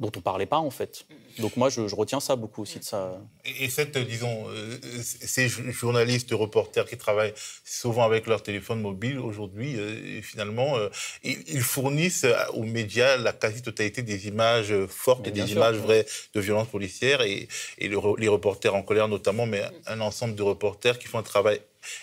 dont 0.00 0.10
on 0.16 0.20
parlait 0.20 0.46
pas 0.46 0.58
en 0.58 0.70
fait. 0.70 1.06
Donc 1.38 1.56
moi, 1.56 1.68
je, 1.68 1.86
je 1.86 1.94
retiens 1.94 2.18
ça 2.20 2.34
beaucoup 2.34 2.62
aussi 2.62 2.78
de 2.78 2.84
ça. 2.84 3.18
Et 3.44 3.64
et 3.64 3.68
cette, 3.68 3.96
euh, 3.96 4.04
disons, 4.04 4.46
euh, 4.48 4.76
ces 5.02 5.48
jou- 5.48 5.70
journalistes, 5.70 6.30
reporters 6.32 6.86
qui 6.86 6.96
travaillent 6.96 7.34
souvent 7.64 8.04
avec 8.04 8.26
leur 8.26 8.42
téléphone 8.42 8.80
mobile 8.80 9.18
aujourd'hui, 9.18 9.76
euh, 9.78 10.20
finalement, 10.22 10.76
euh, 10.76 10.88
ils 11.22 11.38
ils 11.46 11.60
fournissent 11.62 12.26
aux 12.54 12.62
médias 12.62 13.16
la 13.16 13.32
quasi-totalité 13.32 14.02
des 14.02 14.28
images 14.28 14.74
fortes 14.88 15.26
et 15.28 15.30
des 15.30 15.46
sûr, 15.46 15.56
images 15.56 15.76
vraies 15.76 16.06
de 16.34 16.40
violences 16.40 16.68
policières 16.68 17.20
et, 17.22 17.48
et 17.78 17.88
le 17.88 17.96
re- 17.98 18.18
les 18.18 18.28
reporters 18.28 18.74
en 18.74 18.82
colère 18.82 19.08
notamment, 19.08 19.46
mais 19.46 19.62
un 19.86 20.00
ensemble 20.00 20.34
de 20.34 20.42
reporters 20.42 20.98
qui 20.98 21.06
font 21.06 21.18
un 21.18 21.22
travail 21.22 21.60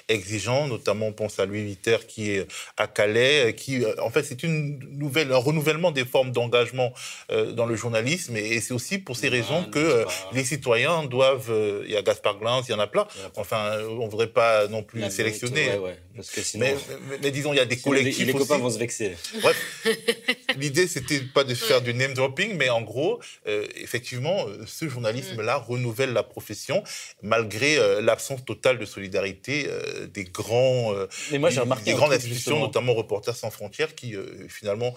exigeant, 0.10 0.68
notamment 0.68 1.08
on 1.08 1.14
pense 1.14 1.40
à 1.40 1.46
Louis 1.46 1.64
Viter 1.64 1.98
qui 2.08 2.32
est 2.32 2.48
à 2.78 2.88
Calais, 2.88 3.48
euh, 3.48 3.52
qui 3.52 3.84
euh, 3.84 3.94
en 4.02 4.10
fait 4.10 4.24
c'est 4.24 4.44
une 4.44 4.80
nouvelle, 4.98 5.32
un 5.32 5.38
renouvellement 5.38 5.92
des 5.92 6.06
formes 6.06 6.32
d'engagement 6.32 6.94
euh, 7.32 7.52
dans 7.52 7.66
le 7.66 7.76
journalisme. 7.76 8.36
Et, 8.38 8.62
c'est 8.62 8.74
aussi 8.74 8.98
pour 8.98 9.18
ces 9.18 9.30
raisons 9.30 9.64
que 9.66 10.06
les 10.32 10.44
citoyens 10.46 11.04
doivent, 11.04 11.52
il 11.86 11.92
y 11.92 11.98
a 11.98 12.02
Gaspard 12.02 12.40
Glantz, 12.40 12.68
il 12.68 12.72
y 12.72 12.76
en 12.76 12.80
a 12.80 12.88
plein, 12.88 13.08
enfin 13.36 13.78
on 13.90 14.06
ne 14.06 14.10
voudrait 14.10 14.28
pas 14.28 14.68
non 14.68 14.84
plus 14.84 15.10
sélectionner. 15.12 15.54
vérité, 15.64 15.78
ouais, 15.80 15.86
ouais, 15.90 16.00
parce 16.16 16.30
que 16.32 16.42
sinon- 16.42 16.66
mais, 16.66 16.76
mais- 17.10 17.18
mais 17.24 17.32
disons, 17.32 17.52
il 17.54 17.58
y 17.58 17.60
a 17.60 17.66
des 17.66 17.76
Sinon, 17.76 17.94
les- 17.94 18.02
collectifs 18.02 18.28
les 18.28 18.34
copains 18.34 18.58
vont 18.58 18.70
se 18.70 18.80
vexer. 18.80 19.18
Bref, 19.42 19.58
l'idée, 20.58 20.88
c'était 20.88 21.20
pas 21.20 21.44
de 21.44 21.54
faire 21.56 21.82
du 21.82 21.94
name 21.94 22.14
dropping, 22.14 22.56
mais 22.56 22.70
en 22.70 22.82
gros, 22.82 23.20
euh, 23.48 23.66
effectivement, 23.76 24.46
ce 24.66 24.88
journalisme-là 24.88 25.58
renouvelle 25.58 26.14
la 26.14 26.24
profession, 26.24 26.84
malgré 27.22 27.78
l'absence 28.02 28.46
totale 28.46 28.78
de 28.80 28.86
solidarité 28.86 29.68
euh, 29.74 30.08
des 30.08 30.24
grands, 30.26 30.94
euh, 30.94 31.08
Mais 31.32 31.40
moi, 31.40 31.50
j'ai 31.50 31.56
des- 31.56 31.62
remarqué 31.62 31.86
des 31.86 31.92
un 31.92 31.96
grandes 31.96 32.14
institutions, 32.14 32.60
notamment 32.60 32.94
Reporters 32.94 33.36
sans 33.36 33.50
frontières, 33.52 33.96
qui 33.96 34.16
euh, 34.16 34.26
finalement 34.48 34.94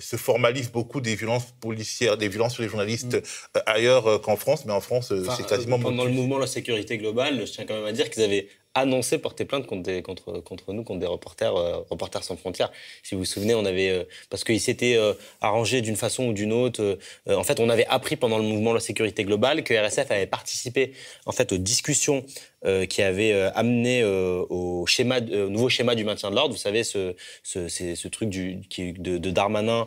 se 0.00 0.16
formalisent 0.16 0.70
beaucoup 0.72 1.00
des 1.00 1.14
violences 1.14 1.46
policières, 1.60 2.16
des 2.16 2.28
violences 2.28 2.54
sur 2.54 2.62
les 2.62 2.68
journalistes 2.68 3.14
euh, 3.14 3.60
ailleurs 3.66 4.20
qu'en 4.22 4.36
France, 4.36 4.64
mais 4.66 4.72
en 4.72 4.80
France, 4.80 5.12
Enfin, 5.12 5.34
c'est 5.36 5.46
quasiment 5.46 5.78
pendant 5.78 6.04
le 6.04 6.10
mouvement 6.10 6.38
la 6.38 6.46
sécurité 6.46 6.98
globale, 6.98 7.46
je 7.46 7.52
tiens 7.52 7.64
quand 7.66 7.74
même 7.74 7.84
à 7.86 7.92
dire 7.92 8.10
qu'ils 8.10 8.22
avaient 8.22 8.48
annoncé 8.76 9.18
porter 9.18 9.44
plainte 9.44 9.66
contre, 9.68 9.82
des- 9.84 10.02
contre, 10.02 10.40
contre 10.40 10.72
nous, 10.72 10.82
contre 10.82 10.98
des 10.98 11.06
reporters, 11.06 11.54
euh, 11.54 11.78
reporters 11.90 12.24
sans 12.24 12.36
frontières. 12.36 12.72
Si 13.04 13.14
vous 13.14 13.20
vous 13.20 13.24
souvenez, 13.24 13.54
on 13.54 13.64
avait 13.64 13.90
euh, 13.90 14.02
parce 14.30 14.42
qu'ils 14.42 14.60
s'étaient 14.60 14.96
euh, 14.96 15.12
arrangés 15.40 15.80
d'une 15.80 15.94
façon 15.94 16.24
ou 16.26 16.32
d'une 16.32 16.52
autre. 16.52 16.98
en 17.28 17.44
fait, 17.44 17.60
on 17.60 17.68
avait 17.70 17.86
appris 17.86 18.16
pendant 18.16 18.36
le 18.38 18.42
mouvement 18.42 18.70
de 18.70 18.76
la 18.76 18.80
sécurité 18.80 19.22
globale 19.22 19.62
que 19.62 19.74
RSF 19.74 20.10
avait 20.10 20.26
participé 20.26 20.92
en 21.24 21.30
fait 21.30 21.52
aux 21.52 21.58
discussions 21.58 22.26
euh, 22.64 22.86
qui 22.86 23.02
avaient 23.02 23.32
euh, 23.32 23.50
amené 23.54 24.02
euh, 24.02 24.44
au 24.48 24.86
schéma, 24.86 25.20
nouveau 25.20 25.68
schéma 25.68 25.94
du 25.94 26.04
maintien 26.04 26.30
de 26.30 26.36
l'ordre. 26.36 26.54
Vous 26.54 26.60
savez, 26.60 26.84
ce, 26.84 27.14
ce, 27.42 27.68
c'est 27.68 27.94
ce 27.94 28.08
truc 28.08 28.28
du, 28.28 28.60
qui, 28.70 28.92
de, 28.92 29.18
de 29.18 29.30
Darmanin 29.30 29.86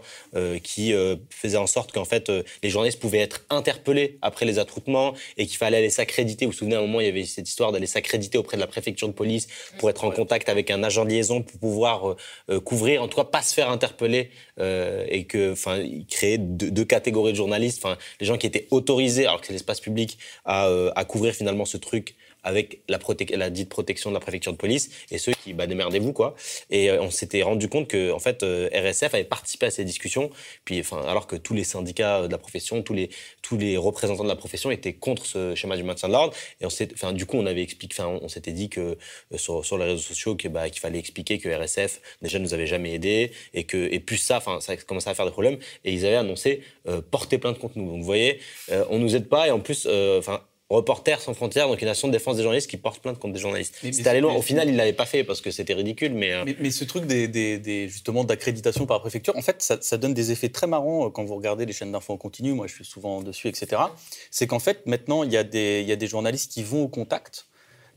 qui 0.63 0.93
faisait 1.29 1.57
en 1.57 1.67
sorte 1.67 1.91
qu'en 1.91 2.05
fait 2.05 2.31
les 2.63 2.69
journalistes 2.69 2.99
pouvaient 2.99 3.19
être 3.19 3.45
interpellés 3.49 4.17
après 4.21 4.45
les 4.45 4.59
attroupements 4.59 5.13
et 5.37 5.45
qu'il 5.45 5.57
fallait 5.57 5.77
aller 5.77 5.89
s'accréditer. 5.89 6.45
Vous 6.45 6.51
vous 6.51 6.57
souvenez, 6.57 6.75
à 6.75 6.79
un 6.79 6.81
moment, 6.81 7.01
il 7.01 7.07
y 7.07 7.09
avait 7.09 7.25
cette 7.25 7.47
histoire 7.47 7.71
d'aller 7.71 7.87
s'accréditer 7.87 8.37
auprès 8.37 8.57
de 8.57 8.61
la 8.61 8.67
préfecture 8.67 9.07
de 9.07 9.13
police 9.13 9.47
pour 9.79 9.89
être 9.89 10.03
en 10.03 10.11
contact 10.11 10.49
avec 10.49 10.69
un 10.71 10.83
agent 10.83 11.05
de 11.05 11.09
liaison 11.09 11.41
pour 11.41 11.59
pouvoir 11.59 12.15
couvrir, 12.63 13.01
en 13.01 13.07
tout 13.07 13.17
cas 13.17 13.23
pas 13.23 13.41
se 13.41 13.53
faire 13.53 13.69
interpeller 13.69 14.29
et 14.59 15.25
que, 15.27 15.53
enfin, 15.53 15.83
créait 16.09 16.37
deux, 16.37 16.71
deux 16.71 16.85
catégories 16.85 17.31
de 17.31 17.37
journalistes, 17.37 17.83
enfin, 17.83 17.97
les 18.19 18.27
gens 18.27 18.37
qui 18.37 18.47
étaient 18.47 18.67
autorisés, 18.71 19.25
alors 19.25 19.41
que 19.41 19.47
c'est 19.47 19.53
l'espace 19.53 19.79
public, 19.79 20.17
à, 20.45 20.69
à 20.95 21.05
couvrir 21.05 21.33
finalement 21.33 21.65
ce 21.65 21.77
truc 21.77 22.15
avec 22.47 22.81
la, 22.87 23.49
dite 23.49 23.69
protection 23.69 24.09
de 24.09 24.13
la 24.15 24.19
préfecture 24.19 24.51
de 24.53 24.57
police 24.57 24.89
et 25.11 25.17
ceux 25.17 25.33
qui 25.43 25.53
bah 25.53 25.67
démerdez-vous 25.67 26.13
quoi. 26.13 26.35
Et 26.69 26.89
euh, 26.89 27.01
on 27.01 27.11
s'était 27.11 27.43
rendu 27.43 27.67
compte 27.67 27.87
que 27.87 28.11
en 28.11 28.19
fait 28.19 28.43
euh, 28.43 28.69
RSF 28.73 29.13
avait 29.13 29.23
participé 29.23 29.65
à 29.65 29.71
ces 29.71 29.83
discussions. 29.83 30.29
Puis 30.65 30.79
enfin 30.79 31.01
alors 31.07 31.27
que 31.27 31.35
tous 31.35 31.53
les 31.53 31.63
syndicats 31.63 32.27
de 32.27 32.31
la 32.31 32.37
profession 32.37 32.81
tous 32.81 32.93
les 32.93 33.09
tous 33.41 33.57
les 33.57 33.77
représentants 33.77 34.23
de 34.23 34.29
la 34.29 34.35
profession 34.35 34.71
étaient 34.71 34.93
contre 34.93 35.25
ce 35.25 35.55
schéma 35.55 35.75
du 35.75 35.83
maintien 35.83 36.07
de 36.07 36.13
l'ordre. 36.13 36.33
Et 36.61 36.65
on 36.65 36.69
s'est 36.69 36.89
enfin 36.93 37.11
du 37.13 37.25
coup 37.25 37.37
on 37.37 37.45
avait 37.45 37.63
expliqué 37.63 37.95
enfin 37.99 38.19
on 38.21 38.29
s'était 38.29 38.53
dit 38.53 38.69
que 38.69 38.97
euh, 39.33 39.37
sur, 39.37 39.65
sur 39.65 39.77
les 39.77 39.85
réseaux 39.85 39.97
sociaux 39.97 40.37
bah 40.49 40.69
qu'il 40.69 40.79
fallait 40.79 40.99
expliquer 40.99 41.37
que 41.39 41.49
RSF 41.49 42.01
déjà 42.21 42.39
nous 42.39 42.53
avait 42.53 42.67
jamais 42.67 42.93
aidé 42.93 43.31
et 43.53 43.65
que 43.65 43.77
et 43.91 43.99
plus 43.99 44.17
ça 44.17 44.37
enfin 44.37 44.59
ça 44.61 44.77
commençait 44.77 45.09
à 45.09 45.13
faire 45.13 45.25
des 45.25 45.31
problèmes. 45.31 45.57
Et 45.83 45.93
ils 45.93 46.05
avaient 46.05 46.15
annoncé 46.15 46.61
euh, 46.87 47.01
porter 47.01 47.37
plainte 47.37 47.59
contre 47.59 47.77
nous. 47.77 47.85
Donc 47.85 47.99
vous 47.99 48.05
voyez 48.05 48.39
euh, 48.71 48.85
on 48.89 48.99
nous 48.99 49.15
aide 49.15 49.27
pas 49.27 49.47
et 49.47 49.51
en 49.51 49.59
plus 49.59 49.87
euh, 49.89 50.19
enfin 50.19 50.41
Reporters 50.69 51.21
sans 51.21 51.33
frontières, 51.33 51.69
donc 51.69 51.81
une 51.81 51.87
nation 51.87 52.09
de 52.09 52.13
défense 52.13 52.35
des 52.35 52.43
journalistes 52.43 52.69
qui 52.69 52.75
porte 52.75 53.01
plainte 53.01 53.19
contre 53.19 53.33
des 53.33 53.39
journalistes. 53.39 53.75
C'était 53.81 54.09
allé 54.09 54.19
loin. 54.19 54.33
Au 54.35 54.41
final, 54.41 54.67
il 54.67 54.75
l'avait 54.75 54.91
pas 54.91 55.05
fait 55.05 55.23
parce 55.23 55.39
que 55.39 55.49
c'était 55.49 55.73
ridicule, 55.73 56.13
mais, 56.13 56.33
euh, 56.33 56.43
Mais, 56.45 56.57
mais 56.59 56.71
ce 56.71 56.83
truc 56.83 57.05
des, 57.05 57.29
des- 57.29 57.57
des- 57.57 57.87
justement 57.87 58.25
d'accréditation 58.25 58.85
par 58.85 58.97
la 58.97 59.01
préfecture, 59.01 59.37
en 59.37 59.41
fait, 59.41 59.61
ça, 59.61 59.77
ça 59.79 59.97
donne 59.97 60.13
des 60.13 60.31
effets 60.33 60.49
très 60.49 60.67
marrants 60.67 61.07
euh, 61.07 61.09
quand 61.09 61.23
vous 61.23 61.35
regardez 61.35 61.65
les 61.65 61.71
chaînes 61.71 61.93
d'infos 61.93 62.11
en 62.13 62.17
continu. 62.17 62.51
Moi, 62.51 62.67
je 62.67 62.73
suis 62.73 62.85
souvent 62.85 63.21
dessus, 63.21 63.47
etc. 63.47 63.81
C'est 64.29 64.45
qu'en 64.47 64.59
fait, 64.59 64.85
maintenant, 64.85 65.23
il 65.23 65.31
y, 65.31 65.37
a 65.37 65.45
des- 65.45 65.79
il 65.81 65.87
y 65.87 65.91
a 65.93 65.95
des 65.95 66.07
journalistes 66.07 66.51
qui 66.51 66.63
vont 66.63 66.83
au 66.83 66.87
contact, 66.89 67.45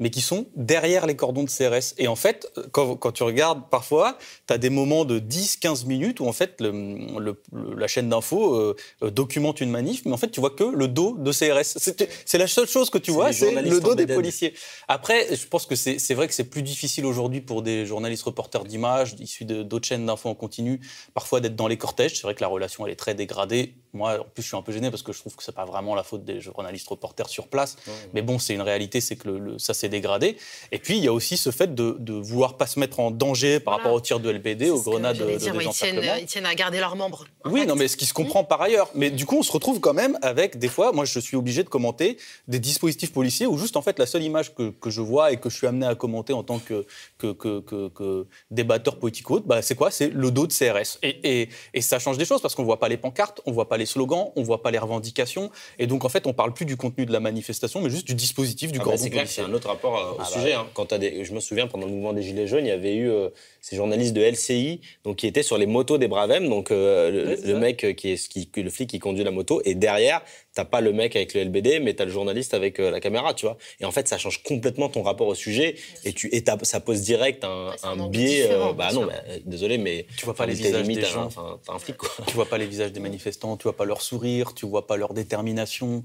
mais 0.01 0.11
qui 0.11 0.20
sont 0.20 0.46
derrière 0.57 1.07
les 1.07 1.14
cordons 1.14 1.44
de 1.44 1.48
CRS. 1.51 1.94
Et 1.98 2.09
en 2.09 2.16
fait, 2.16 2.51
quand, 2.72 2.96
quand 2.96 3.12
tu 3.12 3.22
regardes 3.22 3.68
parfois, 3.70 4.18
tu 4.48 4.53
as 4.55 4.59
des 4.59 4.70
moments 4.70 5.05
de 5.05 5.20
10-15 5.20 5.86
minutes 5.86 6.18
où 6.20 6.26
en 6.26 6.32
fait 6.32 6.61
le- 6.61 6.72
le- 7.20 7.40
le- 7.53 7.74
la 7.76 7.86
chaîne 7.86 8.09
d'infos 8.09 8.55
euh, 8.55 8.74
euh, 9.05 9.11
documente 9.11 9.61
une 9.61 9.70
manif, 9.70 10.03
mais 10.07 10.12
en 10.12 10.16
fait 10.16 10.30
tu 10.30 10.40
vois 10.40 10.51
que 10.51 10.64
le 10.64 10.88
dos 10.88 11.16
de 11.18 11.30
CRS. 11.32 11.76
C'est 11.76 12.09
c'est 12.24 12.38
la 12.38 12.48
seule 12.48 12.66
chose 12.66 12.90
que 12.90 12.98
tu 12.98 13.11
C'est 13.11 13.14
vois, 13.14 13.32
c'est 13.32 13.53
le 13.70 13.80
dos 13.80 13.94
des 13.94 14.07
policiers. 14.16 14.55
Après, 14.88 15.36
je 15.36 15.46
pense 15.46 15.66
que 15.66 15.76
c'est 15.76 15.98
c'est 15.98 16.14
vrai 16.14 16.26
que 16.26 16.34
c'est 16.34 16.44
plus 16.44 16.62
difficile 16.62 17.05
aujourd'hui 17.07 17.40
pour 17.40 17.62
des 17.62 17.84
journalistes 17.86 18.22
reporters 18.24 18.64
d'images 18.64 19.14
issus 19.20 19.44
d'autres 19.44 19.86
chaînes 19.86 20.07
d'infos 20.07 20.30
en 20.30 20.34
continu, 20.34 20.80
parfois 21.14 21.40
d'être 21.40 21.57
dans 21.57 21.68
les 21.68 21.76
cortèges. 21.76 22.14
C'est 22.16 22.22
vrai 22.22 22.34
que 22.34 22.40
la 22.40 22.48
relation 22.48 22.86
elle 22.86 22.92
est 22.92 22.96
très 22.96 23.14
dégradée. 23.14 23.74
Moi, 23.92 24.20
en 24.20 24.24
plus, 24.24 24.42
je 24.42 24.48
suis 24.48 24.57
un 24.57 24.62
peu 24.62 24.72
gêné 24.72 24.88
parce 24.90 25.03
que 25.03 25.12
je 25.12 25.18
trouve 25.18 25.34
que 25.36 25.42
c'est 25.42 25.55
pas 25.55 25.64
vraiment 25.64 25.94
la 25.96 26.05
faute 26.05 26.24
des 26.24 26.40
journalistes 26.40 26.88
reporters 26.88 27.28
sur 27.28 27.48
place. 27.48 27.76
Mais 28.14 28.22
bon, 28.22 28.38
c'est 28.38 28.55
une 28.55 28.62
réalité, 28.62 29.01
c'est 29.01 29.16
que 29.16 29.28
le- 29.28 29.38
le- 29.40 29.59
ça 29.59 29.74
s'est 29.74 29.88
dégradé. 29.91 30.36
Et 30.72 30.78
puis, 30.78 30.97
il 30.97 31.05
y 31.05 31.09
a 31.09 31.12
aussi 31.12 31.36
ce 31.36 31.51
fait 31.51 31.74
de, 31.74 31.97
de 31.99 32.12
vouloir 32.14 32.57
pas 32.57 32.66
se 32.66 32.78
mettre 32.80 33.01
en 33.01 33.11
danger 33.11 33.61
par 33.61 33.74
Voilà. 33.74 33.84
rapport 33.84 33.97
aux 33.97 34.01
tirs 34.01 34.20
de 34.20 34.30
LBD, 34.30 34.70
aux 34.70 34.80
grenades 34.82 35.18
de, 35.18 35.30
ils, 35.30 35.36
tiennent, 35.38 35.59
désencerclement. 35.59 36.14
ils 36.20 36.26
tiennent 36.26 36.47
à 36.47 36.55
garder 36.55 36.78
leurs 36.80 36.97
membres. 36.97 37.26
Oui, 37.45 37.66
non, 37.66 37.74
mais 37.76 37.88
ce 37.88 37.97
qui 37.97 38.07
se 38.07 38.14
comprend 38.14 38.45
par 38.45 38.62
ailleurs. 38.62 38.91
Mais 38.95 39.11
du 39.11 39.26
coup, 39.26 39.36
on 39.38 39.43
se 39.43 39.53
retrouve 39.53 39.80
quand 39.80 39.95
même 39.95 40.18
avec 40.22 40.59
des 40.59 40.68
fois, 40.68 40.93
moi, 40.93 41.05
je 41.05 41.18
suis 41.20 41.36
obligé 41.36 41.62
de 41.64 41.68
commenter 41.68 42.16
des 42.49 42.59
dispositifs 42.59 43.12
policiers 43.12 43.47
où 43.47 43.59
juste 43.59 43.76
en 43.76 43.82
fait 43.82 43.99
la 43.99 44.07
seule 44.07 44.22
image 44.22 44.55
que, 44.55 44.70
que 44.70 44.91
je 44.91 45.01
vois 45.01 45.32
et 45.32 45.36
que 45.38 45.51
je 45.51 45.57
suis 45.57 45.66
amené 45.66 45.86
à 45.86 45.95
commenter 45.95 46.32
en 46.32 46.43
tant 46.43 46.59
que, 46.59 46.86
que, 47.18 47.32
que, 47.32 47.61
que- 47.61 47.88
que 47.88 48.26
débatteur 48.51 48.97
politique 48.99 49.28
ou 49.30 49.34
autre, 49.34 49.47
bah, 49.47 49.62
c'est 49.62 49.74
quoi? 49.74 49.91
C'est 49.91 50.09
le 50.09 50.30
dos 50.30 50.47
de 50.47 50.53
CRS. 50.53 50.99
Et, 51.03 51.41
et, 51.43 51.49
et 51.74 51.80
ça 51.80 51.99
change 51.99 52.18
des 52.18 52.24
choses 52.24 52.41
parce 52.41 52.55
qu'on 52.55 52.64
voit 52.64 52.78
pas 52.78 52.88
les 52.88 52.97
pancartes, 52.97 53.41
on 53.47 53.53
voit 53.53 53.68
pas 53.68 53.76
les 53.76 53.86
slogans, 53.86 54.30
on 54.36 54.43
voit 54.43 54.62
pas 54.62 54.70
les 54.70 54.78
revendications. 54.78 55.51
Et 55.78 55.86
donc 55.86 56.05
en 56.05 56.09
fait, 56.09 56.26
on 56.26 56.32
parle 56.32 56.53
plus 56.53 56.64
du 56.66 56.76
contenu 56.76 57.07
de 57.07 57.12
la 57.12 57.20
manifestation, 57.20 57.80
mais 57.80 57.91
juste 57.91 58.07
du 58.07 58.14
dispositif, 58.14 58.72
du 58.72 58.78
Ah 58.80 58.84
bah, 58.84 58.93
c'est 59.26 59.43
un 59.43 59.53
autre 59.53 59.70
rapport 59.71 59.97
euh, 59.99 60.12
au 60.12 60.16
Ah 60.18 60.23
bah 60.23 60.25
sujet. 60.27 60.47
ouais. 60.49 60.53
hein. 60.55 60.66
Quand 60.75 60.87
t'as 60.87 60.99
des, 60.99 61.25
je 61.25 61.33
me 61.33 61.41
souviens 61.41 61.66
pendant 61.66 61.87
le 61.87 61.93
mouvement 61.93 62.12
des 62.12 62.23
Gilets 62.23 62.47
jaunes, 62.47 62.64
il 62.64 62.68
y 62.68 62.73
avait 62.73 62.95
eu 62.95 63.11
euh, 63.11 63.29
ces 63.61 63.77
journalistes 63.77 64.12
de 64.14 64.21
LCI 64.23 64.81
donc 65.05 65.16
qui 65.16 65.27
étaient 65.27 65.43
sur 65.43 65.59
les 65.59 65.66
motos 65.66 65.99
des 65.99 66.09
Bravem, 66.09 66.49
donc 66.49 66.71
euh, 66.71 67.37
le, 67.45 67.59
mec 67.59 67.95
qui 67.97 68.12
est 68.12 68.29
qui, 68.29 68.49
le 68.62 68.71
flic 68.71 68.89
qui 68.91 68.99
conduit 68.99 69.25
la 69.25 69.31
moto 69.31 69.61
et 69.64 69.75
derrière 69.75 70.23
t'as 70.53 70.64
pas 70.64 70.81
le 70.81 70.93
mec 70.93 71.14
avec 71.14 71.33
le 71.35 71.43
LBD, 71.45 71.79
mais 71.81 71.95
t'as 71.95 72.05
le 72.05 72.11
journaliste 72.11 72.55
avec 72.55 72.81
euh, 72.81 72.91
la 72.91 72.99
caméra, 73.01 73.35
tu 73.35 73.47
vois. 73.47 73.57
Et 73.79 73.85
en 73.85 73.93
fait, 73.93 74.09
ça 74.09 74.18
change 74.18 74.43
complètement 74.43 74.89
ton 74.89 75.03
rapport 75.03 75.29
au 75.29 75.35
sujet 75.37 75.77
et 76.05 76.12
tu 76.12 76.29
et 76.33 76.43
t'as- 76.43 76.59
ça 76.64 76.81
pose 76.81 77.03
direct 77.03 77.45
un, 77.45 77.68
Ouais, 77.68 77.75
c'est 77.79 77.87
un 77.87 77.91
un 77.91 78.01
angle 78.01 78.11
biais. 78.11 78.49
bah 78.77 78.91
non, 78.93 79.09
désolé, 79.45 79.79
mais 79.79 80.07
Tu 80.16 80.25
vois 80.25 80.35
pas 80.35 80.47
les 80.47 80.55
visages 80.55 80.83
limite 80.83 80.99
des 81.01 81.05
gens. 81.07 81.29
T'es 81.29 81.71
un 81.71 81.79
flic 81.79 81.97
quoi. 81.97 82.11
Tu 82.27 82.35
vois 82.35 82.47
pas 82.47 82.59
les 82.59 82.66
visages 82.66 82.93
des 82.93 83.01
manifestants, 83.01 83.57
tu 83.57 83.64
vois 83.64 83.77
pas 83.77 83.85
leur 83.85 84.03
sourire, 84.03 84.55
tu 84.55 84.66
vois 84.66 84.87
pas 84.87 84.97
leur 84.97 85.14
détermination. 85.14 86.03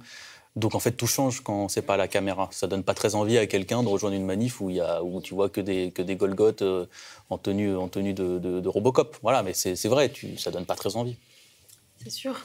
Donc 0.56 0.74
en 0.74 0.80
fait, 0.80 0.92
tout 0.92 1.08
change 1.08 1.42
quand 1.42 1.68
c'est 1.68 1.82
pas 1.82 1.98
la 1.98 2.08
caméra. 2.08 2.48
Ça 2.52 2.68
donne 2.68 2.84
pas 2.84 2.94
très 2.94 3.16
envie 3.16 3.38
à 3.38 3.46
quelqu'un 3.46 3.84
de 3.84 3.90
rejoindre 3.90 4.16
une 4.16 4.26
manif 4.26 4.62
où, 4.62 4.70
y 4.70 4.80
a, 4.80 5.04
où 5.04 5.22
tu 5.22 5.34
vois 5.34 5.50
que 5.50 5.60
des, 5.60 5.92
que 5.92 6.02
des 6.02 6.18
euh, 6.62 6.86
en 7.30 7.38
tenue, 7.38 7.76
en 7.76 7.90
tenue 7.90 8.14
de, 8.14 8.40
de- 8.40 8.68
Robocop. 8.70 9.18
Voilà, 9.22 9.44
mais 9.44 9.54
c'est 9.54 9.88
vrai, 9.88 10.10
tu, 10.10 10.38
ça 10.38 10.52
donne 10.52 10.66
pas 10.66 10.76
très 10.76 10.96
envie. 10.96 11.18
C'est 12.04 12.10
sûr. 12.10 12.40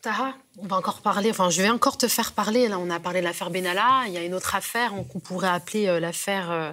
Taha, 0.00 0.34
on 0.58 0.66
va 0.66 0.76
encore 0.76 1.00
parler, 1.00 1.30
enfin 1.30 1.48
je 1.50 1.62
vais 1.62 1.70
encore 1.70 1.96
te 1.96 2.08
faire 2.08 2.32
parler. 2.32 2.66
Là, 2.66 2.80
on 2.80 2.90
a 2.90 2.98
parlé 2.98 3.20
de 3.20 3.24
l'affaire 3.24 3.50
Benalla. 3.50 4.02
Il 4.08 4.12
y 4.12 4.16
a 4.16 4.24
une 4.24 4.34
autre 4.34 4.56
affaire 4.56 4.92
qu'on 5.12 5.20
pourrait 5.20 5.48
appeler 5.48 5.86
euh, 5.86 6.00
l'affaire 6.00 6.50
euh, 6.50 6.72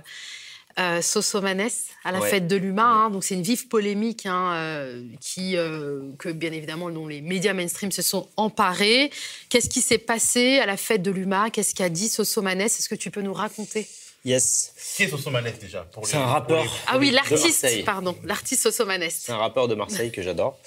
euh, 0.79 1.01
Sosomanes 1.01 1.69
à 2.03 2.11
la 2.11 2.19
Ouais. 2.19 2.29
fête 2.29 2.47
de 2.47 2.55
l'humain. 2.55 3.05
hein. 3.05 3.09
Donc 3.09 3.23
c'est 3.23 3.35
une 3.35 3.41
vive 3.43 3.67
polémique 3.67 4.25
hein, 4.25 4.53
euh, 4.53 5.03
qui, 5.19 5.57
euh, 5.57 6.01
que 6.17 6.29
bien 6.29 6.51
évidemment 6.53 6.89
dont 6.89 7.07
les 7.07 7.21
médias 7.21 7.53
mainstream 7.53 7.91
se 7.91 8.01
sont 8.01 8.27
emparés. 8.37 9.11
Qu'est-ce 9.49 9.69
qui 9.69 9.81
s'est 9.81 9.97
passé 9.97 10.59
à 10.59 10.65
la 10.65 10.77
fête 10.77 11.01
de 11.01 11.11
l'humain? 11.11 11.49
Qu'est-ce 11.49 11.75
qu'a 11.75 11.89
dit 11.89 12.07
Sosomanes? 12.09 12.61
Est-ce 12.61 12.87
que 12.89 12.95
tu 12.95 13.11
peux 13.11 13.21
nous 13.21 13.33
raconter? 13.33 13.87
Yes. 14.25 14.73
Qui 14.97 15.03
est 15.03 15.07
Sosomanes 15.07 15.45
déjà 15.61 15.87
C'est 16.03 16.17
un 16.17 16.21
pour 16.23 16.29
rappeur. 16.31 16.63
les- 16.63 16.69
Ah 16.87 16.97
oui, 16.97 17.09
l'artiste, 17.11 17.85
pardon, 17.85 18.17
l'artiste 18.25 18.63
Sosomanes. 18.63 19.07
C'est 19.09 19.31
un 19.31 19.37
rappeur 19.37 19.69
de 19.69 19.75
Marseille 19.75 20.11
que 20.11 20.21
j'adore. 20.21 20.59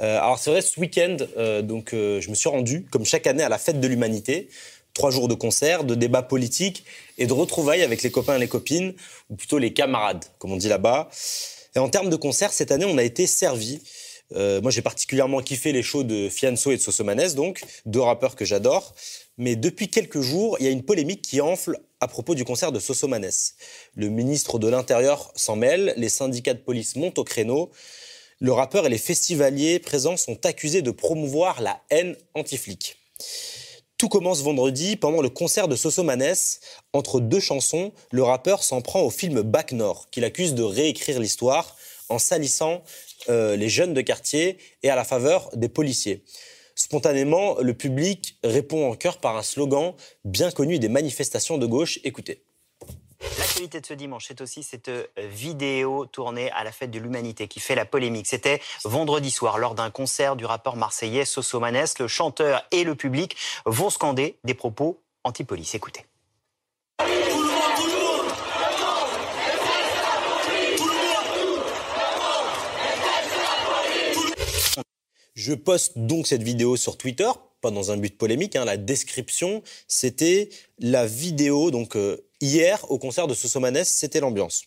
Euh, 0.00 0.18
alors 0.18 0.38
c'est 0.38 0.50
vrai, 0.50 0.60
ce 0.60 0.78
week-end, 0.78 1.16
euh, 1.38 1.62
donc 1.62 1.94
euh, 1.94 2.20
je 2.20 2.28
me 2.28 2.34
suis 2.34 2.50
rendu, 2.50 2.84
comme 2.90 3.06
chaque 3.06 3.26
année, 3.26 3.42
à 3.42 3.48
la 3.48 3.56
fête 3.58 3.80
de 3.80 3.88
l'humanité. 3.88 4.50
Trois 4.94 5.10
jours 5.10 5.28
de 5.28 5.34
concerts, 5.34 5.84
de 5.84 5.94
débats 5.94 6.22
politiques 6.22 6.84
et 7.18 7.26
de 7.26 7.32
retrouvailles 7.32 7.82
avec 7.82 8.02
les 8.02 8.10
copains 8.10 8.36
et 8.36 8.40
les 8.40 8.48
copines, 8.48 8.94
ou 9.28 9.36
plutôt 9.36 9.58
les 9.58 9.72
camarades, 9.72 10.24
comme 10.38 10.52
on 10.52 10.56
dit 10.56 10.68
là-bas. 10.68 11.08
Et 11.74 11.78
en 11.78 11.88
termes 11.88 12.10
de 12.10 12.16
concerts, 12.16 12.52
cette 12.52 12.72
année, 12.72 12.84
on 12.84 12.98
a 12.98 13.02
été 13.02 13.26
servi. 13.26 13.80
Euh, 14.32 14.60
moi, 14.60 14.70
j'ai 14.70 14.82
particulièrement 14.82 15.40
kiffé 15.40 15.72
les 15.72 15.82
shows 15.82 16.04
de 16.04 16.28
Fianso 16.28 16.70
et 16.70 16.76
de 16.76 16.82
Sosomanes, 16.82 17.34
donc 17.34 17.62
deux 17.86 18.00
rappeurs 18.00 18.36
que 18.36 18.44
j'adore. 18.44 18.94
Mais 19.38 19.56
depuis 19.56 19.88
quelques 19.88 20.20
jours, 20.20 20.56
il 20.60 20.66
y 20.66 20.68
a 20.68 20.72
une 20.72 20.82
polémique 20.82 21.22
qui 21.22 21.40
enfle 21.40 21.78
à 22.00 22.08
propos 22.08 22.34
du 22.34 22.44
concert 22.44 22.72
de 22.72 22.78
Sosomanes. 22.78 23.30
Le 23.94 24.08
ministre 24.08 24.58
de 24.58 24.68
l'Intérieur 24.68 25.32
s'en 25.34 25.56
mêle, 25.56 25.94
les 25.96 26.08
syndicats 26.08 26.54
de 26.54 26.60
police 26.60 26.96
montent 26.96 27.18
au 27.18 27.24
créneau. 27.24 27.70
Le 28.40 28.52
rappeur 28.52 28.86
et 28.86 28.88
les 28.88 28.98
festivaliers 28.98 29.78
présents 29.78 30.16
sont 30.16 30.46
accusés 30.46 30.82
de 30.82 30.90
promouvoir 30.90 31.60
la 31.60 31.80
haine 31.90 32.16
anti-flic. 32.34 32.96
Tout 34.00 34.08
commence 34.08 34.42
vendredi 34.42 34.96
pendant 34.96 35.20
le 35.20 35.28
concert 35.28 35.68
de 35.68 35.76
Sosomanes. 35.76 36.32
Entre 36.94 37.20
deux 37.20 37.38
chansons, 37.38 37.92
le 38.12 38.22
rappeur 38.22 38.64
s'en 38.64 38.80
prend 38.80 39.02
au 39.02 39.10
film 39.10 39.42
Bac 39.42 39.72
Nord, 39.72 40.08
qu'il 40.10 40.24
accuse 40.24 40.54
de 40.54 40.62
réécrire 40.62 41.20
l'histoire 41.20 41.76
en 42.08 42.18
salissant 42.18 42.82
euh, 43.28 43.56
les 43.56 43.68
jeunes 43.68 43.92
de 43.92 44.00
quartier 44.00 44.56
et 44.82 44.88
à 44.88 44.96
la 44.96 45.04
faveur 45.04 45.50
des 45.54 45.68
policiers. 45.68 46.24
Spontanément, 46.74 47.58
le 47.60 47.74
public 47.74 48.38
répond 48.42 48.90
en 48.90 48.94
chœur 48.94 49.18
par 49.18 49.36
un 49.36 49.42
slogan 49.42 49.92
bien 50.24 50.50
connu 50.50 50.78
des 50.78 50.88
manifestations 50.88 51.58
de 51.58 51.66
gauche. 51.66 52.00
Écoutez. 52.02 52.40
L'actualité 53.38 53.80
de 53.80 53.86
ce 53.86 53.94
dimanche, 53.94 54.26
c'est 54.28 54.40
aussi 54.40 54.62
cette 54.62 54.88
euh, 54.88 55.06
vidéo 55.18 56.06
tournée 56.06 56.50
à 56.52 56.64
la 56.64 56.72
fête 56.72 56.90
de 56.90 56.98
l'humanité 56.98 57.48
qui 57.48 57.60
fait 57.60 57.74
la 57.74 57.84
polémique. 57.84 58.26
C'était 58.26 58.60
vendredi 58.84 59.30
soir 59.30 59.58
lors 59.58 59.74
d'un 59.74 59.90
concert 59.90 60.36
du 60.36 60.46
rappeur 60.46 60.76
marseillais 60.76 61.24
Sosomanes. 61.24 61.84
Le 61.98 62.08
chanteur 62.08 62.66
et 62.70 62.84
le 62.84 62.94
public 62.94 63.36
vont 63.66 63.90
scander 63.90 64.36
des 64.44 64.54
propos 64.54 65.02
anti-police. 65.24 65.74
Écoutez. 65.74 66.06
Je 75.34 75.54
poste 75.54 75.96
donc 75.96 76.26
cette 76.26 76.42
vidéo 76.42 76.76
sur 76.76 76.98
Twitter, 76.98 77.30
pas 77.60 77.70
dans 77.70 77.90
un 77.90 77.96
but 77.96 78.16
polémique. 78.16 78.56
hein, 78.56 78.64
la 78.64 78.76
description, 78.76 79.62
c'était 79.88 80.50
la 80.78 81.06
vidéo. 81.06 81.70
Donc 81.70 81.96
euh, 81.96 82.26
hier, 82.40 82.90
au 82.90 82.98
concert 82.98 83.26
de 83.26 83.34
Sosomanes, 83.34 83.84
c'était 83.84 84.20
l'ambiance. 84.20 84.64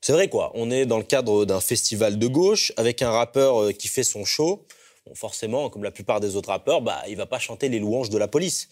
C'est 0.00 0.12
vrai 0.12 0.28
quoi. 0.28 0.52
On 0.54 0.70
est 0.70 0.84
dans 0.84 0.98
le 0.98 1.04
cadre 1.04 1.46
d'un 1.46 1.60
festival 1.60 2.18
de 2.18 2.26
gauche 2.26 2.72
avec 2.76 3.00
un 3.00 3.10
rappeur 3.10 3.62
euh, 3.62 3.72
qui 3.72 3.88
fait 3.88 4.02
son 4.02 4.26
show. 4.26 4.66
Forcément, 5.14 5.70
comme 5.70 5.82
la 5.82 5.90
plupart 5.90 6.20
des 6.20 6.36
autres 6.36 6.50
rappeurs, 6.50 6.82
bah, 6.82 7.02
il 7.08 7.16
va 7.16 7.24
pas 7.24 7.38
chanter 7.38 7.70
les 7.70 7.78
louanges 7.78 8.10
de 8.10 8.18
la 8.18 8.28
police. 8.28 8.68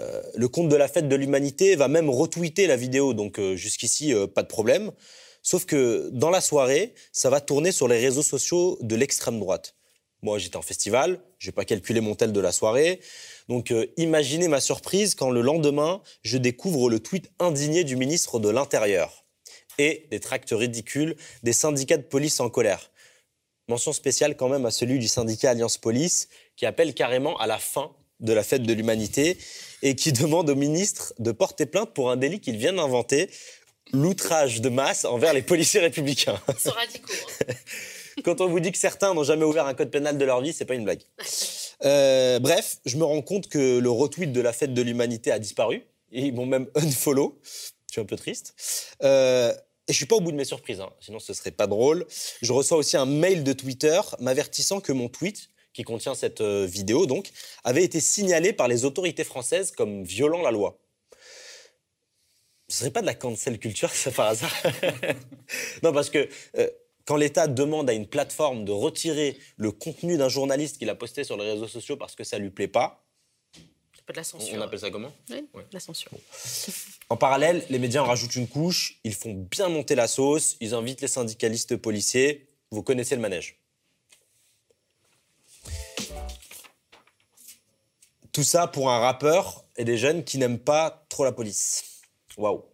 Euh, 0.00 0.22
le 0.34 0.48
compte 0.48 0.68
de 0.68 0.76
la 0.76 0.88
fête 0.88 1.08
de 1.08 1.16
l'humanité 1.16 1.76
va 1.76 1.88
même 1.88 2.10
retweeter 2.10 2.66
la 2.66 2.76
vidéo, 2.76 3.14
donc 3.14 3.38
euh, 3.38 3.56
jusqu'ici, 3.56 4.12
pas 4.34 4.42
de 4.42 4.48
problème. 4.48 4.92
Sauf 5.42 5.64
que 5.64 6.10
dans 6.12 6.28
la 6.28 6.42
soirée, 6.42 6.92
ça 7.12 7.30
va 7.30 7.40
tourner 7.40 7.72
sur 7.72 7.88
les 7.88 7.98
réseaux 7.98 8.22
sociaux 8.22 8.76
de 8.82 8.96
l'extrême 8.96 9.38
droite. 9.40 9.76
Moi, 10.20 10.38
j'étais 10.38 10.56
en 10.56 10.62
festival, 10.62 11.20
j'ai 11.38 11.52
pas 11.52 11.64
calculé 11.64 12.00
mon 12.00 12.14
tel 12.14 12.32
de 12.32 12.40
la 12.40 12.52
soirée. 12.52 13.00
Donc, 13.48 13.70
euh, 13.70 13.86
imaginez 13.96 14.48
ma 14.48 14.60
surprise 14.60 15.14
quand 15.14 15.30
le 15.30 15.40
lendemain, 15.40 16.02
je 16.22 16.36
découvre 16.36 16.90
le 16.90 17.00
tweet 17.00 17.30
indigné 17.38 17.84
du 17.84 17.96
ministre 17.96 18.40
de 18.40 18.48
l'Intérieur 18.48 19.24
et 19.78 20.06
des 20.10 20.20
tracts 20.20 20.50
ridicules 20.52 21.16
des 21.42 21.52
syndicats 21.52 21.96
de 21.98 22.02
police 22.02 22.40
en 22.40 22.48
colère. 22.48 22.90
Mention 23.68 23.92
spéciale 23.92 24.36
quand 24.36 24.48
même 24.48 24.64
à 24.66 24.70
celui 24.70 24.98
du 24.98 25.08
syndicat 25.08 25.50
Alliance 25.50 25.76
Police 25.78 26.28
qui 26.56 26.66
appelle 26.66 26.94
carrément 26.94 27.36
à 27.38 27.46
la 27.46 27.58
fin 27.58 27.92
de 28.20 28.32
la 28.32 28.42
fête 28.42 28.62
de 28.62 28.72
l'humanité 28.72 29.36
et 29.82 29.94
qui 29.94 30.12
demande 30.12 30.48
au 30.50 30.54
ministre 30.54 31.12
de 31.18 31.32
porter 31.32 31.66
plainte 31.66 31.92
pour 31.92 32.10
un 32.10 32.16
délit 32.16 32.40
qu'il 32.40 32.56
vient 32.56 32.72
d'inventer, 32.72 33.30
l'outrage 33.92 34.60
de 34.60 34.68
masse 34.68 35.04
envers 35.04 35.32
les 35.32 35.42
policiers 35.42 35.80
républicains. 35.80 36.40
Ils 36.48 36.58
sont 36.58 36.70
radicaux. 36.70 37.12
hein. 37.48 37.54
Quand 38.24 38.40
on 38.40 38.48
vous 38.48 38.60
dit 38.60 38.72
que 38.72 38.78
certains 38.78 39.12
n'ont 39.14 39.24
jamais 39.24 39.44
ouvert 39.44 39.66
un 39.66 39.74
code 39.74 39.90
pénal 39.90 40.16
de 40.16 40.24
leur 40.24 40.40
vie, 40.40 40.52
c'est 40.52 40.64
pas 40.64 40.74
une 40.74 40.84
blague. 40.84 41.02
Euh, 41.84 42.38
bref, 42.38 42.78
je 42.84 42.96
me 42.96 43.04
rends 43.04 43.22
compte 43.22 43.48
que 43.48 43.78
le 43.78 43.90
retweet 43.90 44.32
de 44.32 44.40
la 44.40 44.52
fête 44.52 44.74
de 44.74 44.82
l'humanité 44.82 45.30
a 45.30 45.38
disparu. 45.38 45.86
Ils 46.10 46.34
m'ont 46.34 46.46
même 46.46 46.68
unfollow. 46.74 47.38
Je 47.42 47.92
suis 47.92 48.00
un 48.00 48.04
peu 48.04 48.16
triste. 48.16 48.54
Euh, 49.02 49.52
et 49.88 49.92
je 49.92 49.96
suis 49.96 50.06
pas 50.06 50.16
au 50.16 50.20
bout 50.20 50.32
de 50.32 50.36
mes 50.36 50.44
surprises, 50.44 50.80
hein. 50.80 50.90
sinon 51.00 51.20
ce 51.20 51.32
serait 51.32 51.52
pas 51.52 51.66
drôle. 51.66 52.06
Je 52.42 52.52
reçois 52.52 52.76
aussi 52.76 52.96
un 52.96 53.06
mail 53.06 53.44
de 53.44 53.52
Twitter 53.52 54.00
m'avertissant 54.18 54.80
que 54.80 54.92
mon 54.92 55.08
tweet, 55.08 55.48
qui 55.72 55.84
contient 55.84 56.14
cette 56.14 56.40
euh, 56.40 56.66
vidéo 56.66 57.06
donc, 57.06 57.30
avait 57.62 57.84
été 57.84 58.00
signalé 58.00 58.52
par 58.52 58.66
les 58.66 58.84
autorités 58.84 59.24
françaises 59.24 59.70
comme 59.70 60.02
violant 60.02 60.42
la 60.42 60.50
loi. 60.50 60.78
Ce 62.68 62.78
serait 62.78 62.90
pas 62.90 63.00
de 63.00 63.06
la 63.06 63.14
cancel 63.14 63.60
culture, 63.60 63.90
ça 63.94 64.10
par 64.10 64.28
hasard? 64.28 64.54
Non, 65.84 65.92
parce 65.92 66.10
que 66.10 66.28
quand 67.06 67.16
l'État 67.16 67.46
demande 67.46 67.88
à 67.88 67.92
une 67.94 68.06
plateforme 68.06 68.64
de 68.66 68.72
retirer 68.72 69.38
le 69.56 69.70
contenu 69.72 70.18
d'un 70.18 70.28
journaliste 70.28 70.76
qu'il 70.78 70.90
a 70.90 70.94
posté 70.94 71.24
sur 71.24 71.36
les 71.38 71.50
réseaux 71.52 71.68
sociaux 71.68 71.96
parce 71.96 72.14
que 72.14 72.24
ça 72.24 72.38
lui 72.38 72.50
plaît 72.50 72.68
pas, 72.68 73.04
C'est 73.94 74.04
pas 74.04 74.12
de 74.12 74.18
la 74.18 74.24
censure. 74.24 74.58
on 74.58 74.60
appelle 74.60 74.80
ça 74.80 74.90
comment? 74.90 75.12
Oui, 75.30 75.46
Ouais. 75.54 75.64
la 75.72 75.80
censure. 75.80 76.10
En 77.08 77.16
parallèle, 77.16 77.64
les 77.70 77.78
médias 77.78 78.02
en 78.02 78.06
rajoutent 78.06 78.34
une 78.36 78.48
couche, 78.48 78.98
ils 79.04 79.14
font 79.14 79.32
bien 79.34 79.68
monter 79.68 79.94
la 79.94 80.08
sauce, 80.08 80.56
ils 80.60 80.74
invitent 80.74 81.00
les 81.00 81.08
syndicalistes 81.08 81.76
policiers. 81.76 82.48
Vous 82.72 82.82
connaissez 82.82 83.14
le 83.14 83.22
manège? 83.22 83.58
Tout 88.32 88.42
ça 88.44 88.66
pour 88.66 88.90
un 88.90 88.98
rappeur 88.98 89.64
et 89.76 89.84
des 89.84 89.96
jeunes 89.96 90.24
qui 90.24 90.38
n'aiment 90.38 90.58
pas 90.58 91.06
trop 91.08 91.24
la 91.24 91.32
police. 91.32 92.02
Waouh. 92.36 92.64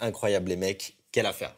Incroyable 0.00 0.48
les 0.48 0.56
mecs, 0.56 0.96
quelle 1.12 1.26
affaire. 1.26 1.54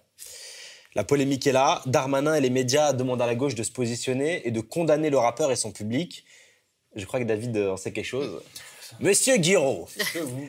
La 0.96 1.04
polémique 1.04 1.46
est 1.46 1.52
là, 1.52 1.82
Darmanin 1.84 2.34
et 2.34 2.40
les 2.40 2.48
médias 2.48 2.94
demandent 2.94 3.20
à 3.20 3.26
la 3.26 3.34
gauche 3.34 3.54
de 3.54 3.62
se 3.62 3.70
positionner 3.70 4.48
et 4.48 4.50
de 4.50 4.62
condamner 4.62 5.10
le 5.10 5.18
rappeur 5.18 5.52
et 5.52 5.56
son 5.56 5.70
public. 5.70 6.24
Je 6.94 7.04
crois 7.04 7.20
que 7.20 7.26
David 7.26 7.54
en 7.58 7.76
sait 7.76 7.92
quelque 7.92 8.06
chose. 8.06 8.40
Monsieur 9.00 9.36
Guiraud, 9.36 9.88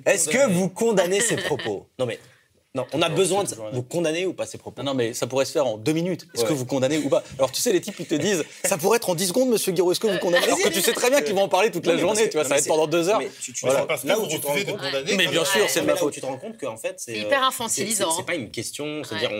est-ce 0.05 0.29
que 0.29 0.49
vous 0.49 0.69
condamnez 0.69 1.19
ces 1.19 1.35
propos? 1.35 1.89
Non 1.99 2.05
mais, 2.05 2.17
non, 2.77 2.85
on 2.93 3.01
a 3.01 3.09
besoin 3.09 3.43
de 3.43 3.49
ça. 3.49 3.55
Vous 3.73 3.83
condamnez 3.83 4.25
ou 4.25 4.33
pas 4.33 4.45
ces 4.45 4.57
propos 4.57 4.81
Non, 4.81 4.91
non, 4.91 4.93
mais 4.97 5.13
ça 5.13 5.27
pourrait 5.27 5.45
se 5.45 5.51
faire 5.51 5.65
en 5.67 5.77
deux 5.77 5.91
minutes. 5.93 6.25
Est-ce 6.33 6.43
Ouais. 6.43 6.49
que 6.49 6.53
vous 6.53 6.65
condamnez 6.65 6.97
ou 6.99 7.09
pas? 7.09 7.23
Alors, 7.37 7.51
tu 7.51 7.61
sais, 7.61 7.73
les 7.73 7.81
types, 7.81 7.95
ils 7.99 8.05
te 8.05 8.15
disent, 8.27 8.43
ça 8.63 8.77
pourrait 8.77 8.97
être 8.97 9.09
en 9.09 9.15
10 9.15 9.27
secondes, 9.27 9.49
monsieur 9.49 9.71
Guiraud, 9.71 9.91
est-ce 9.91 9.99
que 9.99 10.07
vous 10.07 10.19
condamnez? 10.19 10.43
Alors 10.45 10.57
que 10.59 10.69
tu 10.69 10.81
sais 10.81 10.93
très 10.93 11.09
bien 11.09 11.21
qu'ils 11.21 11.35
vont 11.35 11.43
en 11.43 11.49
parler 11.49 11.71
toute 11.71 11.85
la 11.85 11.97
journée, 11.97 12.29
tu 12.29 12.37
vois, 12.37 12.43
ça 12.43 12.49
va 12.49 12.57
être 12.57 12.67
pendant 12.67 12.87
deux 12.87 13.09
heures. 13.09 13.19
Mais 13.19 13.29
tu, 13.41 13.53
tu- 13.53 13.65
Voilà. 13.65 13.85
Là 14.03 14.19
où 14.19 14.27
tu 14.27 14.39
te 14.39 14.47
rends 14.47 14.53
compte, 14.55 14.77
condamner. 14.77 15.15
Mais 15.15 15.27
bien 15.27 15.43
sûr, 15.45 15.69
c'est 15.69 15.81
ma 15.81 15.87
là 15.87 15.93
où 15.95 15.97
faute. 15.97 16.13
tu 16.13 16.21
te 16.21 16.25
rends 16.25 16.37
compte 16.37 16.57
qu'en 16.59 16.77
fait, 16.77 16.95
c'est 16.97 17.13
C'est 17.13 17.19
hyper 17.19 17.39
c'est- 17.39 17.45
infantilisant. 17.47 18.11
C'est 18.15 18.25
pas 18.25 18.35
une 18.35 18.49
question, 18.51 19.03
c'est-à-dire 19.03 19.31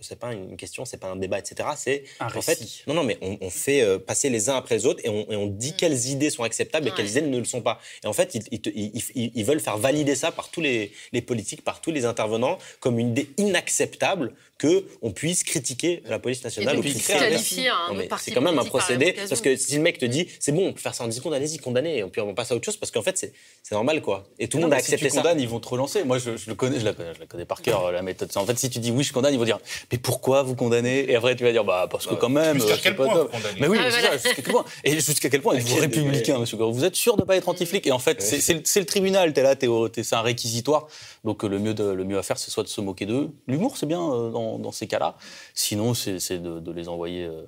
c'est 0.00 0.18
pas 0.18 0.32
une 0.32 0.56
question, 0.56 0.84
c'est 0.84 0.96
pas 0.98 1.08
un 1.08 1.16
débat, 1.16 1.38
etc. 1.38 1.68
C'est 1.76 2.04
Un 2.20 2.26
en 2.26 2.42
fait, 2.42 2.58
non, 2.86 2.94
non, 2.94 3.04
mais 3.04 3.18
on, 3.20 3.50
fait 3.50 3.82
euh, 3.82 3.98
passer 3.98 4.30
les 4.30 4.48
uns 4.48 4.56
après 4.56 4.76
les 4.76 4.86
autres 4.86 5.00
et 5.04 5.08
on, 5.08 5.46
dit 5.46 5.74
quelles 5.76 6.06
idées 6.06 6.30
sont 6.30 6.42
acceptables 6.44 6.88
et 6.88 6.90
quelles 6.92 7.10
idées 7.10 7.22
ne 7.22 7.38
le 7.38 7.44
sont 7.44 7.60
pas. 7.60 7.78
Et 8.04 8.06
en 8.06 8.12
fait, 8.12 8.34
ils, 8.34 9.44
veulent 9.44 9.60
faire 9.60 9.76
valider 9.76 10.14
ça 10.14 10.30
par 10.32 10.48
tous 10.50 10.60
les 10.60 10.92
politiques, 11.26 11.62
par 11.64 11.80
tous 11.80 11.90
les 11.90 12.04
intervenants. 12.04 12.51
Comme 12.80 12.98
une 12.98 13.10
idée 13.10 13.30
inacceptable 13.38 14.32
que 14.62 14.84
on 15.02 15.10
puisse 15.10 15.42
critiquer 15.42 16.02
la 16.06 16.18
police 16.20 16.44
nationale. 16.44 16.76
Et 16.76 16.78
un 16.78 16.82
qualifier 16.82 17.68
un 17.68 17.74
non, 17.74 17.90
autre 17.90 17.94
mais 17.98 18.06
parti 18.06 18.24
C'est 18.26 18.30
quand 18.32 18.40
même 18.40 18.58
un 18.58 18.64
procédé. 18.64 19.14
Parce 19.28 19.40
que 19.40 19.56
si 19.56 19.74
le 19.76 19.82
mec 19.82 19.98
te 19.98 20.04
dit, 20.04 20.28
c'est 20.38 20.52
bon, 20.52 20.68
on 20.68 20.72
peut 20.72 20.80
faire 20.80 20.94
ça 20.94 21.02
en 21.04 21.08
10 21.08 21.16
secondes, 21.16 21.34
allez-y, 21.34 21.58
condamnez, 21.58 21.98
et 21.98 22.04
puis 22.04 22.20
on 22.20 22.32
passe 22.34 22.52
à 22.52 22.54
autre 22.54 22.64
chose, 22.64 22.76
parce 22.76 22.92
qu'en 22.92 23.02
fait, 23.02 23.18
c'est 23.18 23.32
c'est 23.64 23.74
normal, 23.74 24.00
quoi. 24.02 24.24
Et 24.38 24.48
tout 24.48 24.58
le 24.58 24.62
monde 24.62 24.72
a 24.72 24.76
mais 24.76 24.82
si 24.82 24.92
accepté 24.94 25.06
tu 25.08 25.14
ça. 25.16 25.20
condamnes, 25.22 25.40
ils 25.40 25.48
vont 25.48 25.58
te 25.60 25.68
relancer. 25.68 26.04
Moi, 26.04 26.18
je, 26.18 26.36
je 26.36 26.48
le 26.48 26.54
connais, 26.54 26.78
je 26.80 26.84
la 26.84 26.92
connais, 26.92 27.14
je 27.14 27.20
la 27.20 27.26
connais 27.26 27.44
par 27.44 27.60
cœur, 27.62 27.90
la 27.92 28.02
méthode. 28.02 28.30
En 28.36 28.46
fait, 28.46 28.58
si 28.58 28.70
tu 28.70 28.78
dis 28.78 28.90
oui, 28.92 29.02
je 29.02 29.12
condamne, 29.12 29.34
ils 29.34 29.38
vont 29.38 29.44
dire 29.44 29.58
mais 29.90 29.98
pourquoi 29.98 30.42
vous 30.42 30.54
condamnez? 30.54 31.10
Et 31.10 31.16
après, 31.16 31.34
tu 31.36 31.42
vas 31.44 31.52
dire 31.52 31.64
bah 31.64 31.88
parce 31.90 32.06
que 32.06 32.14
quand 32.14 32.28
même. 32.28 32.54
Jusqu'à 32.56 32.74
quel 32.74 32.92
c'est 32.92 32.94
pas 32.94 33.08
top. 33.08 33.32
Mais 33.60 33.66
oui, 33.68 33.78
Ah, 33.80 33.90
ça, 33.90 34.12
jusqu'à 34.12 34.34
quel 34.42 34.44
point? 34.52 34.64
Et 34.84 34.92
jusqu'à 35.00 35.28
quel 35.28 35.42
point 35.42 35.54
êtes-vous 35.56 35.76
républicain, 35.76 36.38
monsieur 36.38 36.56
Vous 36.56 36.84
êtes 36.84 36.96
sûr 36.96 37.16
de 37.16 37.22
pas 37.24 37.36
être 37.36 37.48
anti-flic? 37.48 37.86
Et 37.86 37.92
en 37.92 37.98
fait, 37.98 38.22
c'est- 38.22 38.40
c'est 38.64 38.80
le- 38.80 38.86
tribunal. 38.86 39.32
T'es 39.32 39.42
là, 39.42 39.54
c'est 40.02 40.14
un 40.14 40.22
réquisitoire. 40.22 40.86
Donc 41.24 41.44
euh, 41.44 41.48
le 41.48 41.58
mieux, 41.58 41.74
de- 41.74 41.84
le 41.92 42.04
mieux 42.04 42.18
à 42.18 42.22
faire, 42.22 42.38
c'est 42.38 42.50
soit 42.50 42.62
de 42.62 42.68
se 42.68 42.80
moquer 42.80 43.06
d'eux. 43.06 43.30
L'humour, 43.46 43.76
c'est 43.76 43.86
bien 43.86 44.00
euh, 44.00 44.30
dans, 44.52 44.58
dans 44.58 44.72
ces 44.72 44.86
cas-là. 44.86 45.16
Sinon, 45.54 45.94
c'est 45.94 46.18
c'est 46.20 46.38
de, 46.38 46.60
de 46.60 46.72
les 46.72 46.88
envoyer. 46.88 47.24
euh, 47.24 47.44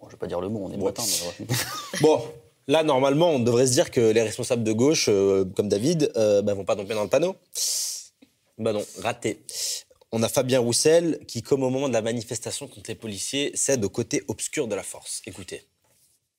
Bon, 0.00 0.06
je 0.08 0.12
vais 0.14 0.18
pas 0.18 0.26
dire 0.26 0.40
le 0.40 0.48
mot, 0.48 0.60
on 0.64 0.72
est 0.72 0.78
matin, 0.78 1.02
mais 1.06 1.44
ouais. 1.46 1.54
Bon, 2.00 2.22
là, 2.68 2.82
normalement, 2.82 3.30
on 3.30 3.38
devrait 3.38 3.66
se 3.66 3.72
dire 3.72 3.90
que 3.90 4.00
les 4.00 4.22
responsables 4.22 4.64
de 4.64 4.72
gauche, 4.72 5.06
euh, 5.10 5.44
comme 5.56 5.68
David, 5.68 6.10
euh, 6.16 6.40
bah, 6.40 6.54
vont 6.54 6.64
pas 6.64 6.74
tomber 6.76 6.94
dans 6.94 7.02
le 7.02 7.10
panneau. 7.10 7.36
Bah 8.58 8.72
non, 8.72 8.84
raté. 9.02 9.42
On 10.12 10.22
a 10.22 10.28
Fabien 10.28 10.58
Roussel 10.60 11.20
qui, 11.28 11.42
comme 11.42 11.62
au 11.62 11.70
moment 11.70 11.88
de 11.88 11.92
la 11.92 12.02
manifestation 12.02 12.66
contre 12.66 12.88
les 12.90 12.94
policiers, 12.94 13.52
cède 13.54 13.84
au 13.84 13.88
côté 13.90 14.22
obscur 14.28 14.68
de 14.68 14.74
la 14.74 14.82
force. 14.82 15.22
Écoutez. 15.26 15.66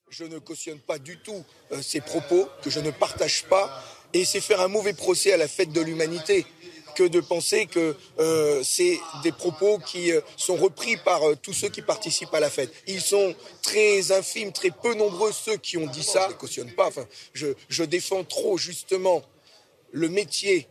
Je 0.10 0.26
ne 0.26 0.40
cautionne 0.40 0.80
pas 0.80 1.00
du 1.00 1.18
tout 1.20 1.44
euh, 1.72 1.82
ces 1.82 2.02
propos 2.02 2.48
que 2.64 2.70
je 2.70 2.80
ne 2.80 2.92
partage 2.92 3.46
pas 3.46 3.82
et 4.14 4.26
c'est 4.26 4.42
faire 4.42 4.60
un 4.60 4.68
mauvais 4.68 4.94
procès 4.94 5.32
à 5.32 5.38
la 5.38 5.48
fête 5.48 5.72
de 5.72 5.80
l'humanité 5.82 6.46
que 6.96 7.04
de 7.04 7.20
penser 7.20 7.66
que 7.66 7.96
euh, 8.20 8.62
c'est 8.64 9.00
des 9.24 9.32
propos 9.32 9.80
qui 9.80 10.12
euh, 10.12 10.22
sont 10.38 10.56
repris 10.56 10.98
par 10.98 11.24
euh, 11.24 11.36
tous 11.36 11.54
ceux 11.54 11.70
qui 11.70 11.82
participent 11.82 12.34
à 12.34 12.40
la 12.40 12.50
fête. 12.50 12.72
Ils 12.88 13.02
sont 13.02 13.36
très 13.62 14.12
infimes, 14.12 14.52
très 14.52 14.72
peu 14.72 14.94
nombreux 14.94 15.32
ceux 15.32 15.58
qui 15.58 15.78
ont 15.78 15.88
dit 15.88 16.04
ça. 16.04 16.28
Je 16.28 16.34
ne 16.34 16.38
cautionne 16.38 16.72
pas. 16.72 16.88
Enfin, 16.88 17.06
je, 17.34 17.48
je 17.70 17.84
défends 17.84 18.24
trop 18.24 18.58
justement 18.58 19.22
le 19.92 20.10
métier 20.10 20.68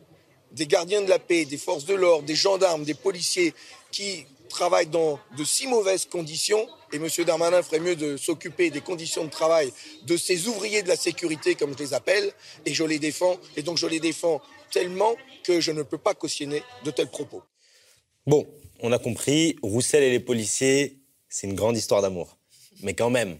des 0.52 0.66
gardiens 0.66 1.02
de 1.02 1.08
la 1.08 1.18
paix, 1.18 1.44
des 1.44 1.58
forces 1.58 1.84
de 1.84 1.94
l'ordre, 1.94 2.24
des 2.24 2.34
gendarmes, 2.34 2.84
des 2.84 2.94
policiers 2.94 3.54
qui 3.92 4.26
travaillent 4.50 4.86
dans 4.86 5.18
de 5.38 5.44
si 5.44 5.66
mauvaises 5.66 6.04
conditions. 6.04 6.68
Et 6.92 6.96
M. 6.96 7.08
Darmanin 7.24 7.62
ferait 7.62 7.80
mieux 7.80 7.96
de 7.96 8.16
s'occuper 8.16 8.70
des 8.70 8.82
conditions 8.82 9.24
de 9.24 9.30
travail 9.30 9.72
de 10.02 10.16
ces 10.16 10.48
ouvriers 10.48 10.82
de 10.82 10.88
la 10.88 10.96
sécurité, 10.96 11.54
comme 11.54 11.72
je 11.72 11.82
les 11.82 11.94
appelle, 11.94 12.32
et 12.66 12.74
je 12.74 12.84
les 12.84 12.98
défends. 12.98 13.36
Et 13.56 13.62
donc 13.62 13.78
je 13.78 13.86
les 13.86 14.00
défends 14.00 14.42
tellement 14.70 15.14
que 15.44 15.60
je 15.60 15.72
ne 15.72 15.82
peux 15.82 15.98
pas 15.98 16.14
cautionner 16.14 16.62
de 16.84 16.90
tels 16.90 17.10
propos. 17.10 17.42
Bon, 18.26 18.46
on 18.80 18.92
a 18.92 18.98
compris, 18.98 19.56
Roussel 19.62 20.02
et 20.02 20.10
les 20.10 20.20
policiers, 20.20 20.98
c'est 21.28 21.46
une 21.46 21.54
grande 21.54 21.76
histoire 21.76 22.02
d'amour. 22.02 22.36
Mais 22.82 22.94
quand 22.94 23.10
même, 23.10 23.38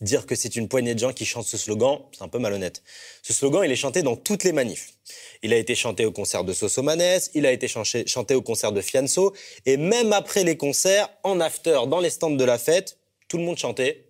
dire 0.00 0.26
que 0.26 0.34
c'est 0.34 0.56
une 0.56 0.68
poignée 0.68 0.94
de 0.94 0.98
gens 0.98 1.12
qui 1.12 1.24
chantent 1.24 1.46
ce 1.46 1.56
slogan, 1.56 2.00
c'est 2.12 2.22
un 2.22 2.28
peu 2.28 2.38
malhonnête. 2.38 2.82
Ce 3.22 3.32
slogan, 3.32 3.62
il 3.64 3.70
est 3.70 3.76
chanté 3.76 4.02
dans 4.02 4.16
toutes 4.16 4.44
les 4.44 4.52
manifs. 4.52 4.94
Il 5.42 5.52
a 5.52 5.56
été 5.56 5.74
chanté 5.74 6.04
au 6.04 6.12
concert 6.12 6.44
de 6.44 6.52
Sosomanes, 6.52 7.20
il 7.34 7.46
a 7.46 7.52
été 7.52 7.68
chanté, 7.68 8.34
au 8.34 8.42
concert 8.42 8.72
de 8.72 8.80
Fianso, 8.80 9.34
et 9.66 9.76
même 9.76 10.12
après 10.12 10.44
les 10.44 10.56
concerts, 10.56 11.08
en 11.22 11.40
after, 11.40 11.80
dans 11.86 12.00
les 12.00 12.10
stands 12.10 12.30
de 12.30 12.44
la 12.44 12.58
fête, 12.58 12.98
tout 13.28 13.38
le 13.38 13.44
monde 13.44 13.58
chantait. 13.58 14.04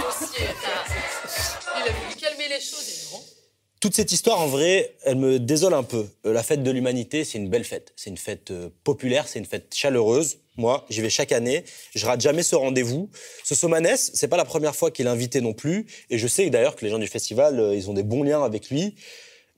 Dossiers. 0.00 0.46
Il 1.78 1.88
a 1.88 1.92
voulu 1.92 2.14
calmer 2.16 2.48
les 2.48 2.60
choses. 2.60 3.05
Toute 3.86 3.94
cette 3.94 4.10
histoire, 4.10 4.40
en 4.40 4.48
vrai, 4.48 4.96
elle 5.04 5.14
me 5.14 5.38
désole 5.38 5.72
un 5.72 5.84
peu. 5.84 6.08
Euh, 6.26 6.32
La 6.32 6.42
fête 6.42 6.64
de 6.64 6.70
l'humanité, 6.72 7.22
c'est 7.22 7.38
une 7.38 7.48
belle 7.48 7.62
fête. 7.62 7.92
C'est 7.94 8.10
une 8.10 8.16
fête 8.16 8.50
euh, 8.50 8.68
populaire, 8.82 9.28
c'est 9.28 9.38
une 9.38 9.44
fête 9.44 9.72
chaleureuse. 9.72 10.38
Moi, 10.56 10.84
j'y 10.90 11.02
vais 11.02 11.08
chaque 11.08 11.30
année. 11.30 11.62
Je 11.94 12.04
rate 12.04 12.20
jamais 12.20 12.42
ce 12.42 12.56
rendez-vous. 12.56 13.08
Ce 13.44 13.54
Somanes, 13.54 13.96
c'est 13.96 14.26
pas 14.26 14.36
la 14.36 14.44
première 14.44 14.74
fois 14.74 14.90
qu'il 14.90 15.06
est 15.06 15.08
invité 15.08 15.40
non 15.40 15.52
plus. 15.52 15.86
Et 16.10 16.18
je 16.18 16.26
sais 16.26 16.50
d'ailleurs 16.50 16.74
que 16.74 16.84
les 16.84 16.90
gens 16.90 16.98
du 16.98 17.06
festival, 17.06 17.60
euh, 17.60 17.76
ils 17.76 17.88
ont 17.88 17.94
des 17.94 18.02
bons 18.02 18.24
liens 18.24 18.42
avec 18.42 18.70
lui. 18.70 18.96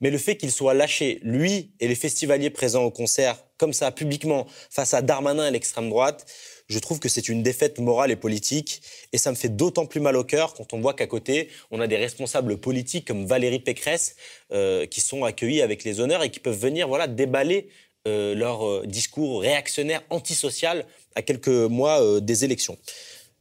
Mais 0.03 0.11
le 0.11 0.18
fait 0.18 0.37
qu'il 0.37 0.53
soit 0.53 0.74
lâché, 0.74 1.20
lui 1.22 1.72
et 1.81 1.89
les 1.89 1.95
festivaliers 1.95 2.51
présents 2.51 2.85
au 2.85 2.91
concert, 2.91 3.43
comme 3.57 3.72
ça, 3.72 3.93
publiquement, 3.93 4.47
face 4.68 4.93
à 4.93 5.01
Darmanin 5.01 5.49
et 5.49 5.51
l'extrême 5.51 5.89
droite, 5.89 6.26
je 6.69 6.79
trouve 6.79 6.99
que 6.99 7.09
c'est 7.09 7.29
une 7.29 7.43
défaite 7.43 7.79
morale 7.79 8.11
et 8.11 8.16
politique. 8.16 8.83
Et 9.12 9.19
ça 9.19 9.31
me 9.31 9.37
fait 9.37 9.49
d'autant 9.49 9.87
plus 9.87 10.01
mal 10.01 10.16
au 10.16 10.25
cœur 10.25 10.55
quand 10.55 10.73
on 10.73 10.81
voit 10.81 10.95
qu'à 10.95 11.07
côté, 11.07 11.49
on 11.71 11.81
a 11.81 11.87
des 11.87 11.97
responsables 11.97 12.59
politiques 12.59 13.07
comme 13.07 13.27
Valérie 13.27 13.61
Pécresse 13.61 14.16
euh, 14.53 14.87
qui 14.87 15.01
sont 15.01 15.25
accueillis 15.25 15.62
avec 15.62 15.85
les 15.85 16.01
honneurs 16.01 16.23
et 16.23 16.31
qui 16.31 16.41
peuvent 16.41 16.59
venir 16.59 16.89
voilà, 16.89 17.07
déballer 17.07 17.69
euh, 18.07 18.35
leur 18.35 18.66
euh, 18.66 18.87
discours 18.87 19.41
réactionnaire, 19.41 20.03
antisocial 20.11 20.87
à 21.14 21.23
quelques 21.23 21.49
mois 21.49 22.03
euh, 22.03 22.21
des 22.21 22.45
élections. 22.45 22.79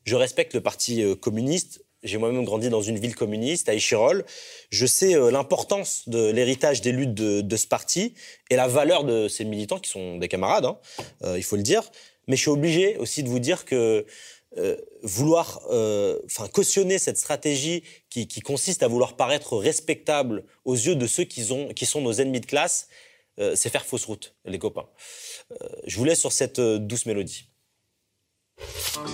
Je 0.05 0.15
respecte 0.15 0.53
le 0.53 0.61
Parti 0.61 1.03
euh, 1.03 1.15
communiste. 1.15 1.83
J'ai 2.03 2.17
moi-même 2.17 2.45
grandi 2.45 2.69
dans 2.69 2.81
une 2.81 2.97
ville 2.97 3.15
communiste, 3.15 3.69
à 3.69 3.73
Échirol. 3.73 4.23
Je 4.69 4.85
sais 4.85 5.15
l'importance 5.31 6.07
de 6.07 6.29
l'héritage 6.29 6.81
des 6.81 6.91
luttes 6.91 7.15
de, 7.15 7.41
de 7.41 7.55
ce 7.57 7.65
parti 7.65 8.13
et 8.51 8.55
la 8.55 8.67
valeur 8.67 9.03
de 9.03 9.27
ces 9.27 9.43
militants 9.43 9.79
qui 9.79 9.89
sont 9.89 10.17
des 10.17 10.27
camarades, 10.27 10.65
hein, 10.65 10.77
euh, 11.23 11.37
il 11.37 11.43
faut 11.43 11.55
le 11.55 11.63
dire. 11.63 11.83
Mais 12.27 12.35
je 12.35 12.41
suis 12.41 12.51
obligé 12.51 12.97
aussi 12.97 13.23
de 13.23 13.29
vous 13.29 13.39
dire 13.39 13.65
que 13.65 14.05
euh, 14.57 14.77
vouloir, 15.03 15.61
euh, 15.69 16.19
enfin 16.25 16.47
cautionner 16.47 16.99
cette 16.99 17.17
stratégie 17.17 17.83
qui, 18.09 18.27
qui 18.27 18.41
consiste 18.41 18.81
à 18.83 18.87
vouloir 18.87 19.15
paraître 19.15 19.57
respectable 19.57 20.45
aux 20.65 20.75
yeux 20.75 20.95
de 20.95 21.05
ceux 21.07 21.25
qui, 21.25 21.51
ont, 21.51 21.67
qui 21.69 21.85
sont 21.85 22.01
nos 22.01 22.13
ennemis 22.13 22.39
de 22.39 22.45
classe, 22.45 22.87
euh, 23.39 23.55
c'est 23.55 23.69
faire 23.69 23.85
fausse 23.85 24.05
route, 24.05 24.33
les 24.45 24.57
copains. 24.57 24.87
Euh, 25.51 25.67
je 25.85 25.97
vous 25.97 26.05
laisse 26.05 26.19
sur 26.19 26.31
cette 26.31 26.59
euh, 26.59 26.79
douce 26.79 27.05
mélodie. 27.05 27.49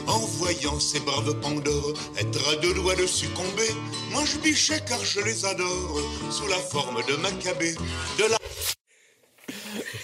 En 0.08 0.20
voyant 0.20 0.80
ces 0.80 1.02
braves 1.02 1.38
pandas 1.42 1.72
être 2.18 2.50
à 2.50 2.56
deux 2.58 2.74
doigts 2.74 2.96
de 2.96 3.06
succomber, 3.06 3.68
moi 4.12 4.24
je 4.26 4.38
bichais 4.38 4.80
car 4.88 5.04
je 5.04 5.20
les 5.20 5.44
adore, 5.44 6.00
sous 6.32 6.48
la 6.48 6.58
forme 6.58 7.04
de 7.06 7.16
Maccabée, 7.18 7.74
de 8.18 8.30
la... 8.30 8.38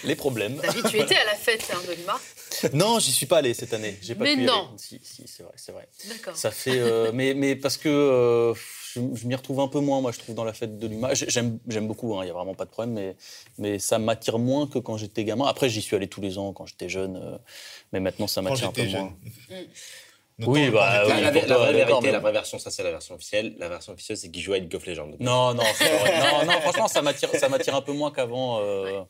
Les 0.03 0.15
problèmes. 0.15 0.55
David, 0.57 0.89
tu 0.89 0.99
étais 0.99 1.15
à 1.15 1.25
la 1.25 1.35
fête 1.35 1.71
hein, 1.73 1.79
de. 1.87 1.95
Non, 2.73 2.99
j'y 2.99 3.11
suis 3.11 3.25
pas 3.25 3.37
allé 3.37 3.53
cette 3.53 3.73
année. 3.73 3.97
J'ai 4.01 4.15
pas 4.15 4.23
Mais 4.23 4.35
pu 4.35 4.43
y 4.43 4.45
non. 4.45 4.53
aller. 4.53 4.77
Si, 4.77 4.99
si, 5.03 5.23
c'est 5.27 5.43
vrai, 5.43 5.53
c'est 5.55 5.71
vrai. 5.71 5.87
D'accord. 6.07 6.35
Ça 6.35 6.51
fait, 6.51 6.77
euh, 6.79 7.11
mais, 7.13 7.33
mais 7.33 7.55
parce 7.55 7.77
que 7.77 7.89
euh, 7.89 8.53
je, 8.53 9.01
je 9.15 9.27
m'y 9.27 9.35
retrouve 9.35 9.59
un 9.59 9.67
peu 9.67 9.79
moins, 9.79 10.01
moi, 10.01 10.11
je 10.11 10.19
trouve, 10.19 10.35
dans 10.35 10.43
la 10.43 10.53
fête 10.53 10.77
de 10.79 10.87
l'UMA. 10.87 11.13
J'ai- 11.13 11.29
J'aime, 11.29 11.59
j'aime 11.67 11.87
beaucoup, 11.87 12.13
il 12.21 12.25
n'y 12.25 12.29
a 12.29 12.33
vraiment 12.33 12.55
pas 12.55 12.65
de 12.65 12.69
problème, 12.71 12.93
mais, 12.95 13.15
mais 13.57 13.79
ça 13.79 13.99
m'attire 13.99 14.39
moins 14.39 14.67
que 14.67 14.79
quand 14.79 14.97
j'étais 14.97 15.23
gamin. 15.23 15.45
Après, 15.45 15.69
j'y 15.69 15.81
suis 15.81 15.95
allé 15.95 16.07
tous 16.07 16.21
les 16.21 16.37
ans 16.37 16.53
quand 16.53 16.65
j'étais 16.65 16.89
jeune, 16.89 17.15
euh, 17.17 17.37
mais 17.93 17.99
maintenant, 17.99 18.27
ça 18.27 18.41
m'attire 18.41 18.69
un 18.69 18.71
peu 18.71 18.83
moins. 18.87 19.13
jeune. 19.49 19.67
Oui, 20.47 20.69
bah, 20.69 21.03
oui, 21.05 21.21
la, 21.21 21.31
toi, 21.33 21.57
vraie 21.57 21.73
d'accord, 21.73 21.73
vérité, 21.73 21.99
mais- 22.03 22.11
la 22.13 22.19
vraie 22.19 22.31
version, 22.31 22.59
ça 22.59 22.71
c'est 22.71 22.81
la 22.81 22.91
version 22.91 23.15
officielle. 23.15 23.55
La 23.59 23.67
version 23.67 23.91
officieuse, 23.91 24.19
c'est 24.19 24.31
qu'il 24.31 24.41
jouait 24.41 24.55
à 24.55 24.59
League 24.61 24.73
of 24.73 24.85
Legends. 24.85 25.07
Non, 25.19 25.53
non, 25.53 25.63
non, 25.63 26.45
non, 26.45 26.61
franchement, 26.61 26.87
ça 26.87 27.01
m'attire, 27.01 27.29
ça 27.35 27.49
m'attire 27.49 27.75
un 27.75 27.81
peu 27.81 27.91
moins 27.91 28.09
qu'avant. 28.09 28.59
euh, 28.61 29.01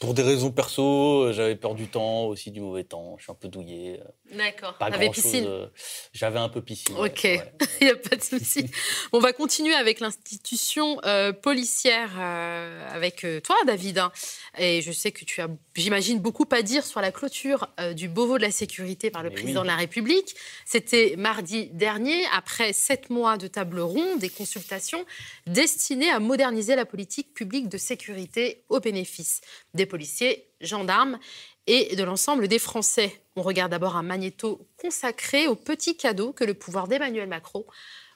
Pour 0.00 0.12
des 0.12 0.22
raisons 0.22 0.50
perso, 0.50 1.22
euh, 1.22 1.32
j'avais 1.32 1.56
peur 1.56 1.74
du 1.74 1.86
temps, 1.86 2.24
aussi 2.26 2.50
du 2.50 2.60
mauvais 2.60 2.84
temps. 2.84 3.16
Je 3.18 3.22
suis 3.22 3.32
un 3.32 3.36
peu 3.36 3.48
douillé. 3.48 4.00
euh, 4.00 4.36
D'accord. 4.36 4.74
Pas 4.76 4.90
grand-chose, 4.90 5.22
piscine. 5.24 5.44
euh, 5.46 5.66
J'avais 6.12 6.38
un 6.38 6.48
peu 6.48 6.60
piscine. 6.60 6.94
Ok, 6.98 7.20
ouais, 7.24 7.52
il 7.80 7.86
n'y 7.86 7.90
a 7.92 7.96
pas 7.96 8.16
de 8.16 8.22
souci. 8.22 8.66
On 9.12 9.18
va 9.18 9.32
continuer 9.32 9.72
avec 9.74 10.00
l'institution 10.00 10.98
euh, 11.04 11.32
policière, 11.32 12.10
euh, 12.18 12.86
avec 12.92 13.24
toi, 13.44 13.56
David. 13.66 13.98
hein. 13.98 14.12
Et 14.58 14.82
je 14.82 14.92
sais 14.92 15.10
que 15.12 15.24
tu 15.24 15.40
as, 15.40 15.48
j'imagine, 15.76 16.18
beaucoup 16.18 16.46
à 16.50 16.62
dire 16.62 16.84
sur 16.84 17.00
la 17.00 17.10
clôture 17.12 17.68
euh, 17.80 17.94
du 17.94 18.08
Beauvau 18.08 18.36
de 18.36 18.42
la 18.42 18.50
sécurité 18.50 19.10
par 19.10 19.22
le 19.22 19.30
Mais 19.30 19.36
président 19.36 19.60
oui. 19.60 19.66
de 19.68 19.72
la 19.72 19.76
République. 19.76 20.34
C'était 20.66 21.14
mardi 21.16 21.66
dernier, 21.72 22.24
après 22.34 22.72
sept 22.72 23.08
mois 23.10 23.38
de 23.38 23.46
table 23.46 23.80
ronde 23.80 24.22
et 24.22 24.28
consultations 24.28 25.04
destinées 25.46 26.10
à 26.10 26.18
moderniser 26.20 26.76
la 26.76 26.84
politique 26.84 27.32
publique 27.32 27.68
de 27.68 27.78
sécurité 27.78 28.64
au 28.68 28.80
bénéfice 28.80 29.40
des 29.74 29.86
policiers, 29.86 30.46
gendarmes 30.60 31.18
et 31.66 31.96
de 31.96 32.04
l'ensemble 32.04 32.48
des 32.48 32.58
Français. 32.58 33.20
On 33.36 33.42
regarde 33.42 33.70
d'abord 33.70 33.96
un 33.96 34.02
magnéto 34.02 34.66
consacré 34.76 35.46
aux 35.46 35.56
petits 35.56 35.96
cadeaux 35.96 36.32
que 36.32 36.44
le 36.44 36.54
pouvoir 36.54 36.88
d'Emmanuel 36.88 37.28
Macron 37.28 37.64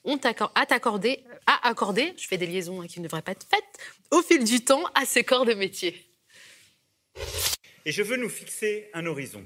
a 0.04 1.68
accordé, 1.68 2.14
je 2.16 2.26
fais 2.26 2.38
des 2.38 2.46
liaisons 2.46 2.80
hein, 2.80 2.86
qui 2.86 3.00
ne 3.00 3.04
devraient 3.04 3.22
pas 3.22 3.32
être 3.32 3.46
faites, 3.48 3.98
au 4.10 4.22
fil 4.22 4.44
du 4.44 4.64
temps 4.64 4.84
à 4.94 5.04
ses 5.04 5.24
corps 5.24 5.44
de 5.44 5.54
métier. 5.54 6.10
Et 7.84 7.92
je 7.92 8.02
veux 8.02 8.16
nous 8.16 8.28
fixer 8.28 8.90
un 8.94 9.06
horizon. 9.06 9.44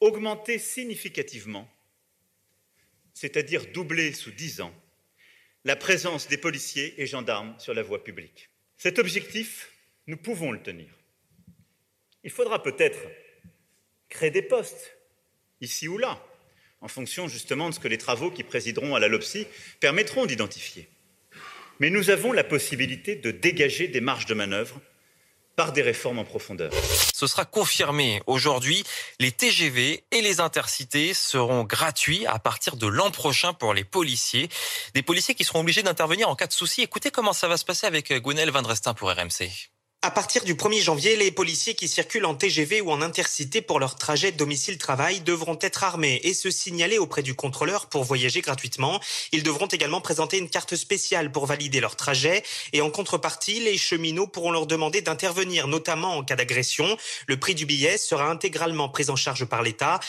Augmenter 0.00 0.58
significativement, 0.58 1.68
c'est-à-dire 3.12 3.70
doubler 3.72 4.12
sous 4.12 4.30
10 4.30 4.62
ans, 4.62 4.74
la 5.64 5.76
présence 5.76 6.28
des 6.28 6.38
policiers 6.38 7.00
et 7.00 7.06
gendarmes 7.06 7.54
sur 7.58 7.74
la 7.74 7.82
voie 7.82 8.02
publique. 8.02 8.48
Cet 8.78 8.98
objectif, 8.98 9.72
nous 10.06 10.16
pouvons 10.16 10.52
le 10.52 10.62
tenir. 10.62 10.88
Il 12.24 12.30
faudra 12.30 12.62
peut-être 12.62 12.98
créer 14.08 14.30
des 14.30 14.42
postes, 14.42 14.96
ici 15.60 15.88
ou 15.88 15.98
là, 15.98 16.22
en 16.80 16.88
fonction 16.88 17.28
justement 17.28 17.68
de 17.68 17.74
ce 17.74 17.80
que 17.80 17.88
les 17.88 17.98
travaux 17.98 18.30
qui 18.30 18.42
présideront 18.42 18.94
à 18.94 19.00
la 19.00 19.08
LOPSI 19.08 19.46
permettront 19.80 20.26
d'identifier. 20.26 20.88
Mais 21.78 21.90
nous 21.90 22.10
avons 22.10 22.32
la 22.32 22.44
possibilité 22.44 23.16
de 23.16 23.30
dégager 23.30 23.88
des 23.88 24.00
marges 24.00 24.26
de 24.26 24.34
manœuvre 24.34 24.80
par 25.56 25.72
des 25.72 25.82
réformes 25.82 26.18
en 26.18 26.24
profondeur. 26.24 26.72
Ce 27.14 27.26
sera 27.26 27.44
confirmé 27.44 28.22
aujourd'hui. 28.26 28.84
Les 29.18 29.32
TGV 29.32 30.04
et 30.10 30.22
les 30.22 30.40
intercités 30.40 31.12
seront 31.12 31.64
gratuits 31.64 32.24
à 32.26 32.38
partir 32.38 32.76
de 32.76 32.86
l'an 32.86 33.10
prochain 33.10 33.52
pour 33.52 33.74
les 33.74 33.84
policiers. 33.84 34.48
Des 34.94 35.02
policiers 35.02 35.34
qui 35.34 35.44
seront 35.44 35.60
obligés 35.60 35.82
d'intervenir 35.82 36.28
en 36.28 36.36
cas 36.36 36.46
de 36.46 36.52
souci. 36.52 36.82
Écoutez 36.82 37.10
comment 37.10 37.32
ça 37.32 37.48
va 37.48 37.56
se 37.56 37.64
passer 37.64 37.86
avec 37.86 38.12
Gwenel 38.12 38.50
Van 38.50 38.62
Drestin 38.62 38.94
pour 38.94 39.10
RMC. 39.10 39.70
À 40.02 40.10
partir 40.10 40.44
du 40.44 40.54
1er 40.54 40.80
janvier, 40.80 41.14
les 41.16 41.30
policiers 41.30 41.74
qui 41.74 41.86
circulent 41.86 42.24
en 42.24 42.34
TGV 42.34 42.80
ou 42.80 42.90
en 42.90 43.02
intercité 43.02 43.60
pour 43.60 43.78
leur 43.78 43.96
trajet 43.96 44.32
domicile-travail 44.32 45.20
devront 45.20 45.58
être 45.60 45.84
armés 45.84 46.22
et 46.24 46.32
se 46.32 46.50
signaler 46.50 46.96
auprès 46.96 47.22
du 47.22 47.34
contrôleur 47.34 47.84
pour 47.84 48.04
voyager 48.04 48.40
gratuitement. 48.40 48.98
Ils 49.32 49.42
devront 49.42 49.66
également 49.66 50.00
présenter 50.00 50.38
une 50.38 50.48
carte 50.48 50.74
spéciale 50.74 51.30
pour 51.30 51.44
valider 51.44 51.80
leur 51.80 51.96
trajet 51.96 52.42
et 52.72 52.80
en 52.80 52.88
contrepartie, 52.90 53.60
les 53.60 53.76
cheminots 53.76 54.26
pourront 54.26 54.52
leur 54.52 54.66
demander 54.66 55.02
d'intervenir, 55.02 55.68
notamment 55.68 56.16
en 56.16 56.24
cas 56.24 56.36
d'agression. 56.36 56.96
Le 57.26 57.38
prix 57.38 57.54
du 57.54 57.66
billet 57.66 57.98
sera 57.98 58.30
intégralement 58.30 58.88
pris 58.88 59.10
en 59.10 59.16
charge 59.16 59.44
par 59.44 59.62
l'État. 59.62 60.00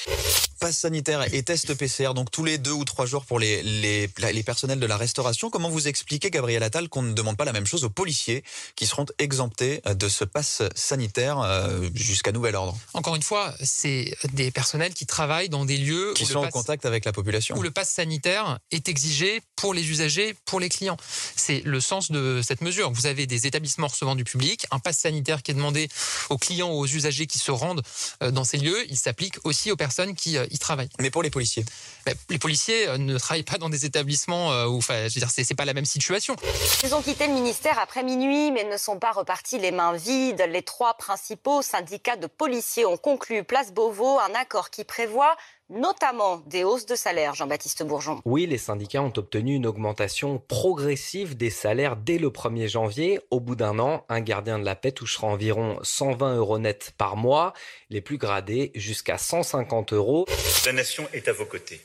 Passe 0.61 0.77
sanitaire 0.77 1.33
et 1.33 1.41
test 1.41 1.73
PCR, 1.73 2.13
donc 2.13 2.29
tous 2.29 2.43
les 2.43 2.59
deux 2.59 2.71
ou 2.71 2.85
trois 2.85 3.07
jours 3.07 3.25
pour 3.25 3.39
les, 3.39 3.63
les, 3.63 4.07
les 4.31 4.43
personnels 4.43 4.79
de 4.79 4.85
la 4.85 4.95
restauration. 4.95 5.49
Comment 5.49 5.71
vous 5.71 5.87
expliquez, 5.87 6.29
Gabriel 6.29 6.61
Attal, 6.61 6.87
qu'on 6.87 7.01
ne 7.01 7.13
demande 7.13 7.35
pas 7.35 7.45
la 7.45 7.51
même 7.51 7.65
chose 7.65 7.83
aux 7.83 7.89
policiers 7.89 8.43
qui 8.75 8.85
seront 8.85 9.07
exemptés 9.17 9.81
de 9.89 10.07
ce 10.07 10.23
passe 10.23 10.61
sanitaire 10.75 11.39
euh, 11.39 11.89
jusqu'à 11.95 12.31
nouvel 12.31 12.55
ordre? 12.55 12.77
Encore 12.93 13.15
une 13.15 13.23
fois, 13.23 13.55
c'est 13.59 14.15
des 14.33 14.51
personnels 14.51 14.93
qui 14.93 15.07
travaillent 15.07 15.49
dans 15.49 15.65
des 15.65 15.77
lieux 15.77 16.13
qui 16.13 16.27
sont 16.27 16.45
en 16.45 16.49
contact 16.49 16.85
avec 16.85 17.05
la 17.05 17.11
population. 17.11 17.57
Où 17.57 17.63
le 17.63 17.71
passe 17.71 17.89
sanitaire 17.89 18.59
est 18.69 18.87
exigé 18.87 19.41
pour 19.55 19.73
les 19.73 19.89
usagers, 19.89 20.35
pour 20.45 20.59
les 20.59 20.69
clients. 20.69 20.97
C'est 21.35 21.61
le 21.65 21.81
sens 21.81 22.11
de 22.11 22.41
cette 22.43 22.61
mesure. 22.61 22.91
Vous 22.91 23.07
avez 23.07 23.25
des 23.25 23.47
établissements 23.47 23.87
recevant 23.87 24.13
du 24.13 24.25
public, 24.25 24.67
un 24.69 24.77
passe 24.77 24.99
sanitaire 24.99 25.41
qui 25.41 25.49
est 25.49 25.55
demandé 25.55 25.89
aux 26.29 26.37
clients 26.37 26.69
ou 26.69 26.81
aux 26.81 26.87
usagers 26.87 27.25
qui 27.25 27.39
se 27.39 27.49
rendent 27.49 27.81
euh, 28.21 28.29
dans 28.29 28.43
ces 28.43 28.57
lieux. 28.57 28.85
Il 28.89 28.97
s'applique 28.97 29.39
aussi 29.43 29.71
aux 29.71 29.75
personnes 29.75 30.13
qui 30.13 30.37
euh, 30.51 30.55
y 30.55 30.59
travaillent. 30.59 30.89
Mais 30.99 31.09
pour 31.09 31.23
les 31.23 31.29
policiers 31.29 31.65
ben, 32.05 32.13
Les 32.29 32.39
policiers 32.39 32.97
ne 32.97 33.17
travaillent 33.17 33.43
pas 33.43 33.57
dans 33.57 33.69
des 33.69 33.85
établissements 33.85 34.65
où, 34.65 34.77
enfin, 34.77 35.07
je 35.07 35.15
veux 35.15 35.19
dire, 35.19 35.29
c'est 35.29 35.55
pas 35.55 35.65
la 35.65 35.73
même 35.73 35.85
situation. 35.85 36.35
Ils 36.83 36.93
ont 36.93 37.01
quitté 37.01 37.27
le 37.27 37.33
ministère 37.33 37.79
après 37.79 38.03
minuit, 38.03 38.51
mais 38.51 38.63
ne 38.63 38.77
sont 38.77 38.99
pas 38.99 39.11
repartis 39.11 39.59
les 39.59 39.71
mains 39.71 39.93
vides. 39.93 40.43
Les 40.49 40.61
trois 40.61 40.95
principaux 40.95 41.61
syndicats 41.61 42.15
de 42.15 42.27
policiers 42.27 42.85
ont 42.85 42.97
conclu, 42.97 43.43
place 43.43 43.71
Beauvau, 43.71 44.19
un 44.19 44.33
accord 44.35 44.69
qui 44.69 44.83
prévoit 44.83 45.35
notamment 45.71 46.43
des 46.47 46.63
hausses 46.63 46.85
de 46.85 46.95
salaire, 46.95 47.33
Jean-Baptiste 47.33 47.83
Bourgeon. 47.83 48.21
Oui, 48.25 48.45
les 48.45 48.57
syndicats 48.57 49.01
ont 49.01 49.13
obtenu 49.15 49.55
une 49.55 49.65
augmentation 49.65 50.37
progressive 50.37 51.35
des 51.35 51.49
salaires 51.49 51.95
dès 51.95 52.17
le 52.17 52.29
1er 52.29 52.67
janvier. 52.67 53.19
Au 53.31 53.39
bout 53.39 53.55
d'un 53.55 53.79
an, 53.79 54.05
un 54.09 54.19
gardien 54.19 54.59
de 54.59 54.65
la 54.65 54.75
paix 54.75 54.91
touchera 54.91 55.27
environ 55.27 55.79
120 55.81 56.35
euros 56.35 56.59
net 56.59 56.93
par 56.97 57.15
mois, 57.15 57.53
les 57.89 58.01
plus 58.01 58.17
gradés 58.17 58.71
jusqu'à 58.75 59.17
150 59.17 59.93
euros. 59.93 60.25
La 60.65 60.73
nation 60.73 61.07
est 61.13 61.27
à 61.27 61.33
vos 61.33 61.45
côtés. 61.45 61.81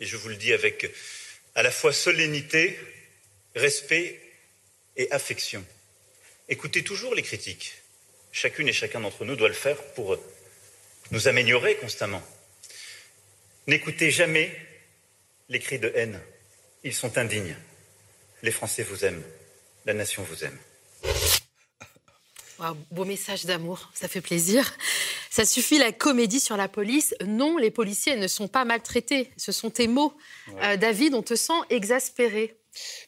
Et 0.00 0.06
je 0.06 0.16
vous 0.16 0.28
le 0.28 0.36
dis 0.36 0.52
avec 0.52 0.90
à 1.54 1.62
la 1.62 1.70
fois 1.70 1.92
solennité, 1.92 2.78
respect 3.54 4.20
et 4.96 5.10
affection. 5.12 5.64
Écoutez 6.48 6.82
toujours 6.82 7.14
les 7.14 7.22
critiques. 7.22 7.74
Chacune 8.32 8.68
et 8.68 8.72
chacun 8.72 9.00
d'entre 9.00 9.24
nous 9.24 9.36
doit 9.36 9.48
le 9.48 9.54
faire 9.54 9.76
pour 9.94 10.16
nous 11.10 11.28
améliorer 11.28 11.76
constamment. 11.76 12.22
N'écoutez 13.68 14.10
jamais 14.10 14.50
les 15.50 15.58
cris 15.58 15.78
de 15.78 15.92
haine. 15.94 16.18
Ils 16.84 16.94
sont 16.94 17.18
indignes. 17.18 17.54
Les 18.42 18.50
Français 18.50 18.82
vous 18.82 19.04
aiment. 19.04 19.22
La 19.84 19.92
nation 19.92 20.22
vous 20.22 20.42
aime. 20.42 20.58
beau 22.90 23.04
message 23.04 23.44
d'amour, 23.44 23.90
ça 23.92 24.08
fait 24.08 24.22
plaisir. 24.22 24.74
Ça 25.28 25.44
suffit 25.44 25.76
la 25.78 25.92
comédie 25.92 26.40
sur 26.40 26.56
la 26.56 26.66
police. 26.66 27.14
Non, 27.26 27.58
les 27.58 27.70
policiers 27.70 28.16
ne 28.16 28.26
sont 28.26 28.48
pas 28.48 28.64
maltraités. 28.64 29.30
Ce 29.36 29.52
sont 29.52 29.68
tes 29.68 29.86
mots. 29.86 30.14
Euh, 30.62 30.78
David, 30.78 31.12
on 31.12 31.22
te 31.22 31.36
sent 31.36 31.60
exaspéré. 31.68 32.56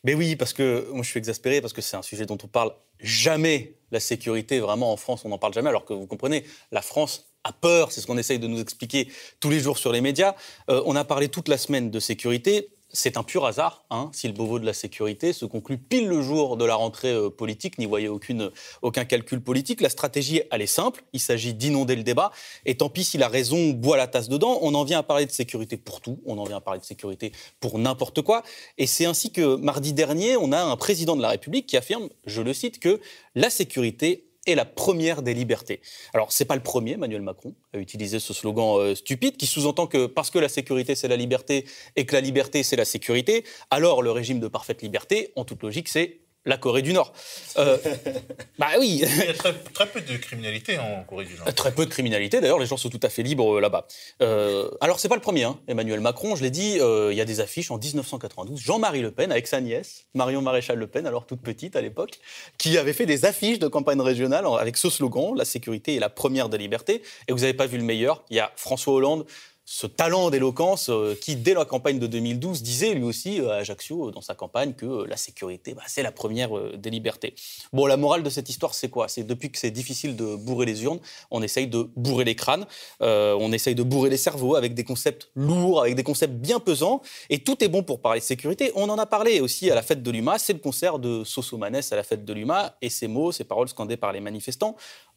Mais 0.04 0.12
oui, 0.12 0.36
parce 0.36 0.52
que 0.52 0.86
moi 0.90 1.02
je 1.02 1.08
suis 1.08 1.18
exaspéré 1.18 1.62
parce 1.62 1.72
que 1.72 1.80
c'est 1.80 1.96
un 1.96 2.02
sujet 2.02 2.26
dont 2.26 2.38
on 2.42 2.48
parle 2.48 2.74
jamais. 3.00 3.76
La 3.92 3.98
sécurité, 3.98 4.61
vraiment 4.61 4.92
en 4.92 4.98
France, 4.98 5.24
on 5.24 5.30
n'en 5.30 5.38
parle 5.38 5.54
jamais. 5.54 5.70
Alors 5.70 5.86
que 5.86 5.94
vous 5.94 6.06
comprenez, 6.06 6.44
la 6.70 6.82
France 6.82 7.30
a 7.45 7.53
peur, 7.53 7.93
c'est 7.93 8.01
ce 8.01 8.07
qu'on 8.07 8.18
essaye 8.18 8.38
de 8.38 8.47
nous 8.47 8.61
expliquer 8.61 9.09
tous 9.41 9.51
les 9.51 9.61
jours 9.61 9.78
sur 9.78 9.93
les 9.93 10.01
médias. 10.01 10.34
Euh, 10.68 10.82
on 10.86 10.97
a 10.97 11.05
parlé 11.05 11.28
toute 11.28 11.49
la 11.49 11.59
semaine 11.59 11.91
de 11.91 12.01
sécurité 12.01 12.70
c'est 12.93 13.16
un 13.16 13.22
pur 13.22 13.47
hasard 13.47 13.84
hein, 13.91 14.11
si 14.12 14.26
le 14.26 14.32
Beauvau 14.32 14.59
de 14.59 14.66
la 14.66 14.72
sécurité 14.72 15.32
se 15.32 15.45
conclut 15.45 15.78
pile 15.78 16.09
le 16.09 16.22
jour 16.22 16.57
de 16.57 16.64
la 16.64 16.74
rentrée 16.74 17.12
euh, 17.12 17.30
politique. 17.30 17.78
N'y 17.78 17.86
voyez 17.86 18.09
aucune, 18.09 18.51
aucun 18.82 19.05
calcul 19.05 19.41
politique. 19.41 19.80
La 19.80 19.88
stratégie, 19.88 20.43
elle 20.51 20.62
est 20.62 20.66
simple. 20.66 21.03
Il 21.12 21.20
s'agit 21.20 21.55
d'inonder 21.55 21.97
le 21.97 22.03
débat. 22.03 22.32
Et 22.66 22.76
tant 22.76 22.88
pis 22.88 23.05
si 23.05 23.18
la 23.18 23.28
raison 23.28 23.70
boit 23.70 23.97
la 23.97 24.07
tasse 24.07 24.28
dedans. 24.28 24.59
On 24.62 24.74
en 24.74 24.84
vient 24.84 24.99
à 24.99 25.03
parler 25.03 25.26
de 25.26 25.30
sécurité 25.30 25.76
pour 25.76 26.01
tout. 26.01 26.20
On 26.26 26.38
en 26.38 26.45
vient 26.45 26.57
à 26.57 26.61
parler 26.61 26.80
de 26.80 26.84
sécurité 26.84 27.32
pour 27.61 27.78
n'importe 27.78 28.22
quoi. 28.22 28.43
Et 28.78 28.86
c'est 28.86 29.05
ainsi 29.05 29.30
que 29.30 29.57
mardi 29.57 29.93
dernier, 29.93 30.36
on 30.36 30.53
a 30.53 30.61
un 30.61 30.76
président 30.76 31.16
de 31.16 31.22
la 31.22 31.30
République 31.30 31.66
qui 31.66 31.76
affirme, 31.76 32.09
je 32.26 32.43
le 32.43 32.53
cite, 32.53 32.80
que 32.80 33.01
la 33.34 33.51
sécurité 33.51 34.30
la 34.55 34.64
première 34.64 35.22
des 35.22 35.34
libertés. 35.34 35.80
Alors, 36.14 36.32
c'est 36.32 36.44
pas 36.44 36.57
le 36.57 36.62
premier, 36.62 36.92
Emmanuel 36.92 37.22
Macron, 37.22 37.55
à 37.72 37.78
utiliser 37.78 38.18
ce 38.20 38.32
slogan 38.32 38.78
euh, 38.78 38.94
stupide 38.94 39.36
qui 39.36 39.46
sous-entend 39.46 39.86
que 39.86 40.07
parce 40.07 40.30
que 40.30 40.38
la 40.38 40.48
sécurité 40.48 40.94
c'est 40.94 41.09
la 41.09 41.16
liberté 41.16 41.66
et 41.96 42.07
que 42.07 42.14
la 42.14 42.20
liberté 42.20 42.62
c'est 42.62 42.76
la 42.76 42.84
sécurité, 42.84 43.44
alors 43.70 44.03
le 44.03 44.11
régime 44.11 44.40
de 44.40 44.48
parfaite 44.48 44.82
liberté, 44.82 45.32
en 45.36 45.44
toute 45.44 45.62
logique, 45.62 45.88
c'est 45.88 46.20
la 46.51 46.59
Corée 46.59 46.82
du 46.82 46.92
Nord. 46.92 47.12
Euh, 47.59 47.78
bah 48.59 48.66
oui. 48.78 49.03
Il 49.03 49.24
y 49.24 49.28
a 49.28 49.32
très, 49.34 49.86
peu 49.86 50.01
de 50.01 50.16
criminalité 50.18 50.78
en 50.78 51.05
Corée 51.05 51.24
du 51.24 51.34
Nord. 51.34 51.55
Très 51.55 51.72
peu 51.72 51.86
de 51.86 51.90
criminalité. 51.90 52.40
D'ailleurs, 52.40 52.59
les 52.59 52.66
gens 52.66 52.76
sont 52.76 52.90
tout 52.90 53.01
à 53.03 53.09
fait 53.09 53.22
libres 53.22 53.57
euh, 53.57 53.61
là-bas. 53.61 53.86
Euh, 54.20 54.68
alors, 54.80 55.01
c'est 55.01 55.09
pas 55.09 55.14
le 55.14 55.20
premier. 55.22 55.44
Hein. 55.44 55.59
Emmanuel 55.68 56.01
Macron, 56.01 56.36
je 56.36 56.42
l'ai 56.42 56.51
dit, 56.51 56.78
euh, 56.80 57.12
il 57.12 57.16
y 57.16 57.20
a 57.20 57.24
des 57.24 57.40
affiches 57.40 57.70
en 57.70 57.78
1992. 57.78 58.61
Jean-Marie 58.61 59.01
Le 59.01 59.12
Pen 59.12 59.30
avec 59.30 59.46
sa 59.46 59.61
nièce, 59.61 60.07
Marion 60.14 60.42
Maréchal 60.42 60.76
Le 60.76 60.86
Pen, 60.88 61.07
alors 61.07 61.24
toute 61.24 61.40
petite 61.40 61.76
à 61.76 61.80
l'époque, 61.80 62.18
qui 62.59 62.76
avait 62.76 62.92
fait 62.92 63.07
des 63.07 63.24
affiches 63.24 63.61
de 63.61 63.68
campagne 63.68 64.01
régionale 64.01 64.44
avec 64.59 64.76
ce 64.76 64.90
slogan 64.90 65.34
"La 65.36 65.44
sécurité 65.44 65.94
est 65.94 66.01
la 66.01 66.09
première 66.11 66.48
des 66.48 66.59
libertés". 66.59 67.03
Et 67.28 67.32
vous 67.32 67.40
n'avez 67.40 67.55
pas 67.55 67.66
vu 67.66 67.78
le 67.78 67.84
meilleur. 67.84 68.24
Il 68.30 68.36
y 68.36 68.40
a 68.40 68.53
François 68.57 68.94
Hollande 68.94 69.24
ce 69.64 69.86
talent 69.86 70.30
d'éloquence 70.30 70.88
euh, 70.88 71.14
qui, 71.20 71.36
dès 71.36 71.54
la 71.54 71.64
campagne 71.64 71.98
de 71.98 72.06
2012, 72.06 72.62
disait 72.62 72.92
lui 72.92 73.04
aussi 73.04 73.40
euh, 73.40 73.50
à 73.50 73.56
Ajaccio, 73.56 74.08
euh, 74.08 74.11
dans 74.11 74.20
sa 74.20 74.34
campagne, 74.34 74.74
que 74.74 75.04
la 75.04 75.16
sécurité, 75.16 75.74
bah, 75.74 75.82
c'est 75.86 76.02
la 76.02 76.11
première 76.11 76.50
des 76.76 76.90
libertés. 76.90 77.34
Bon, 77.72 77.86
la 77.86 77.96
morale 77.96 78.22
de 78.22 78.30
cette 78.30 78.48
histoire, 78.48 78.74
c'est 78.74 78.88
quoi? 78.88 79.06
C'est 79.08 79.22
depuis 79.22 79.50
que 79.50 79.58
c'est 79.58 79.70
difficile 79.70 80.16
de 80.16 80.34
bourrer 80.34 80.66
les 80.66 80.82
urnes, 80.82 80.98
on 81.30 81.40
essaye 81.42 81.68
de 81.68 81.88
bourrer 81.94 82.24
les 82.24 82.34
crânes, 82.34 82.66
on 83.00 83.52
essaye 83.52 83.74
de 83.74 83.82
bourrer 83.82 84.11
les 84.11 84.16
cerveaux 84.16 84.56
avec 84.56 84.74
des 84.74 84.84
concepts 84.84 85.30
lourds, 85.34 85.82
avec 85.82 85.94
des 85.94 86.02
concepts 86.02 86.34
bien 86.34 86.58
pesants, 86.58 87.00
et 87.28 87.38
tout 87.38 87.62
est 87.62 87.68
bon 87.68 87.82
pour 87.82 88.00
parler 88.00 88.20
de 88.20 88.24
sécurité. 88.24 88.72
On 88.74 88.88
en 88.88 88.98
a 88.98 89.06
parlé 89.06 89.40
aussi 89.40 89.70
à 89.70 89.74
la 89.74 89.82
fête 89.82 90.02
de 90.02 90.11
l'UMA, 90.11 90.38
c'est 90.38 90.52
le 90.52 90.58
concert 90.58 90.98
de 90.98 91.22
Sosomanes 91.24 91.80
à 91.90 91.96
la 91.96 92.02
fête 92.02 92.24
de 92.24 92.32
l'UMA, 92.32 92.76
et 92.82 92.90
ces 92.90 93.08
mots, 93.08 93.32
ces 93.32 93.44
paroles 93.44 93.68
scandées 93.68 93.96
par 93.96 94.12
les 94.12 94.20
manifestants 94.20 94.76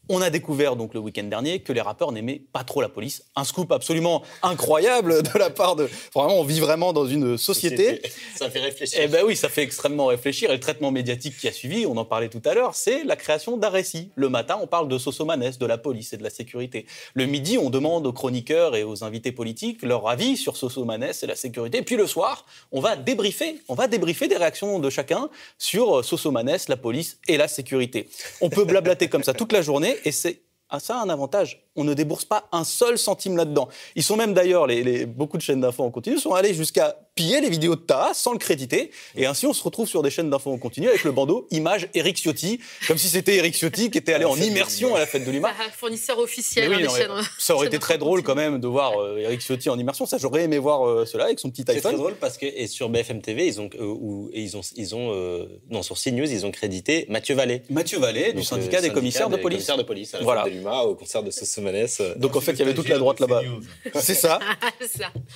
on 0.09 0.21
a 0.21 0.29
découvert 0.29 0.75
donc 0.75 0.93
le 0.93 0.99
week-end 0.99 1.23
dernier 1.23 1.59
que 1.59 1.71
les 1.71 1.81
rappeurs 1.81 2.11
n'aimaient 2.11 2.41
pas 2.51 2.63
trop 2.63 2.81
la 2.81 2.89
police. 2.89 3.23
Un 3.35 3.45
scoop 3.45 3.71
absolument 3.71 4.23
incroyable 4.41 5.23
de 5.23 5.39
la 5.39 5.49
part 5.49 5.75
de. 5.75 5.89
Vraiment, 6.13 6.39
on 6.39 6.43
vit 6.43 6.59
vraiment 6.59 6.91
dans 6.91 7.05
une 7.05 7.37
société. 7.37 8.01
Ça 8.35 8.49
fait 8.49 8.59
réfléchir. 8.59 8.99
Eh 9.01 9.07
ben 9.07 9.23
oui, 9.25 9.35
ça 9.35 9.47
fait 9.47 9.61
extrêmement 9.61 10.07
réfléchir. 10.07 10.49
Et 10.49 10.53
le 10.53 10.59
traitement 10.59 10.91
médiatique 10.91 11.37
qui 11.37 11.47
a 11.47 11.51
suivi, 11.51 11.85
on 11.85 11.95
en 11.97 12.05
parlait 12.05 12.29
tout 12.29 12.41
à 12.45 12.53
l'heure, 12.53 12.75
c'est 12.75 13.03
la 13.03 13.15
création 13.15 13.57
d'un 13.57 13.69
récit. 13.69 14.09
Le 14.15 14.27
matin, 14.27 14.57
on 14.61 14.67
parle 14.67 14.87
de 14.87 14.97
Sosomanes, 14.97 15.51
de 15.59 15.65
la 15.65 15.77
police 15.77 16.13
et 16.13 16.17
de 16.17 16.23
la 16.23 16.29
sécurité. 16.29 16.85
Le 17.13 17.25
midi, 17.25 17.57
on 17.57 17.69
demande 17.69 18.05
aux 18.05 18.13
chroniqueurs 18.13 18.75
et 18.75 18.83
aux 18.83 19.03
invités 19.03 19.31
politiques 19.31 19.83
leur 19.83 20.09
avis 20.09 20.35
sur 20.35 20.57
Sosomanes 20.57 21.11
et 21.21 21.25
la 21.25 21.35
sécurité. 21.35 21.81
Puis 21.81 21.95
le 21.95 22.07
soir, 22.07 22.45
on 22.71 22.81
va 22.81 22.95
débriefer, 22.95 23.61
on 23.67 23.75
va 23.75 23.87
débriefer 23.87 24.27
des 24.27 24.37
réactions 24.37 24.79
de 24.79 24.89
chacun 24.89 25.29
sur 25.57 26.03
Sosomanes, 26.03 26.57
la 26.67 26.77
police 26.77 27.19
et 27.27 27.37
la 27.37 27.47
sécurité. 27.47 28.09
On 28.41 28.49
peut 28.49 28.65
blablater 28.65 29.07
comme 29.07 29.23
ça 29.23 29.33
toute 29.33 29.51
la 29.51 29.61
journée 29.61 29.92
et 30.03 30.11
c'est 30.11 30.43
ça 30.79 30.97
a 30.97 31.01
un 31.01 31.09
avantage 31.09 31.63
on 31.75 31.83
ne 31.83 31.93
débourse 31.93 32.25
pas 32.25 32.47
un 32.51 32.63
seul 32.63 32.97
centime 32.97 33.35
là-dedans. 33.35 33.67
Ils 33.95 34.03
sont 34.03 34.15
même 34.15 34.33
d'ailleurs, 34.33 34.67
les, 34.67 35.05
beaucoup 35.05 35.37
de 35.37 35.41
chaînes 35.41 35.61
d'infos 35.61 35.83
en 35.83 35.91
continu 35.91 36.19
sont 36.19 36.33
allés 36.33 36.53
jusqu'à 36.53 36.95
piller 37.15 37.41
les 37.41 37.49
vidéos 37.49 37.75
de 37.75 37.81
Taha 37.81 38.13
sans 38.13 38.31
le 38.31 38.39
créditer. 38.39 38.91
Et 39.15 39.25
ainsi, 39.25 39.45
on 39.45 39.53
se 39.53 39.63
retrouve 39.63 39.87
sur 39.87 40.01
des 40.01 40.09
chaînes 40.09 40.29
d'infos 40.29 40.51
en 40.51 40.57
continu 40.57 40.89
avec 40.89 41.03
le 41.03 41.11
bandeau 41.11 41.47
image 41.51 41.87
Eric 41.93 42.17
Ciotti, 42.17 42.59
comme 42.87 42.97
si 42.97 43.07
c'était 43.07 43.35
Eric 43.35 43.55
Ciotti 43.55 43.91
qui 43.91 43.97
était 43.97 44.13
allé 44.13 44.25
en 44.25 44.35
immersion 44.35 44.95
à 44.95 44.99
la 44.99 45.05
fête 45.05 45.25
de 45.25 45.31
l'UMA. 45.31 45.51
Ah, 45.51 45.69
fournisseur 45.71 46.19
officiel. 46.19 46.69
Oui, 46.69 46.85
hein, 46.85 47.21
ça 47.37 47.55
aurait 47.55 47.67
été 47.67 47.79
très 47.79 47.97
drôle 47.97 48.23
quand 48.23 48.35
même 48.35 48.59
de 48.59 48.67
voir 48.67 48.99
euh, 48.99 49.17
Eric 49.17 49.41
Ciotti 49.41 49.69
en 49.69 49.77
immersion. 49.77 50.05
Ça, 50.05 50.17
j'aurais 50.17 50.43
aimé 50.43 50.57
voir 50.57 50.87
euh, 50.87 51.05
cela 51.05 51.25
avec 51.25 51.39
son 51.39 51.49
petit 51.49 51.61
iPhone. 51.61 51.75
C'est 51.75 51.81
très 51.81 51.97
drôle 51.97 52.15
parce 52.15 52.37
que 52.37 52.45
et 52.45 52.67
sur 52.67 52.89
BFM 52.89 53.21
TV, 53.21 53.47
ils 53.47 53.61
ont, 53.61 53.69
euh, 53.79 54.29
ils 54.33 54.57
ont, 54.57 54.61
ils 54.75 54.95
ont 54.95 55.47
non, 55.69 55.83
sur 55.83 55.97
CNews, 55.99 56.31
ils 56.31 56.45
ont 56.45 56.51
crédité 56.51 57.05
Mathieu 57.09 57.35
Vallée. 57.35 57.63
Mathieu 57.69 57.99
Vallée, 57.99 58.33
du 58.33 58.43
syndicat, 58.43 58.81
des 58.81 58.91
commissaires 58.91 59.29
de 59.29 59.37
police. 59.37 59.57
Commissaires 59.57 59.77
de 59.77 59.83
police 59.83 60.13
à 60.13 60.19
la 60.19 60.43
fête 60.43 60.53
de 60.53 60.62
au 60.65 60.95
concert 60.95 61.23
de 61.23 61.31
Sosomanes. 61.31 61.87
Donc 62.17 62.35
en 62.35 62.41
fait, 62.41 62.53
il 62.53 62.59
y 62.59 62.61
avait 62.61 62.73
toute 62.73 62.89
la 62.89 62.97
droite 62.97 63.19
là-bas. 63.19 63.41
C'est 63.95 64.15
ça. 64.15 64.39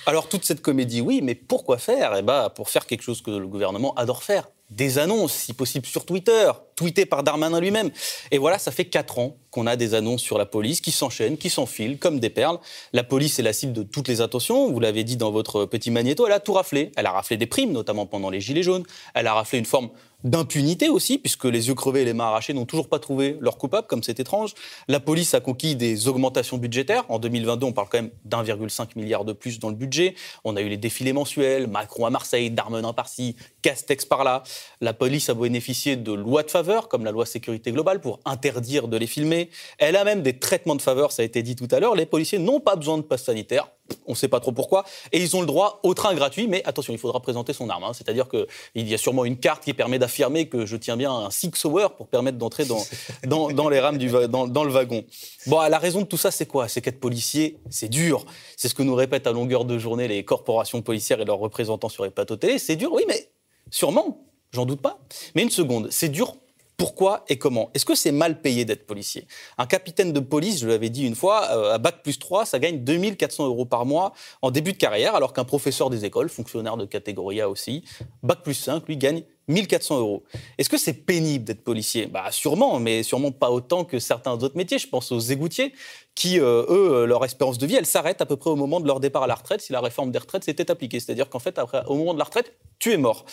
Alors 0.06 0.28
toute 0.28 0.44
cette 0.44 0.60
comédie, 0.60 1.00
oui, 1.00 1.20
mais 1.22 1.34
pourquoi 1.34 1.78
faire? 1.78 2.16
Eh 2.16 2.22
ben, 2.22 2.50
pour 2.50 2.70
faire 2.70 2.86
quelque 2.86 3.02
chose 3.02 3.22
que 3.22 3.30
le 3.30 3.46
gouvernement 3.46 3.94
adore 3.94 4.22
faire 4.22 4.48
des 4.70 4.98
annonces, 4.98 5.32
si 5.32 5.54
possible 5.54 5.86
sur 5.86 6.04
Twitter, 6.04 6.50
tweetées 6.76 7.06
par 7.06 7.22
Darmanin 7.22 7.58
lui-même. 7.60 7.90
Et 8.30 8.38
voilà, 8.38 8.58
ça 8.58 8.70
fait 8.70 8.84
quatre 8.84 9.18
ans 9.18 9.36
qu'on 9.50 9.66
a 9.66 9.76
des 9.76 9.94
annonces 9.94 10.20
sur 10.20 10.36
la 10.36 10.44
police 10.44 10.80
qui 10.80 10.92
s'enchaînent, 10.92 11.38
qui 11.38 11.48
s'enfilent 11.48 11.98
comme 11.98 12.20
des 12.20 12.28
perles. 12.28 12.58
La 12.92 13.02
police 13.02 13.38
est 13.38 13.42
la 13.42 13.54
cible 13.54 13.72
de 13.72 13.82
toutes 13.82 14.08
les 14.08 14.20
attentions. 14.20 14.70
Vous 14.70 14.78
l'avez 14.78 15.04
dit 15.04 15.16
dans 15.16 15.30
votre 15.30 15.64
petit 15.64 15.90
magnéto, 15.90 16.26
elle 16.26 16.34
a 16.34 16.40
tout 16.40 16.52
raflé. 16.52 16.92
Elle 16.96 17.06
a 17.06 17.12
raflé 17.12 17.38
des 17.38 17.46
primes, 17.46 17.72
notamment 17.72 18.04
pendant 18.04 18.28
les 18.28 18.40
Gilets 18.40 18.62
jaunes. 18.62 18.84
Elle 19.14 19.26
a 19.26 19.32
raflé 19.32 19.58
une 19.58 19.64
forme 19.64 19.88
d'impunité 20.24 20.88
aussi, 20.88 21.18
puisque 21.18 21.44
les 21.44 21.68
yeux 21.68 21.74
crevés 21.74 22.02
et 22.02 22.04
les 22.04 22.12
mains 22.12 22.24
arrachées 22.24 22.52
n'ont 22.52 22.66
toujours 22.66 22.88
pas 22.88 22.98
trouvé 22.98 23.36
leur 23.40 23.56
coupable, 23.56 23.86
comme 23.86 24.02
c'est 24.02 24.18
étrange. 24.18 24.54
La 24.88 24.98
police 24.98 25.34
a 25.34 25.40
conquis 25.40 25.76
des 25.76 26.08
augmentations 26.08 26.58
budgétaires. 26.58 27.04
En 27.08 27.18
2022, 27.18 27.66
on 27.66 27.72
parle 27.72 27.88
quand 27.88 28.02
même 28.02 28.10
d'1,5 28.24 28.96
milliard 28.96 29.24
de 29.24 29.32
plus 29.32 29.60
dans 29.60 29.68
le 29.68 29.76
budget. 29.76 30.14
On 30.44 30.56
a 30.56 30.60
eu 30.60 30.68
les 30.68 30.76
défilés 30.76 31.12
mensuels, 31.12 31.68
Macron 31.68 32.04
à 32.04 32.10
Marseille, 32.10 32.50
Darmanin 32.50 32.92
par-ci, 32.92 33.36
Castex 33.62 34.04
par-là. 34.06 34.42
La 34.80 34.92
police 34.92 35.28
a 35.28 35.34
bénéficié 35.34 35.96
de 35.96 36.12
lois 36.12 36.42
de 36.42 36.50
faveur, 36.50 36.88
comme 36.88 37.04
la 37.04 37.12
loi 37.12 37.24
sécurité 37.24 37.70
globale, 37.70 38.00
pour 38.00 38.18
interdire 38.24 38.88
de 38.88 38.96
les 38.96 39.06
filmer. 39.06 39.50
Elle 39.78 39.96
a 39.96 40.04
même 40.04 40.22
des 40.22 40.38
traitements 40.38 40.76
de 40.76 40.82
faveur, 40.82 41.12
ça 41.12 41.22
a 41.22 41.24
été 41.24 41.42
dit 41.42 41.54
tout 41.54 41.68
à 41.70 41.78
l'heure. 41.78 41.94
Les 41.94 42.06
policiers 42.06 42.38
n'ont 42.38 42.60
pas 42.60 42.74
besoin 42.74 42.98
de 42.98 43.02
passe 43.02 43.24
sanitaire 43.24 43.68
on 44.06 44.12
ne 44.12 44.16
sait 44.16 44.28
pas 44.28 44.40
trop 44.40 44.52
pourquoi, 44.52 44.84
et 45.12 45.20
ils 45.20 45.36
ont 45.36 45.40
le 45.40 45.46
droit 45.46 45.80
au 45.82 45.94
train 45.94 46.14
gratuit, 46.14 46.48
mais 46.48 46.62
attention, 46.64 46.92
il 46.92 46.98
faudra 46.98 47.20
présenter 47.20 47.52
son 47.52 47.68
arme. 47.68 47.84
Hein. 47.84 47.92
C'est-à-dire 47.92 48.26
qu'il 48.28 48.88
y 48.88 48.94
a 48.94 48.98
sûrement 48.98 49.24
une 49.24 49.36
carte 49.36 49.64
qui 49.64 49.74
permet 49.74 49.98
d'affirmer 49.98 50.48
que 50.48 50.66
je 50.66 50.76
tiens 50.76 50.96
bien 50.96 51.12
un 51.12 51.30
Six 51.30 51.64
Hour 51.64 51.94
pour 51.94 52.08
permettre 52.08 52.38
d'entrer 52.38 52.64
dans, 53.26 53.50
dans, 53.50 53.68
les 53.68 53.80
rames 53.80 53.98
du, 53.98 54.08
dans, 54.08 54.46
dans, 54.46 54.64
le 54.64 54.70
wagon. 54.70 55.04
Bon, 55.46 55.60
la 55.60 55.78
raison 55.78 56.00
de 56.00 56.06
tout 56.06 56.16
ça, 56.16 56.30
c'est 56.30 56.46
quoi? 56.46 56.68
C'est 56.68 56.80
qu'être 56.80 57.00
policier, 57.00 57.58
c'est 57.70 57.88
dur. 57.88 58.24
C'est 58.56 58.68
ce 58.68 58.74
que 58.74 58.82
nous 58.82 58.94
répètent 58.94 59.26
à 59.26 59.32
longueur 59.32 59.64
de 59.64 59.78
journée 59.78 60.08
les 60.08 60.24
corporations 60.24 60.82
policières 60.82 61.20
et 61.20 61.24
leurs 61.24 61.38
représentants 61.38 61.88
sur 61.88 62.04
les 62.04 62.10
plateaux 62.10 62.36
télé. 62.36 62.58
C'est 62.58 62.76
dur, 62.76 62.92
oui, 62.92 63.04
mais 63.08 63.28
sûrement, 63.70 64.26
j'en 64.52 64.66
doute 64.66 64.80
pas. 64.80 64.98
Mais 65.34 65.42
une 65.42 65.50
seconde, 65.50 65.88
c'est 65.90 66.08
dur 66.08 66.34
pourquoi 66.78 67.24
et 67.28 67.38
comment 67.38 67.70
Est-ce 67.74 67.84
que 67.84 67.96
c'est 67.96 68.12
mal 68.12 68.40
payé 68.40 68.64
d'être 68.64 68.86
policier? 68.86 69.26
Un 69.58 69.66
capitaine 69.66 70.12
de 70.12 70.20
police, 70.20 70.60
je 70.60 70.68
l'avais 70.68 70.90
dit 70.90 71.04
une 71.04 71.16
fois, 71.16 71.48
euh, 71.50 71.74
à 71.74 71.78
Bac 71.78 72.04
plus 72.04 72.20
3, 72.20 72.46
ça 72.46 72.60
gagne 72.60 72.84
2400 72.84 73.46
euros 73.46 73.64
par 73.64 73.84
mois 73.84 74.12
en 74.42 74.52
début 74.52 74.72
de 74.72 74.78
carrière, 74.78 75.16
alors 75.16 75.32
qu'un 75.32 75.44
professeur 75.44 75.90
des 75.90 76.04
écoles, 76.04 76.28
fonctionnaire 76.28 76.76
de 76.76 76.86
catégorie 76.86 77.40
A 77.40 77.50
aussi, 77.50 77.82
Bac 78.22 78.44
plus 78.44 78.54
5, 78.54 78.86
lui 78.86 78.96
gagne 78.96 79.24
1400 79.48 79.98
euros. 79.98 80.22
Est-ce 80.56 80.68
que 80.68 80.78
c'est 80.78 80.92
pénible 80.92 81.44
d'être 81.44 81.64
policier? 81.64 82.06
Bah 82.06 82.30
sûrement, 82.30 82.78
mais 82.78 83.02
sûrement 83.02 83.32
pas 83.32 83.50
autant 83.50 83.84
que 83.84 83.98
certains 83.98 84.34
autres 84.34 84.56
métiers. 84.56 84.78
Je 84.78 84.86
pense 84.86 85.10
aux 85.10 85.18
égoutiers 85.18 85.72
qui, 86.14 86.38
euh, 86.38 86.64
eux, 86.68 86.92
euh, 86.92 87.06
leur 87.06 87.24
espérance 87.24 87.58
de 87.58 87.66
vie, 87.66 87.74
elle 87.74 87.86
s'arrête 87.86 88.20
à 88.22 88.26
peu 88.26 88.36
près 88.36 88.50
au 88.50 88.56
moment 88.56 88.78
de 88.78 88.86
leur 88.86 89.00
départ 89.00 89.24
à 89.24 89.26
la 89.26 89.34
retraite 89.34 89.62
si 89.62 89.72
la 89.72 89.80
réforme 89.80 90.12
des 90.12 90.18
retraites 90.20 90.44
s'était 90.44 90.70
appliquée. 90.70 91.00
C'est-à-dire 91.00 91.28
qu'en 91.28 91.40
fait, 91.40 91.58
au 91.88 91.96
moment 91.96 92.14
de 92.14 92.18
la 92.18 92.24
retraite, 92.24 92.52
tu 92.78 92.92
es 92.92 92.98
mort. 92.98 93.24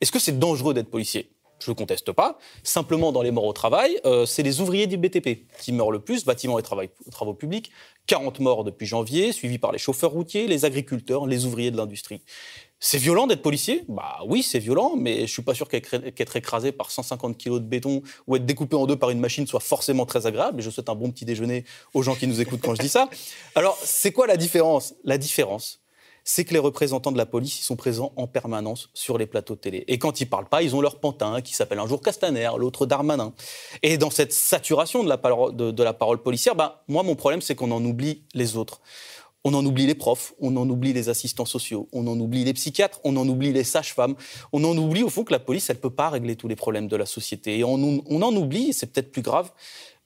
Est-ce 0.00 0.12
que 0.12 0.20
c'est 0.20 0.38
dangereux 0.38 0.72
d'être 0.72 0.90
policier? 0.90 1.30
Je 1.64 1.70
ne 1.70 1.74
conteste 1.74 2.12
pas. 2.12 2.38
Simplement, 2.62 3.12
dans 3.12 3.22
les 3.22 3.30
morts 3.30 3.46
au 3.46 3.52
travail, 3.52 3.98
euh, 4.04 4.26
c'est 4.26 4.42
les 4.42 4.60
ouvriers 4.60 4.86
du 4.86 4.96
BTP 4.96 5.46
qui 5.60 5.72
meurent 5.72 5.90
le 5.90 6.00
plus, 6.00 6.24
bâtiments 6.24 6.58
et 6.58 6.62
travaux 6.62 7.34
publics. 7.34 7.70
40 8.06 8.40
morts 8.40 8.64
depuis 8.64 8.86
janvier, 8.86 9.32
suivis 9.32 9.58
par 9.58 9.72
les 9.72 9.78
chauffeurs 9.78 10.10
routiers, 10.10 10.46
les 10.46 10.64
agriculteurs, 10.64 11.26
les 11.26 11.44
ouvriers 11.44 11.70
de 11.70 11.76
l'industrie. 11.76 12.22
C'est 12.84 12.98
violent 12.98 13.28
d'être 13.28 13.42
policier? 13.42 13.84
Bah 13.88 14.18
oui, 14.26 14.42
c'est 14.42 14.58
violent, 14.58 14.94
mais 14.96 15.20
je 15.20 15.32
suis 15.32 15.42
pas 15.42 15.54
sûr 15.54 15.68
qu'être 15.68 16.36
écrasé 16.36 16.72
par 16.72 16.90
150 16.90 17.38
kilos 17.38 17.60
de 17.60 17.66
béton 17.66 18.02
ou 18.26 18.34
être 18.34 18.44
découpé 18.44 18.74
en 18.74 18.86
deux 18.86 18.96
par 18.96 19.10
une 19.10 19.20
machine 19.20 19.46
soit 19.46 19.60
forcément 19.60 20.04
très 20.04 20.26
agréable. 20.26 20.58
Et 20.58 20.62
je 20.64 20.70
souhaite 20.70 20.88
un 20.88 20.96
bon 20.96 21.12
petit 21.12 21.24
déjeuner 21.24 21.64
aux 21.94 22.02
gens 22.02 22.16
qui 22.16 22.26
nous 22.26 22.40
écoutent 22.40 22.60
quand 22.60 22.74
je 22.74 22.82
dis 22.82 22.88
ça. 22.88 23.08
Alors, 23.54 23.78
c'est 23.84 24.10
quoi 24.10 24.26
la 24.26 24.36
différence? 24.36 24.94
La 25.04 25.16
différence, 25.16 25.81
c'est 26.24 26.44
que 26.44 26.52
les 26.52 26.58
représentants 26.58 27.12
de 27.12 27.18
la 27.18 27.26
police 27.26 27.60
ils 27.60 27.64
sont 27.64 27.76
présents 27.76 28.12
en 28.16 28.26
permanence 28.26 28.90
sur 28.94 29.18
les 29.18 29.26
plateaux 29.26 29.54
de 29.54 29.60
télé. 29.60 29.84
Et 29.88 29.98
quand 29.98 30.20
ils 30.20 30.26
parlent 30.26 30.48
pas, 30.48 30.62
ils 30.62 30.74
ont 30.76 30.80
leur 30.80 31.00
pantin 31.00 31.40
qui 31.40 31.54
s'appelle 31.54 31.78
un 31.78 31.86
jour 31.86 32.00
Castaner, 32.00 32.50
l'autre 32.56 32.86
Darmanin. 32.86 33.32
Et 33.82 33.98
dans 33.98 34.10
cette 34.10 34.32
saturation 34.32 35.02
de 35.02 35.08
la 35.08 35.18
parole, 35.92 36.22
policière, 36.22 36.54
ben, 36.54 36.74
moi, 36.88 37.02
mon 37.02 37.14
problème, 37.14 37.40
c'est 37.40 37.54
qu'on 37.54 37.70
en 37.70 37.84
oublie 37.84 38.22
les 38.34 38.56
autres. 38.56 38.80
On 39.44 39.54
en 39.54 39.66
oublie 39.66 39.86
les 39.86 39.96
profs, 39.96 40.34
on 40.40 40.56
en 40.56 40.68
oublie 40.70 40.92
les 40.92 41.08
assistants 41.08 41.44
sociaux, 41.44 41.88
on 41.92 42.06
en 42.06 42.18
oublie 42.20 42.44
les 42.44 42.52
psychiatres, 42.52 43.00
on 43.02 43.16
en 43.16 43.28
oublie 43.28 43.52
les 43.52 43.64
sages-femmes, 43.64 44.14
on 44.52 44.62
en 44.62 44.76
oublie 44.76 45.02
au 45.02 45.08
fond 45.08 45.24
que 45.24 45.32
la 45.32 45.40
police, 45.40 45.68
elle 45.68 45.76
ne 45.76 45.80
peut 45.80 45.90
pas 45.90 46.10
régler 46.10 46.36
tous 46.36 46.46
les 46.46 46.54
problèmes 46.54 46.86
de 46.86 46.94
la 46.94 47.06
société. 47.06 47.58
Et 47.58 47.64
on, 47.64 47.74
en 47.74 48.36
oublie, 48.36 48.72
c'est 48.72 48.86
peut-être 48.86 49.10
plus 49.10 49.22
grave, 49.22 49.50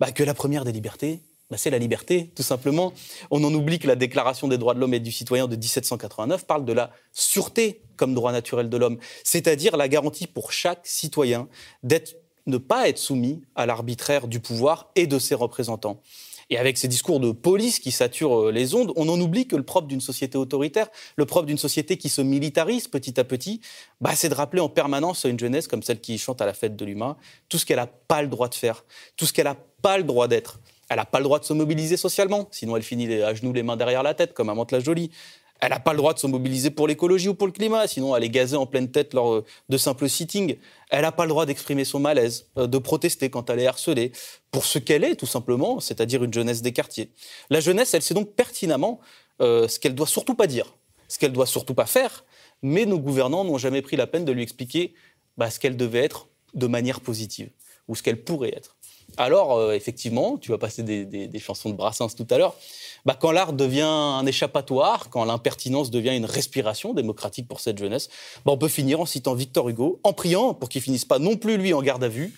bah, 0.01 0.11
que 0.11 0.25
la 0.25 0.33
première 0.33 0.65
des 0.65 0.73
libertés, 0.73 1.21
bah, 1.51 1.57
c'est 1.57 1.71
la 1.71 1.79
liberté, 1.79 2.33
tout 2.35 2.43
simplement. 2.43 2.93
On 3.31 3.43
en 3.45 3.55
oublie 3.55 3.79
que 3.79 3.87
la 3.87 3.97
Déclaration 3.97 4.49
des 4.49 4.59
droits 4.59 4.75
de 4.75 4.81
l'homme 4.81 4.95
et 4.95 5.01
du 5.01 5.13
citoyen 5.13 5.47
de 5.47 5.55
1789 5.55 6.47
parle 6.47 6.65
de 6.65 6.73
la 6.73 6.91
sûreté 7.13 7.83
comme 7.97 8.15
droit 8.15 8.33
naturel 8.33 8.69
de 8.69 8.77
l'homme, 8.77 8.99
c'est-à-dire 9.25 9.77
la 9.77 9.89
garantie 9.89 10.27
pour 10.27 10.53
chaque 10.53 10.87
citoyen 10.87 11.49
d'être, 11.83 12.17
ne 12.47 12.59
pas 12.59 12.89
être 12.89 12.99
soumis 12.99 13.43
à 13.55 13.65
l'arbitraire 13.65 14.29
du 14.29 14.41
pouvoir 14.41 14.91
et 14.97 15.07
de 15.07 15.19
ses 15.19 15.35
représentants. 15.35 16.03
Et 16.49 16.59
avec 16.59 16.79
ces 16.79 16.87
discours 16.87 17.19
de 17.19 17.33
police 17.33 17.81
qui 17.81 17.91
saturent 17.91 18.49
euh, 18.49 18.53
les 18.53 18.75
ondes, 18.75 18.93
on 18.97 19.09
en 19.09 19.21
oublie 19.21 19.49
que 19.49 19.57
le 19.57 19.65
propre 19.65 19.89
d'une 19.89 20.01
société 20.01 20.39
autoritaire, 20.39 20.89
le 21.17 21.27
propre 21.27 21.47
d'une 21.47 21.59
société 21.59 21.97
qui 21.97 22.09
se 22.09 22.23
militarise 22.23 22.87
petit 22.87 23.19
à 23.19 23.25
petit, 23.25 23.61
bah, 24.01 24.13
c'est 24.15 24.29
de 24.29 24.35
rappeler 24.35 24.61
en 24.61 24.69
permanence 24.69 25.25
à 25.25 25.29
une 25.29 25.39
jeunesse 25.39 25.67
comme 25.67 25.83
celle 25.83 26.01
qui 26.01 26.19
chante 26.19 26.41
à 26.41 26.47
la 26.47 26.55
fête 26.55 26.77
de 26.77 26.85
l'humain 26.85 27.17
tout 27.49 27.59
ce 27.59 27.67
qu'elle 27.67 27.79
n'a 27.79 27.87
pas 27.87 28.23
le 28.23 28.29
droit 28.29 28.49
de 28.49 28.55
faire, 28.55 28.85
tout 29.17 29.27
ce 29.27 29.33
qu'elle 29.33 29.47
n'a 29.47 29.57
pas 29.83 29.99
le 29.99 30.05
droit 30.05 30.29
d'être. 30.29 30.61
Elle 30.89 30.97
n'a 30.97 31.05
pas 31.05 31.19
le 31.19 31.25
droit 31.25 31.39
de 31.39 31.45
se 31.45 31.53
mobiliser 31.53 31.97
socialement, 31.97 32.49
sinon 32.51 32.77
elle 32.77 32.83
finit 32.83 33.13
à 33.23 33.35
genoux 33.35 33.53
les 33.53 33.63
mains 33.63 33.77
derrière 33.77 34.03
la 34.03 34.15
tête, 34.15 34.35
comme 34.35 34.49
Amante 34.49 34.73
la 34.73 34.81
Jolie. 34.81 35.11
Elle 35.61 35.71
n'a 35.71 35.81
pas 35.81 35.93
le 35.93 35.97
droit 35.97 36.13
de 36.13 36.19
se 36.19 36.27
mobiliser 36.27 36.71
pour 36.71 36.87
l'écologie 36.87 37.29
ou 37.29 37.35
pour 37.35 37.47
le 37.47 37.53
climat, 37.53 37.87
sinon 37.87 38.15
elle 38.15 38.25
est 38.25 38.31
gazée 38.31 38.57
en 38.57 38.67
pleine 38.67 38.91
tête 38.91 39.15
lors 39.15 39.43
de 39.69 39.79
simples 39.79 40.09
sittings. 40.09 40.59
Elle 40.91 41.03
n'a 41.03 41.13
pas 41.13 41.25
le 41.25 41.31
droit 41.31 41.47
d'exprimer 41.47 41.85
son 41.85 41.99
malaise, 41.99 42.47
euh, 42.59 42.67
de 42.67 42.79
protester 42.79 43.31
quand 43.31 43.49
elle 43.49 43.61
est 43.61 43.67
harcelée, 43.67 44.13
pour 44.51 44.65
ce 44.65 44.79
qu'elle 44.79 45.03
est, 45.03 45.17
tout 45.17 45.27
simplement, 45.27 45.81
c'est-à-dire 45.81 46.23
une 46.23 46.33
jeunesse 46.33 46.63
des 46.63 46.73
quartiers. 46.73 47.11
La 47.51 47.61
jeunesse, 47.61 47.95
elle 47.95 48.03
sait 48.03 48.15
donc 48.15 48.35
pertinemment 48.35 49.01
euh, 49.41 49.67
ce 49.67 49.79
qu'elle 49.79 49.95
doit 49.95 50.07
surtout 50.07 50.35
pas 50.35 50.47
dire, 50.47 50.77
ce 51.09 51.19
qu'elle 51.19 51.33
doit 51.33 51.47
surtout 51.47 51.75
pas 51.75 51.87
faire, 51.87 52.25
mais 52.63 52.85
nos 52.85 52.99
gouvernants 52.99 53.45
n'ont 53.45 53.59
jamais 53.59 53.83
pris 53.83 53.97
la 53.97 54.07
peine 54.07 54.25
de 54.25 54.33
lui 54.33 54.43
expliquer 54.43 54.95
bah, 55.37 55.51
ce 55.51 55.59
qu'elle 55.59 55.77
devait 55.77 56.05
être 56.05 56.29
de 56.55 56.67
manière 56.67 57.01
positive, 57.01 57.51
ou 57.89 57.95
ce 57.95 58.03
qu'elle 58.03 58.23
pourrait 58.23 58.55
être. 58.55 58.77
Alors, 59.17 59.57
euh, 59.57 59.73
effectivement, 59.73 60.37
tu 60.37 60.51
vas 60.51 60.59
passer 60.59 60.83
des, 60.83 61.39
chansons 61.39 61.71
de 61.71 61.75
Brassens 61.75 62.15
tout 62.15 62.27
à 62.31 62.39
l'heure, 62.39 62.55
bah, 63.05 63.17
quand 63.19 63.31
l'art 63.31 63.53
devient 63.53 63.83
un 63.83 64.27
échappatoire, 64.27 65.09
quand 65.11 65.25
l'impertinence 65.25 65.91
devient 65.91 66.17
une 66.17 66.25
respiration 66.25 66.93
démocratique 66.93 67.49
pour 67.49 67.61
cette 67.61 67.79
jeunesse, 67.79 68.09
bah, 68.45 68.53
on 68.53 68.59
peut 68.59 68.69
finir 68.69 69.01
en 69.01 69.07
citant 69.07 69.35
Victor 69.35 69.69
Hugo, 69.69 70.01
en 70.03 70.13
priant 70.13 70.55
pour 70.55 70.69
qu'il 70.69 70.83
finisse 70.83 71.05
pas 71.05 71.19
non 71.19 71.37
plus 71.37 71.57
lui 71.57 71.73
en 71.73 71.83
garde 71.83 72.05
à 72.05 72.09
vue. 72.09 72.35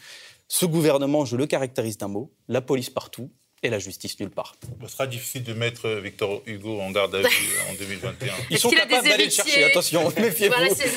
Ce 0.47 0.67
gouvernement, 0.67 1.25
je 1.25 1.37
le 1.37 1.47
caractérise 1.47 1.99
d'un 1.99 2.09
mot, 2.09 2.31
la 2.49 2.61
police 2.61 2.91
partout, 2.91 3.31
et 3.63 3.71
la 3.71 3.79
justice 3.79 4.19
nulle 4.21 4.31
part. 4.31 4.55
Ce 4.83 4.89
sera 4.89 5.07
difficile 5.07 5.43
de 5.43 5.53
mettre 5.53 5.89
Victor 5.89 6.43
Hugo 6.47 6.81
en 6.81 6.91
garde 6.91 7.15
à 7.15 7.21
vue 7.21 7.27
en 7.71 7.75
2021. 7.75 8.35
Ils 8.51 8.59
sont 8.59 8.71
capables 8.71 9.09
d'aller 9.09 9.25
le 9.27 9.31
chercher, 9.31 9.65
attention, 9.65 10.13
méfiez-vous. 10.19 10.55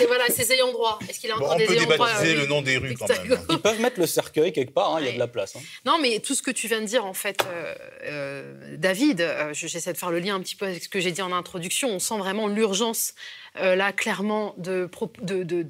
Voilà, 0.08 0.28
ses 0.28 0.52
ayants 0.54 0.72
droit. 0.72 1.00
Est-ce 1.10 1.20
qu'il 1.20 1.32
a 1.32 1.36
encore 1.36 1.54
on 1.54 1.58
des 1.58 1.66
peut 1.66 1.74
ayants 1.74 1.84
droit 1.84 2.08
débaptiser 2.08 2.36
le 2.36 2.46
nom 2.46 2.62
des 2.62 2.78
rues 2.78 2.94
quand 2.94 3.08
même. 3.10 3.40
Ils 3.50 3.60
peuvent 3.60 3.82
mettre 3.82 4.00
le 4.00 4.08
cercueil 4.08 4.52
quelque 4.52 4.74
part, 4.74 4.96
hein, 4.96 4.98
il 5.02 5.06
y 5.08 5.10
a 5.10 5.14
de 5.14 5.20
la 5.20 5.28
place. 5.28 5.56
Hein. 5.56 5.62
Non, 5.86 5.98
mais 6.02 6.20
tout 6.20 6.36
ce 6.36 6.42
que 6.42 6.52
tu 6.52 6.68
viens 6.68 6.82
de 6.82 6.86
dire, 6.86 7.06
en 7.06 7.14
fait, 7.14 7.44
euh, 7.46 7.76
euh, 8.04 8.78
David, 8.78 9.22
euh, 9.22 9.54
j'essaie 9.54 9.94
de 9.94 9.98
faire 9.98 10.12
le 10.12 10.20
lien 10.20 10.36
un 10.36 10.42
petit 10.42 10.56
peu 10.56 10.66
avec 10.66 10.84
ce 10.84 10.90
que 10.90 11.00
j'ai 11.00 11.12
dit 11.12 11.22
en 11.22 11.32
introduction, 11.32 11.90
on 11.90 12.00
sent 12.00 12.18
vraiment 12.18 12.48
l'urgence 12.48 13.14
euh, 13.58 13.76
là, 13.76 13.92
clairement, 13.92 14.56
de, 14.58 14.90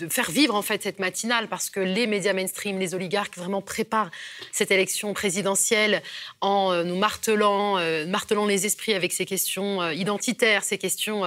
faire 0.10 0.30
vivre 0.30 0.54
en 0.54 0.62
fait 0.62 0.84
cette 0.84 1.00
matinale 1.00 1.48
parce 1.48 1.72
que 1.72 1.80
les 1.80 2.06
médias 2.06 2.34
mainstream, 2.34 2.78
les 2.78 2.94
oligarques 2.94 3.38
vraiment 3.38 3.62
préparent 3.62 4.12
cette 4.52 4.70
élection 4.70 5.14
présidentielle 5.14 6.04
en 6.42 6.72
euh, 6.72 6.84
nous 6.84 6.96
martelant, 6.96 7.80
euh, 7.80 8.06
martelant 8.06 8.46
les 8.46 8.68
esprits 8.68 8.94
avec 8.94 9.12
ces 9.12 9.26
questions 9.26 9.90
identitaires, 9.90 10.64
ces 10.64 10.78
questions 10.78 11.24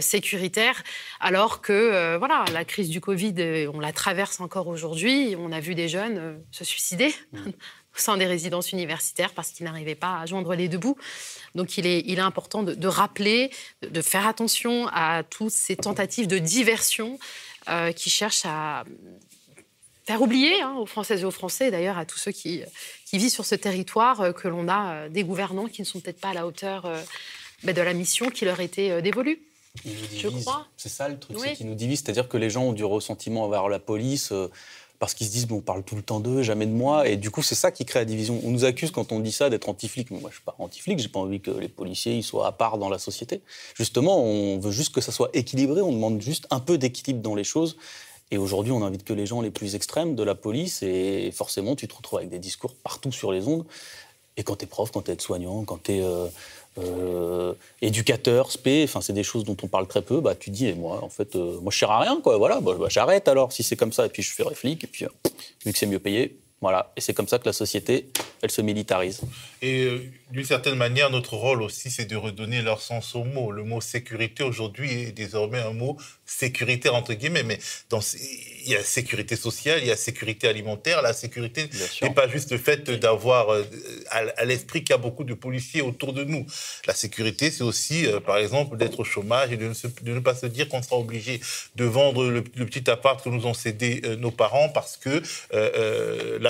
sécuritaires, 0.00 0.82
alors 1.20 1.60
que 1.60 2.16
voilà, 2.16 2.44
la 2.52 2.64
crise 2.64 2.88
du 2.88 3.00
Covid, 3.00 3.68
on 3.72 3.80
la 3.80 3.92
traverse 3.92 4.40
encore 4.40 4.66
aujourd'hui. 4.66 5.36
On 5.38 5.52
a 5.52 5.60
vu 5.60 5.74
des 5.74 5.88
jeunes 5.88 6.42
se 6.50 6.64
suicider. 6.64 7.14
Au 7.96 7.98
sein 7.98 8.16
des 8.16 8.26
résidences 8.26 8.70
universitaires 8.72 9.32
parce 9.34 9.50
qu'ils 9.50 9.66
n'arrivaient 9.66 9.96
pas 9.96 10.20
à 10.20 10.26
joindre 10.26 10.54
les 10.54 10.68
deux 10.68 10.78
bouts. 10.78 10.96
Donc 11.54 11.76
il 11.76 11.86
est, 11.86 12.02
il 12.06 12.18
est 12.18 12.22
important 12.22 12.62
de, 12.62 12.86
rappeler, 12.86 13.50
de, 13.82 14.02
faire 14.02 14.26
attention 14.26 14.88
à 14.92 15.22
toutes 15.22 15.50
ces 15.50 15.76
tentatives 15.76 16.26
de 16.26 16.38
diversion 16.38 17.18
euh, 17.68 17.92
qui 17.92 18.10
cherchent 18.10 18.46
à 18.46 18.84
faire 20.06 20.22
oublier 20.22 20.60
hein, 20.62 20.74
aux 20.78 20.86
Françaises 20.86 21.22
et 21.22 21.24
aux 21.24 21.30
Français, 21.30 21.70
d'ailleurs 21.70 21.98
à 21.98 22.04
tous 22.04 22.18
ceux 22.18 22.32
qui, 22.32 22.62
qui 23.04 23.18
vivent 23.18 23.30
sur 23.30 23.44
ce 23.44 23.54
territoire, 23.54 24.20
euh, 24.20 24.32
que 24.32 24.48
l'on 24.48 24.68
a 24.68 24.92
euh, 24.92 25.08
des 25.08 25.24
gouvernants 25.24 25.66
qui 25.66 25.82
ne 25.82 25.86
sont 25.86 26.00
peut-être 26.00 26.20
pas 26.20 26.30
à 26.30 26.34
la 26.34 26.46
hauteur 26.46 26.90
ben, 27.64 27.74
de 27.74 27.82
la 27.82 27.92
mission 27.92 28.30
qui 28.30 28.44
leur 28.44 28.60
était 28.60 29.02
dévolue. 29.02 29.42
Je 29.84 30.28
crois. 30.28 30.66
C'est 30.76 30.88
ça 30.88 31.08
le 31.08 31.18
truc, 31.18 31.38
c'est 31.38 31.54
qu'ils 31.54 31.66
nous 31.66 31.74
divisent. 31.74 32.02
C'est-à-dire 32.04 32.28
que 32.28 32.36
les 32.36 32.50
gens 32.50 32.64
ont 32.64 32.72
du 32.72 32.84
ressentiment 32.84 33.44
envers 33.44 33.68
la 33.68 33.78
police 33.78 34.32
parce 35.00 35.14
qu'ils 35.14 35.26
se 35.26 35.32
disent, 35.32 35.46
bon, 35.46 35.56
on 35.56 35.60
parle 35.62 35.82
tout 35.82 35.96
le 35.96 36.02
temps 36.02 36.20
d'eux, 36.20 36.42
jamais 36.42 36.66
de 36.66 36.72
moi. 36.72 37.08
Et 37.08 37.16
du 37.16 37.30
coup, 37.30 37.42
c'est 37.42 37.54
ça 37.54 37.70
qui 37.70 37.86
crée 37.86 38.00
la 38.00 38.04
division. 38.04 38.38
On 38.44 38.50
nous 38.50 38.66
accuse 38.66 38.90
quand 38.90 39.12
on 39.12 39.18
dit 39.18 39.32
ça 39.32 39.48
d'être 39.48 39.70
anti-flic. 39.70 40.10
Moi, 40.10 40.20
je 40.28 40.34
suis 40.34 40.44
pas 40.44 40.54
anti-flic, 40.58 40.98
j'ai 40.98 41.08
pas 41.08 41.18
envie 41.18 41.40
que 41.40 41.50
les 41.50 41.68
policiers 41.68 42.14
ils 42.14 42.22
soient 42.22 42.46
à 42.46 42.52
part 42.52 42.76
dans 42.76 42.90
la 42.90 42.98
société. 42.98 43.40
Justement, 43.74 44.22
on 44.22 44.58
veut 44.58 44.70
juste 44.70 44.94
que 44.94 45.00
ça 45.00 45.10
soit 45.10 45.30
équilibré, 45.32 45.80
on 45.80 45.92
demande 45.92 46.20
juste 46.20 46.46
un 46.50 46.60
peu 46.60 46.76
d'équilibre 46.76 47.22
dans 47.22 47.34
les 47.34 47.44
choses. 47.44 47.78
Et 48.30 48.36
aujourd'hui, 48.36 48.72
on 48.72 48.80
n'invite 48.80 49.04
que 49.04 49.14
les 49.14 49.24
gens 49.24 49.40
les 49.40 49.50
plus 49.50 49.74
extrêmes 49.74 50.14
de 50.14 50.22
la 50.22 50.34
police 50.34 50.82
et 50.82 51.32
forcément, 51.32 51.76
tu 51.76 51.88
te 51.88 51.94
retrouves 51.94 52.18
avec 52.18 52.30
des 52.30 52.38
discours 52.38 52.74
partout 52.74 53.10
sur 53.10 53.32
les 53.32 53.48
ondes. 53.48 53.64
Et 54.36 54.42
quand 54.42 54.56
tu 54.56 54.64
es 54.66 54.68
prof, 54.68 54.90
quand 54.92 55.02
tu 55.02 55.12
es 55.12 55.18
soignant, 55.18 55.64
quand 55.64 55.82
tu 55.82 55.92
es 55.92 56.02
euh, 56.02 56.26
euh, 56.78 57.54
éducateur, 57.82 58.52
spé, 58.52 58.84
enfin 58.84 59.00
c'est 59.00 59.12
des 59.12 59.24
choses 59.24 59.44
dont 59.44 59.56
on 59.62 59.66
parle 59.66 59.88
très 59.88 60.02
peu, 60.02 60.20
bah 60.20 60.34
tu 60.36 60.50
dis 60.50 60.72
moi 60.74 61.02
en 61.02 61.08
fait 61.08 61.34
euh, 61.34 61.58
moi 61.60 61.72
je 61.72 61.78
sers 61.78 61.90
à 61.90 62.00
rien 62.00 62.20
quoi, 62.20 62.38
voilà, 62.38 62.60
bah, 62.60 62.74
bah, 62.78 62.86
j'arrête 62.88 63.26
alors 63.26 63.52
si 63.52 63.62
c'est 63.62 63.76
comme 63.76 63.92
ça 63.92 64.06
et 64.06 64.08
puis 64.08 64.22
je 64.22 64.32
fais 64.32 64.44
réflic 64.44 64.84
et 64.84 64.86
puis 64.86 65.04
vu 65.64 65.72
que 65.72 65.78
c'est 65.78 65.86
mieux 65.86 65.98
payé, 65.98 66.38
voilà, 66.60 66.92
et 66.96 67.00
c'est 67.00 67.14
comme 67.14 67.28
ça 67.28 67.38
que 67.38 67.46
la 67.46 67.52
société 67.52 68.10
elle 68.42 68.50
se 68.50 68.62
militarise. 68.62 69.20
Et 69.62 70.10
d'une 70.30 70.44
certaine 70.44 70.76
manière, 70.76 71.10
notre 71.10 71.34
rôle 71.34 71.62
aussi, 71.62 71.90
c'est 71.90 72.06
de 72.06 72.16
redonner 72.16 72.62
leur 72.62 72.80
sens 72.80 73.14
au 73.14 73.24
mot. 73.24 73.52
Le 73.52 73.64
mot 73.64 73.80
sécurité 73.80 74.42
aujourd'hui 74.42 74.90
est 75.02 75.12
désormais 75.12 75.58
un 75.58 75.72
mot 75.72 75.98
sécuritaire 76.24 76.94
entre 76.94 77.12
guillemets, 77.12 77.42
mais 77.42 77.58
dans, 77.90 78.00
il 78.00 78.70
y 78.70 78.76
a 78.76 78.82
sécurité 78.82 79.36
sociale, 79.36 79.80
il 79.82 79.88
y 79.88 79.90
a 79.90 79.96
sécurité 79.96 80.48
alimentaire. 80.48 81.02
La 81.02 81.12
sécurité 81.12 81.68
n'est 82.00 82.14
pas 82.14 82.28
juste 82.28 82.52
le 82.52 82.58
fait 82.58 82.88
d'avoir 82.90 83.52
euh, 83.52 83.64
à, 84.10 84.44
l'esprit 84.44 84.80
qu'il 84.84 84.90
y 84.90 84.94
a 84.94 84.98
beaucoup 84.98 85.24
de 85.24 85.34
policiers 85.34 85.82
autour 85.82 86.12
de 86.12 86.24
nous. 86.24 86.46
La 86.86 86.94
sécurité, 86.94 87.50
c'est 87.50 87.64
aussi, 87.64 88.06
euh, 88.06 88.20
par 88.20 88.38
exemple, 88.38 88.76
d'être 88.76 89.00
au 89.00 89.04
chômage 89.04 89.52
et 89.52 89.56
de 89.56 89.72
ne, 90.04 90.20
pas 90.20 90.34
se 90.34 90.46
dire 90.46 90.68
qu'on 90.68 90.82
sera 90.82 90.96
obligé 90.96 91.40
de 91.76 91.84
vendre 91.84 92.30
le, 92.30 92.42
petit 92.42 92.88
appart 92.88 93.22
que 93.22 93.28
nous 93.28 93.46
ont 93.46 93.54
cédé 93.54 94.00
euh, 94.04 94.16
nos 94.16 94.30
parents 94.30 94.68
parce 94.68 94.96
que 94.96 95.22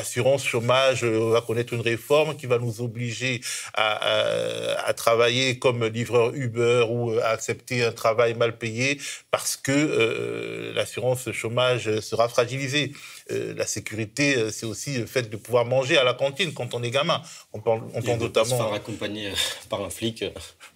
l'assurance 0.00 0.46
chômage 0.46 1.04
va 1.04 1.42
connaître 1.42 1.74
une 1.74 1.82
réforme 1.82 2.34
qui 2.34 2.46
va 2.46 2.58
nous 2.58 2.80
obliger 2.80 3.42
à, 3.74 4.92
travailler 4.96 5.58
comme 5.58 5.84
livreur 5.84 6.34
Uber 6.34 6.86
ou 6.88 7.18
à 7.18 7.28
accepter 7.28 7.84
un 7.84 7.92
travail 7.92 8.32
mal 8.34 8.56
payé 8.56 8.98
parce 9.30 9.56
que 9.56 9.72
euh, 9.72 10.72
l'assurance 10.74 11.30
chômage 11.32 12.00
sera 12.00 12.28
fragilisée. 12.28 12.92
Euh, 13.30 13.54
la 13.54 13.66
sécurité, 13.66 14.36
euh, 14.36 14.50
c'est 14.50 14.66
aussi 14.66 14.96
le 14.98 15.06
fait 15.06 15.30
de 15.30 15.36
pouvoir 15.36 15.64
manger 15.64 15.96
à 15.96 16.04
la 16.04 16.14
cantine 16.14 16.52
quand 16.52 16.74
on 16.74 16.82
est 16.82 16.90
gamin. 16.90 17.22
On 17.52 17.60
parle, 17.60 17.82
on 17.94 18.02
parle 18.02 18.18
notamment. 18.18 18.46
Se 18.46 18.54
faire 18.54 18.72
accompagner 18.72 19.32
par 19.68 19.82
un 19.82 19.90
flic. 19.90 20.24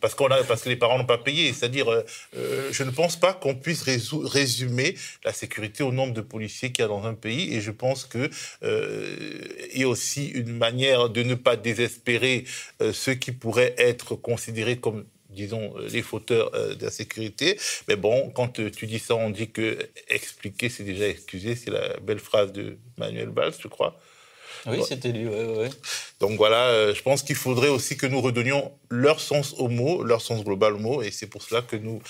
Parce, 0.01 0.15
qu'on 0.15 0.27
a, 0.29 0.43
parce 0.45 0.63
que 0.63 0.69
les 0.69 0.77
parents 0.77 0.99
n'ont 0.99 1.07
pas 1.07 1.19
payé. 1.19 1.53
C'est-à-dire, 1.53 1.87
je 2.35 2.83
ne 2.83 2.91
pense 2.91 3.17
pas 3.17 3.33
qu'on 3.33 3.55
puisse 3.55 3.83
résumer 3.83 4.95
la 5.25 5.33
sécurité 5.33 5.83
au 5.83 5.93
nombre 5.93 6.13
de 6.13 6.21
policiers 6.21 6.73
qu'il 6.73 6.83
y 6.83 6.87
a 6.87 6.89
dans 6.89 7.05
un 7.05 7.15
pays. 7.15 7.55
Et 7.55 7.61
je 7.61 7.71
pense 7.71 8.05
que 8.05 8.31
il 8.63 9.81
y 9.81 9.85
a 9.85 9.89
aussi 9.89 10.27
une 10.27 10.53
manière 10.53 11.09
de 11.09 11.23
ne 11.23 11.35
pas 11.35 11.57
désespérer 11.57 12.45
ceux 12.93 13.15
qui 13.15 13.33
pourraient 13.33 13.75
être 13.79 14.15
considérés 14.15 14.77
comme 14.77 15.05
disons, 15.35 15.75
euh, 15.77 15.89
les 15.89 16.03
fauteurs 16.03 16.55
euh, 16.55 16.75
de 16.75 16.85
la 16.85 16.91
sécurité. 16.91 17.59
Mais 17.89 17.97
bon, 17.97 18.31
quand 18.31 18.59
euh, 18.61 18.71
tu 18.71 18.87
dis 18.87 18.99
ça, 18.99 19.15
on 19.15 19.31
dit 19.31 19.51
que 19.51 19.79
expliquer, 20.09 20.69
c'est 20.69 20.85
déjà 20.85 21.09
excuser. 21.09 21.57
C'est 21.57 21.71
la 21.71 21.99
belle 22.01 22.19
phrase 22.19 22.53
de 22.53 22.79
Manuel 22.97 23.29
Valls, 23.29 23.55
je 23.59 23.69
crois. 23.69 24.01
Oui, 24.67 24.79
c'était 24.89 25.13
lui, 25.13 25.27
oui, 25.27 25.45
oui. 25.59 25.69
Donc 26.25 26.39
voilà, 26.39 26.95
je 26.95 27.03
pense 27.03 27.23
qu'il 27.23 27.37
faudrait 27.37 27.69
aussi 27.69 27.99
que 27.99 28.07
nous 28.07 28.23
redonnions 28.23 28.73
leur 28.89 29.21
sens 29.21 29.55
au 29.59 29.69
mot, 29.69 30.03
leur 30.03 30.23
sens 30.23 30.43
global 30.43 30.73
au 30.73 30.79
mot, 30.79 31.03
et 31.03 31.11
c'est 31.11 31.27
pour 31.27 31.43
cela 31.43 31.61
que 31.61 31.77
nous 31.77 32.01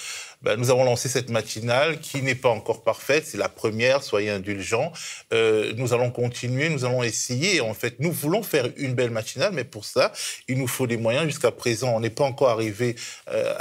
ben, 0.44 0.56
nous 0.58 0.70
avons 0.70 0.84
lancé 0.84 1.08
cette 1.08 1.30
matinale 1.30 2.00
qui 2.00 2.20
n'est 2.20 2.34
pas 2.34 2.50
encore 2.50 2.84
parfaite. 2.84 3.24
C'est 3.26 3.38
la 3.38 3.48
première, 3.48 4.02
soyez 4.02 4.28
indulgents. 4.28 4.92
Euh, 5.32 5.72
nous 5.78 5.94
allons 5.94 6.10
continuer, 6.10 6.68
nous 6.68 6.84
allons 6.84 7.02
essayer. 7.02 7.62
En 7.62 7.72
fait, 7.72 7.98
nous 7.98 8.12
voulons 8.12 8.42
faire 8.42 8.68
une 8.76 8.92
belle 8.92 9.10
matinale, 9.10 9.52
mais 9.54 9.64
pour 9.64 9.86
ça, 9.86 10.12
il 10.46 10.58
nous 10.58 10.66
faut 10.66 10.86
des 10.86 10.98
moyens. 10.98 11.24
Jusqu'à 11.24 11.50
présent, 11.50 11.94
on 11.96 12.00
n'est 12.00 12.10
pas 12.10 12.24
encore 12.24 12.50
arrivé 12.50 12.94
euh, 13.30 13.54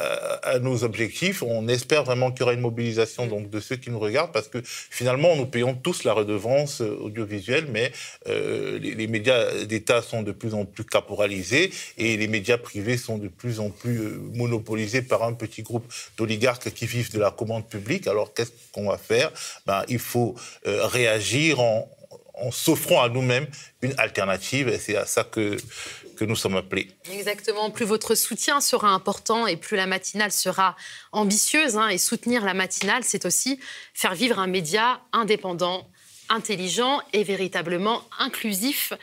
à, 0.43 0.59
nos 0.59 0.83
objectifs. 0.83 1.41
On 1.41 1.69
espère 1.69 2.03
vraiment 2.03 2.31
qu'il 2.31 2.41
y 2.41 2.43
aura 2.43 2.53
une 2.53 2.59
mobilisation 2.59 3.27
donc, 3.27 3.49
de 3.49 3.61
ceux 3.61 3.77
qui 3.77 3.89
nous 3.89 3.99
regardent 3.99 4.33
parce 4.33 4.49
que 4.49 4.61
finalement, 4.65 5.37
nous 5.37 5.45
payons 5.45 5.75
tous 5.75 6.03
la 6.03 6.11
redevance 6.11 6.81
euh, 6.81 6.97
audiovisuelle, 6.99 7.67
mais 7.71 7.93
euh, 8.27 8.77
les, 8.77 8.93
les, 8.93 9.07
médias 9.07 9.63
d'État 9.63 10.01
sont 10.01 10.21
de 10.21 10.33
plus 10.33 10.42
en 10.51 10.65
plus 10.65 10.83
caporalisés 10.83 11.71
et 11.97 12.17
les 12.17 12.27
médias 12.27 12.57
privés 12.57 12.97
sont 12.97 13.17
de 13.17 13.29
plus 13.29 13.59
en 13.59 13.69
plus 13.69 13.99
euh, 13.99 14.19
monopolisés 14.33 15.01
par 15.01 15.23
un 15.23 15.33
petit 15.33 15.61
groupe 15.61 15.85
d'oligarques 16.17 16.69
qui 16.71 16.85
vivent 16.85 17.11
de 17.13 17.19
la 17.19 17.31
commande 17.31 17.67
publique. 17.67 18.07
Alors 18.07 18.33
qu'est-ce 18.33 18.51
qu'on 18.73 18.89
va 18.89 18.97
faire? 18.97 19.31
Ben, 19.65 19.83
Il 19.87 19.99
faut 19.99 20.35
euh, 20.67 20.85
réagir 20.87 21.59
en, 21.59 21.89
s'offrant 22.51 23.01
à 23.01 23.09
nous-mêmes 23.09 23.47
une 23.81 23.93
alternative 23.97 24.67
et 24.67 24.77
c'est 24.77 24.97
à 24.97 25.05
ça 25.05 25.23
que, 25.23 25.55
que 26.17 26.25
nous 26.25 26.35
sommes 26.35 26.57
appelés. 26.57 26.89
Exactement. 27.13 27.69
Plus 27.69 27.85
votre 27.85 28.15
soutien 28.15 28.59
sera 28.59 28.89
important 28.89 29.47
et 29.47 29.55
plus 29.55 29.77
la 29.77 29.85
matinale 29.85 30.31
sera 30.31 30.75
ambitieuse. 31.11 31.77
Hein, 31.77 31.87
et 31.89 31.97
soutenir 31.97 32.43
la 32.43 32.53
matinale, 32.53 33.03
c'est 33.05 33.25
aussi 33.25 33.59
faire 33.93 34.15
vivre 34.15 34.39
un 34.39 34.47
média 34.47 34.99
indépendant 35.13 35.87
intelligent 36.29 36.99
et 37.13 37.23
véritablement 37.23 38.03
inclusif. 38.19 38.93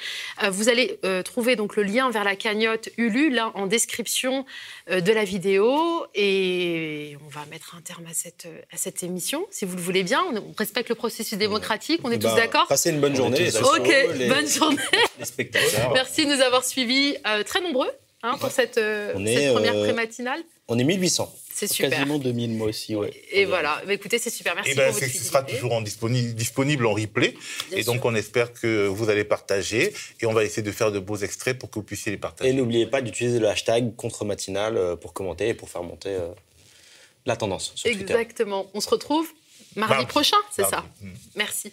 Euh, 0.42 0.50
vous 0.50 0.68
allez 0.68 0.98
euh, 1.04 1.22
trouver 1.22 1.56
donc 1.56 1.76
le 1.76 1.82
lien 1.82 2.10
vers 2.10 2.24
la 2.24 2.36
cagnotte 2.36 2.88
Ulu 2.96 3.30
là 3.30 3.52
en 3.54 3.66
description 3.66 4.44
euh, 4.90 5.00
de 5.00 5.12
la 5.12 5.24
vidéo 5.24 6.06
et 6.14 7.16
on 7.24 7.28
va 7.28 7.44
mettre 7.50 7.74
un 7.76 7.80
terme 7.80 8.06
à 8.06 8.14
cette, 8.14 8.48
à 8.72 8.76
cette 8.76 9.02
émission 9.02 9.46
si 9.50 9.64
vous 9.64 9.76
le 9.76 9.82
voulez 9.82 10.02
bien. 10.02 10.22
On 10.34 10.54
respecte 10.56 10.88
le 10.88 10.94
processus 10.94 11.38
démocratique, 11.38 12.00
on 12.04 12.10
est 12.10 12.16
eh 12.16 12.18
tous 12.18 12.28
ben, 12.28 12.36
d'accord 12.36 12.66
Passez 12.66 12.90
une 12.90 13.00
bonne 13.00 13.16
journée. 13.16 13.48
Ok, 13.62 13.92
bonne 14.28 14.48
journée. 14.48 14.78
Les 15.18 15.24
spectateurs. 15.24 15.92
Merci 15.94 16.26
de 16.26 16.34
nous 16.34 16.40
avoir 16.40 16.64
suivis 16.64 17.16
très 17.46 17.60
nombreux 17.60 17.90
hein, 18.22 18.36
pour 18.38 18.50
cette, 18.50 18.74
cette 18.74 19.52
première 19.52 19.74
pré-matinale. 19.74 20.40
On 20.68 20.78
est 20.78 20.84
1800. 20.84 21.32
C'est 21.60 21.74
super. 21.74 21.90
Quasiment 21.90 22.18
2000 22.18 22.56
mois 22.56 22.68
aussi, 22.68 22.96
ouais. 22.96 23.12
Et 23.30 23.44
voilà. 23.44 23.82
Bah, 23.86 23.92
écoutez, 23.92 24.18
c'est 24.18 24.30
super. 24.30 24.54
Merci 24.54 24.70
et 24.70 24.72
eh 24.72 24.76
ben, 24.76 24.90
votre 24.90 25.04
Ce 25.04 25.24
sera 25.24 25.42
toujours 25.42 25.74
en 25.74 25.82
disponible, 25.82 26.32
disponible 26.34 26.86
en 26.86 26.94
replay. 26.94 27.34
et 27.70 27.84
donc, 27.84 28.02
on 28.06 28.14
espère 28.14 28.54
que 28.54 28.86
vous 28.86 29.10
allez 29.10 29.24
partager. 29.24 29.92
Et 30.22 30.26
on 30.26 30.32
va 30.32 30.42
essayer 30.42 30.62
de 30.62 30.72
faire 30.72 30.90
de 30.90 30.98
beaux 30.98 31.18
extraits 31.18 31.58
pour 31.58 31.68
que 31.68 31.74
vous 31.74 31.84
puissiez 31.84 32.12
les 32.12 32.18
partager. 32.18 32.48
Et 32.48 32.54
n'oubliez 32.54 32.86
pas 32.86 33.02
d'utiliser 33.02 33.40
le 33.40 33.48
hashtag 33.48 33.94
contre 33.94 34.24
matinale 34.24 34.78
euh, 34.78 34.96
pour 34.96 35.12
commenter 35.12 35.48
et 35.48 35.54
pour 35.54 35.68
faire 35.68 35.82
monter 35.82 36.08
euh, 36.08 36.30
la 37.26 37.36
tendance 37.36 37.72
sur 37.74 37.90
Exactement. 37.90 38.70
On 38.72 38.80
se 38.80 38.88
retrouve 38.88 39.28
mardi, 39.76 40.06
prochain, 40.06 40.38
c'est 40.50 40.64
ça? 40.64 40.86
Mm. 41.02 41.10
Merci. 41.36 41.72